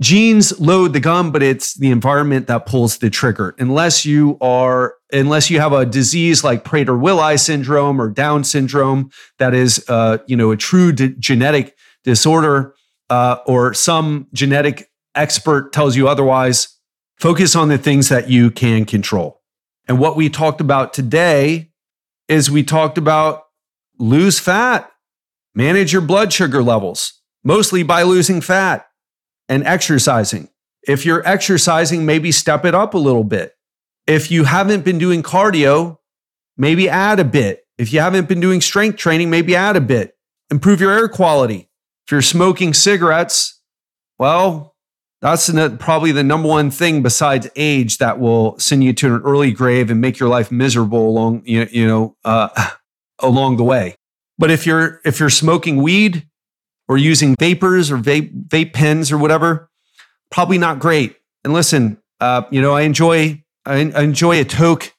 genes 0.00 0.60
load 0.60 0.92
the 0.92 1.00
gun, 1.00 1.32
but 1.32 1.42
it's 1.42 1.74
the 1.74 1.90
environment 1.90 2.46
that 2.46 2.66
pulls 2.66 2.98
the 2.98 3.10
trigger. 3.10 3.56
Unless 3.58 4.06
you 4.06 4.38
are, 4.40 4.94
unless 5.12 5.50
you 5.50 5.60
have 5.60 5.72
a 5.72 5.86
disease 5.86 6.42
like 6.42 6.64
Prader-Willi 6.64 7.36
syndrome 7.38 8.00
or 8.00 8.08
Down 8.08 8.44
syndrome, 8.44 9.10
that 9.38 9.54
is, 9.54 9.84
uh, 9.88 10.18
you 10.26 10.36
know, 10.36 10.50
a 10.50 10.56
true 10.56 10.92
genetic 10.92 11.76
disorder, 12.04 12.74
uh, 13.10 13.38
or 13.46 13.74
some 13.74 14.26
genetic 14.32 14.90
expert 15.14 15.72
tells 15.72 15.96
you 15.96 16.08
otherwise. 16.08 16.68
Focus 17.18 17.56
on 17.56 17.68
the 17.68 17.78
things 17.78 18.08
that 18.08 18.28
you 18.28 18.50
can 18.50 18.84
control. 18.84 19.40
And 19.88 19.98
what 19.98 20.16
we 20.16 20.28
talked 20.28 20.60
about 20.60 20.92
today 20.92 21.70
is 22.28 22.50
we 22.50 22.62
talked 22.62 22.98
about 22.98 23.44
lose 23.98 24.38
fat, 24.38 24.90
manage 25.54 25.92
your 25.92 26.02
blood 26.02 26.32
sugar 26.32 26.62
levels, 26.62 27.22
mostly 27.42 27.82
by 27.82 28.02
losing 28.02 28.40
fat 28.40 28.86
and 29.48 29.64
exercising. 29.64 30.48
If 30.86 31.06
you're 31.06 31.26
exercising, 31.26 32.04
maybe 32.04 32.30
step 32.32 32.64
it 32.64 32.74
up 32.74 32.94
a 32.94 32.98
little 32.98 33.24
bit. 33.24 33.55
If 34.06 34.30
you 34.30 34.44
haven't 34.44 34.84
been 34.84 34.98
doing 34.98 35.22
cardio, 35.22 35.98
maybe 36.56 36.88
add 36.88 37.20
a 37.20 37.24
bit. 37.24 37.66
If 37.78 37.92
you 37.92 38.00
haven't 38.00 38.28
been 38.28 38.40
doing 38.40 38.60
strength 38.60 38.96
training, 38.96 39.30
maybe 39.30 39.54
add 39.54 39.76
a 39.76 39.80
bit. 39.80 40.16
Improve 40.50 40.80
your 40.80 40.92
air 40.92 41.08
quality. 41.08 41.68
If 42.06 42.12
you're 42.12 42.22
smoking 42.22 42.72
cigarettes, 42.72 43.60
well, 44.18 44.76
that's 45.20 45.50
probably 45.78 46.12
the 46.12 46.22
number 46.22 46.48
one 46.48 46.70
thing 46.70 47.02
besides 47.02 47.48
age 47.56 47.98
that 47.98 48.18
will 48.20 48.58
send 48.58 48.84
you 48.84 48.92
to 48.94 49.16
an 49.16 49.22
early 49.22 49.50
grave 49.50 49.90
and 49.90 50.00
make 50.00 50.18
your 50.18 50.28
life 50.28 50.52
miserable 50.52 51.08
along 51.08 51.42
you, 51.44 51.66
you 51.70 51.86
know 51.86 52.16
uh, 52.24 52.70
along 53.18 53.56
the 53.56 53.64
way. 53.64 53.96
But 54.38 54.50
if 54.50 54.66
you're 54.66 55.00
if 55.04 55.18
you're 55.18 55.30
smoking 55.30 55.82
weed 55.82 56.28
or 56.88 56.98
using 56.98 57.34
vapors 57.40 57.90
or 57.90 57.98
vape 57.98 58.48
vape 58.48 58.72
pens 58.72 59.10
or 59.10 59.18
whatever, 59.18 59.70
probably 60.30 60.58
not 60.58 60.78
great. 60.78 61.16
And 61.42 61.52
listen, 61.52 61.98
uh, 62.20 62.42
you 62.50 62.60
know 62.60 62.74
I 62.74 62.82
enjoy 62.82 63.42
I 63.66 63.78
enjoy 63.78 64.40
a 64.40 64.44
toke 64.44 64.94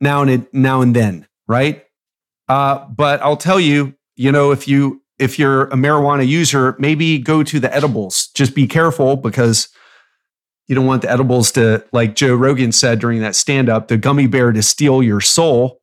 now 0.00 0.22
and 0.22 0.46
now 0.52 0.82
and 0.82 0.94
then, 0.94 1.26
right? 1.48 1.84
Uh, 2.48 2.86
but 2.88 3.22
I'll 3.22 3.36
tell 3.36 3.58
you, 3.58 3.94
you 4.16 4.30
know, 4.30 4.50
if 4.50 4.68
you 4.68 5.02
if 5.18 5.38
you're 5.38 5.64
a 5.64 5.74
marijuana 5.74 6.26
user, 6.26 6.76
maybe 6.78 7.18
go 7.18 7.42
to 7.42 7.60
the 7.60 7.74
edibles. 7.74 8.28
Just 8.34 8.54
be 8.54 8.66
careful 8.66 9.16
because 9.16 9.68
you 10.66 10.74
don't 10.74 10.86
want 10.86 11.02
the 11.02 11.10
edibles 11.10 11.52
to, 11.52 11.84
like 11.92 12.14
Joe 12.14 12.34
Rogan 12.34 12.72
said 12.72 12.98
during 12.98 13.20
that 13.20 13.36
stand 13.36 13.68
up, 13.68 13.88
the 13.88 13.96
gummy 13.96 14.26
bear 14.26 14.52
to 14.52 14.62
steal 14.62 15.02
your 15.02 15.20
soul 15.20 15.80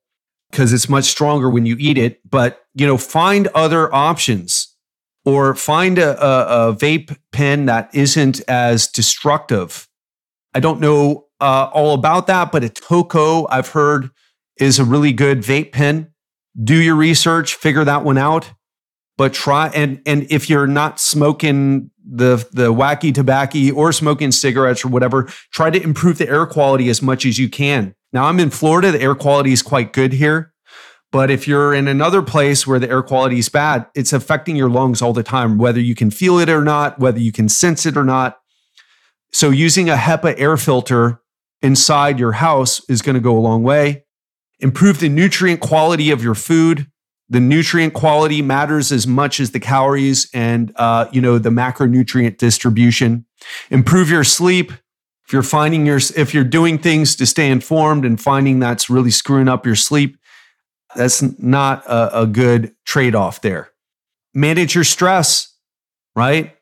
because 0.52 0.74
it's 0.74 0.90
much 0.90 1.06
stronger 1.06 1.50
when 1.50 1.66
you 1.66 1.78
eat 1.80 1.98
it. 1.98 2.20
But, 2.30 2.64
you 2.76 2.86
know, 2.86 2.98
find 2.98 3.48
other 3.50 3.94
options 3.94 4.76
or 5.26 5.56
find 5.56 5.98
a, 5.98 6.22
a, 6.22 6.70
a 6.70 6.76
vape 6.76 7.18
pen 7.32 7.66
that 7.68 7.94
isn't 7.94 8.42
as 8.48 8.88
destructive. 8.88 9.88
I 10.54 10.60
don't 10.60 10.80
know 10.82 11.28
uh, 11.42 11.70
all 11.74 11.94
about 11.94 12.28
that, 12.28 12.52
but 12.52 12.64
a 12.64 12.70
Toco 12.70 13.48
I've 13.50 13.70
heard 13.70 14.10
is 14.58 14.80
a 14.80 14.86
really 14.86 15.14
good 15.14 15.40
vape 15.40 15.72
pen. 15.72 16.12
Do 16.62 16.76
your 16.76 16.96
research, 16.96 17.56
figure 17.56 17.86
that 17.86 18.04
one 18.04 18.18
out 18.18 18.52
but 19.20 19.34
try 19.34 19.68
and 19.76 20.02
and 20.06 20.26
if 20.30 20.50
you're 20.50 20.66
not 20.66 20.98
smoking 20.98 21.92
the 22.10 22.38
the 22.54 22.74
wacky 22.74 23.14
tobacco 23.14 23.70
or 23.74 23.92
smoking 23.92 24.32
cigarettes 24.32 24.86
or 24.86 24.88
whatever, 24.88 25.26
try 25.52 25.70
to 25.70 25.84
improve 25.84 26.18
the 26.18 26.30
air 26.30 26.46
quality 26.46 26.88
as 26.88 27.02
much 27.02 27.26
as 27.26 27.38
you 27.38 27.50
can. 27.50 27.94
Now 28.14 28.24
I'm 28.24 28.40
in 28.40 28.50
Florida, 28.50 28.94
the 28.94 29.02
air 29.02 29.16
quality 29.16 29.52
is 29.52 29.62
quite 29.62 29.92
good 29.92 30.14
here. 30.14 30.54
But 31.12 31.30
if 31.30 31.50
you're 31.50 31.74
in 31.74 31.90
another 31.90 32.22
place 32.22 32.66
where 32.66 32.80
the 32.80 32.90
air 32.90 33.04
quality 33.04 33.40
is 33.40 33.50
bad, 33.50 33.88
it's 33.94 34.14
affecting 34.14 34.56
your 34.56 34.70
lungs 34.70 35.02
all 35.02 35.12
the 35.12 35.22
time, 35.22 35.58
whether 35.58 35.82
you 35.82 35.96
can 35.96 36.12
feel 36.12 36.40
it 36.40 36.48
or 36.48 36.64
not, 36.64 36.98
whether 37.00 37.20
you 37.20 37.34
can 37.34 37.50
sense 37.50 37.86
it 37.86 37.98
or 37.98 38.06
not. 38.06 38.38
So 39.34 39.50
using 39.50 39.90
a 39.90 39.96
HEPA 39.96 40.36
air 40.40 40.56
filter 40.56 41.18
inside 41.62 42.20
your 42.20 42.34
house 42.34 42.82
is 42.89 43.01
going 43.01 43.16
to 43.16 43.22
go 43.22 43.38
a 43.38 43.39
long 43.39 43.64
way. 43.64 44.05
Improve 44.60 44.99
the 44.99 45.10
nutrient 45.10 45.62
quality 45.62 46.12
of 46.12 46.24
your 46.24 46.36
food. 46.36 46.88
The 47.30 47.39
nutrient 47.39 47.93
quality 47.93 48.41
matters 48.41 48.91
as 48.91 49.05
much 49.05 49.39
as 49.39 49.51
the 49.51 49.60
calories 49.60 50.30
and 50.34 50.72
uh, 50.76 51.07
you 51.12 51.22
know 51.22 51.38
the 51.38 51.49
macronutrient 51.51 52.38
distribution. 52.38 53.26
Improve 53.70 54.10
your 54.10 54.24
sleep. 54.24 54.72
If 55.26 55.34
you're 55.34 55.43
finding 55.43 55.86
your 55.86 55.99
if 56.18 56.34
you're 56.34 56.43
doing 56.43 56.80
things 56.80 57.16
to 57.18 57.26
stay 57.26 57.51
informed 57.51 58.03
and 58.03 58.20
finding 58.20 58.60
that's 58.60 58.89
really 58.89 59.12
screwing 59.12 59.47
up 59.47 59.66
your 59.66 59.76
sleep 59.76 60.18
that's 60.95 61.22
not 61.39 61.86
a, 61.86 62.22
a 62.22 62.28
good 62.28 62.74
trade-off 62.86 63.41
there. 63.41 63.72
Manage 64.34 64.76
your 64.76 64.84
stress 64.84 65.55
right 66.16 66.55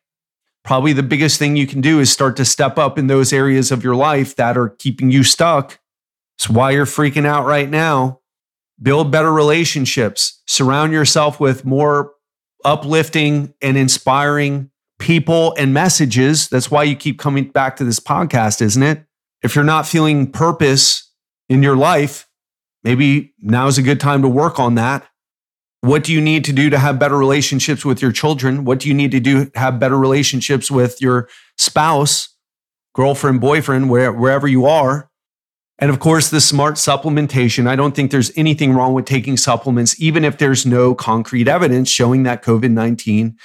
probably 0.67 0.93
the 0.93 1.01
biggest 1.01 1.39
thing 1.39 1.55
you 1.55 1.65
can 1.65 1.81
do 1.81 1.99
is 1.99 2.11
start 2.11 2.37
to 2.37 2.45
step 2.45 2.77
up 2.77 2.99
in 2.99 3.07
those 3.07 3.33
areas 3.33 3.71
of 3.71 3.83
your 3.83 3.95
life 3.95 4.35
that 4.35 4.55
are 4.57 4.69
keeping 4.69 5.09
you 5.09 5.23
stuck 5.23 5.79
it's 6.37 6.47
why 6.47 6.69
you're 6.71 6.85
freaking 6.85 7.25
out 7.25 7.45
right 7.45 7.69
now 7.69 8.19
build 8.81 9.11
better 9.11 9.31
relationships, 9.31 10.41
surround 10.47 10.93
yourself 10.93 11.39
with 11.39 11.65
more 11.65 12.13
uplifting 12.63 13.53
and 13.61 13.77
inspiring 13.77 14.69
people 14.99 15.55
and 15.57 15.73
messages. 15.73 16.47
That's 16.49 16.71
why 16.71 16.83
you 16.83 16.95
keep 16.95 17.19
coming 17.19 17.49
back 17.49 17.75
to 17.77 17.83
this 17.83 17.99
podcast, 17.99 18.61
isn't 18.61 18.83
it? 18.83 19.05
If 19.43 19.55
you're 19.55 19.63
not 19.63 19.87
feeling 19.87 20.31
purpose 20.31 21.11
in 21.49 21.63
your 21.63 21.75
life, 21.75 22.27
maybe 22.83 23.33
now 23.39 23.67
is 23.67 23.77
a 23.77 23.83
good 23.83 23.99
time 23.99 24.21
to 24.21 24.27
work 24.27 24.59
on 24.59 24.75
that. 24.75 25.07
What 25.81 26.03
do 26.03 26.11
you 26.11 26.21
need 26.21 26.43
to 26.45 26.53
do 26.53 26.69
to 26.69 26.79
have 26.79 26.97
better 26.97 27.17
relationships 27.17 27.85
with 27.85 28.01
your 28.01 28.11
children? 28.11 28.65
What 28.65 28.79
do 28.79 28.87
you 28.87 28.93
need 28.93 29.11
to 29.11 29.19
do 29.19 29.45
to 29.45 29.59
have 29.59 29.79
better 29.79 29.97
relationships 29.97 30.71
with 30.71 31.01
your 31.01 31.29
spouse, 31.57 32.29
girlfriend, 32.95 33.41
boyfriend, 33.41 33.89
where, 33.89 34.11
wherever 34.11 34.47
you 34.47 34.65
are? 34.65 35.09
And 35.79 35.91
of 35.91 35.99
course, 35.99 36.29
the 36.29 36.41
smart 36.41 36.75
supplementation. 36.75 37.67
I 37.67 37.75
don't 37.75 37.95
think 37.95 38.09
there's 38.09 38.31
anything 38.35 38.73
wrong 38.73 38.95
with 38.95 39.05
taking 39.05 39.37
supplements, 39.37 39.99
even 40.01 40.25
if 40.25 40.39
there's 40.39 40.65
no 40.65 40.95
concrete 40.95 41.47
evidence 41.47 41.89
showing 41.89 42.23
that 42.23 42.43
COVID 42.43 42.71
19 42.71 43.37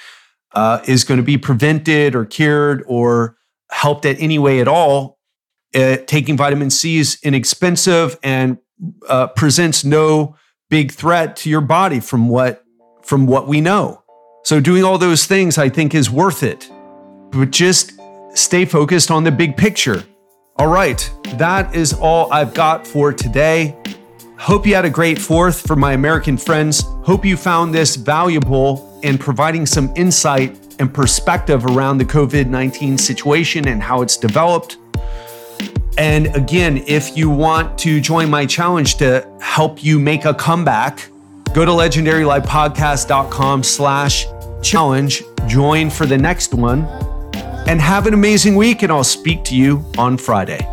uh, 0.53 0.81
is 0.87 1.03
going 1.03 1.19
to 1.19 1.23
be 1.23 1.37
prevented 1.37 2.15
or 2.15 2.25
cured 2.25 2.83
or 2.87 3.37
helped 3.71 4.05
at 4.05 4.19
any 4.19 4.39
way 4.39 4.59
at 4.59 4.67
all. 4.67 5.19
Uh, 5.75 5.97
taking 6.07 6.37
vitamin 6.37 6.69
C 6.69 6.97
is 6.97 7.17
inexpensive 7.23 8.17
and 8.23 8.57
uh, 9.07 9.27
presents 9.27 9.83
no 9.83 10.35
big 10.73 10.91
threat 10.91 11.35
to 11.35 11.51
your 11.51 11.61
body 11.61 11.99
from 11.99 12.27
what 12.27 12.65
from 13.03 13.27
what 13.27 13.47
we 13.47 13.61
know. 13.61 14.03
So 14.43 14.59
doing 14.59 14.83
all 14.83 14.97
those 14.97 15.27
things, 15.27 15.59
I 15.59 15.69
think, 15.69 15.93
is 15.93 16.09
worth 16.09 16.41
it. 16.41 16.67
But 17.29 17.51
just 17.51 17.91
stay 18.33 18.65
focused 18.65 19.11
on 19.11 19.23
the 19.23 19.31
big 19.31 19.55
picture. 19.55 20.03
All 20.55 20.65
right, 20.65 20.99
that 21.35 21.75
is 21.75 21.93
all 21.93 22.33
I've 22.33 22.55
got 22.55 22.87
for 22.87 23.13
today. 23.13 23.77
Hope 24.39 24.65
you 24.65 24.73
had 24.73 24.83
a 24.83 24.89
great 24.89 25.19
fourth 25.19 25.61
for 25.61 25.75
my 25.75 25.93
American 25.93 26.37
friends. 26.37 26.81
Hope 27.05 27.23
you 27.23 27.37
found 27.37 27.71
this 27.71 27.95
valuable 27.95 28.99
in 29.03 29.19
providing 29.19 29.67
some 29.67 29.93
insight 29.95 30.57
and 30.79 30.91
perspective 30.91 31.67
around 31.67 31.99
the 31.99 32.05
COVID 32.05 32.47
19 32.47 32.97
situation 32.97 33.67
and 33.67 33.83
how 33.83 34.01
it's 34.01 34.17
developed. 34.17 34.77
And 35.97 36.35
again, 36.35 36.83
if 36.87 37.15
you 37.15 37.29
want 37.29 37.77
to 37.79 38.01
join 38.01 38.29
my 38.29 38.45
challenge 38.45 38.95
to 38.97 39.27
help 39.39 39.83
you 39.83 39.99
make 39.99 40.25
a 40.25 40.33
comeback, 40.33 41.09
go 41.53 41.65
to 41.65 41.71
legendarylifepodcast.com 41.71 43.63
slash 43.63 44.25
challenge, 44.61 45.23
join 45.47 45.89
for 45.89 46.05
the 46.05 46.17
next 46.17 46.53
one 46.53 46.85
and 47.67 47.79
have 47.79 48.07
an 48.07 48.13
amazing 48.13 48.55
week, 48.55 48.83
and 48.83 48.91
I'll 48.91 49.03
speak 49.03 49.43
to 49.45 49.55
you 49.55 49.85
on 49.97 50.17
Friday. 50.17 50.67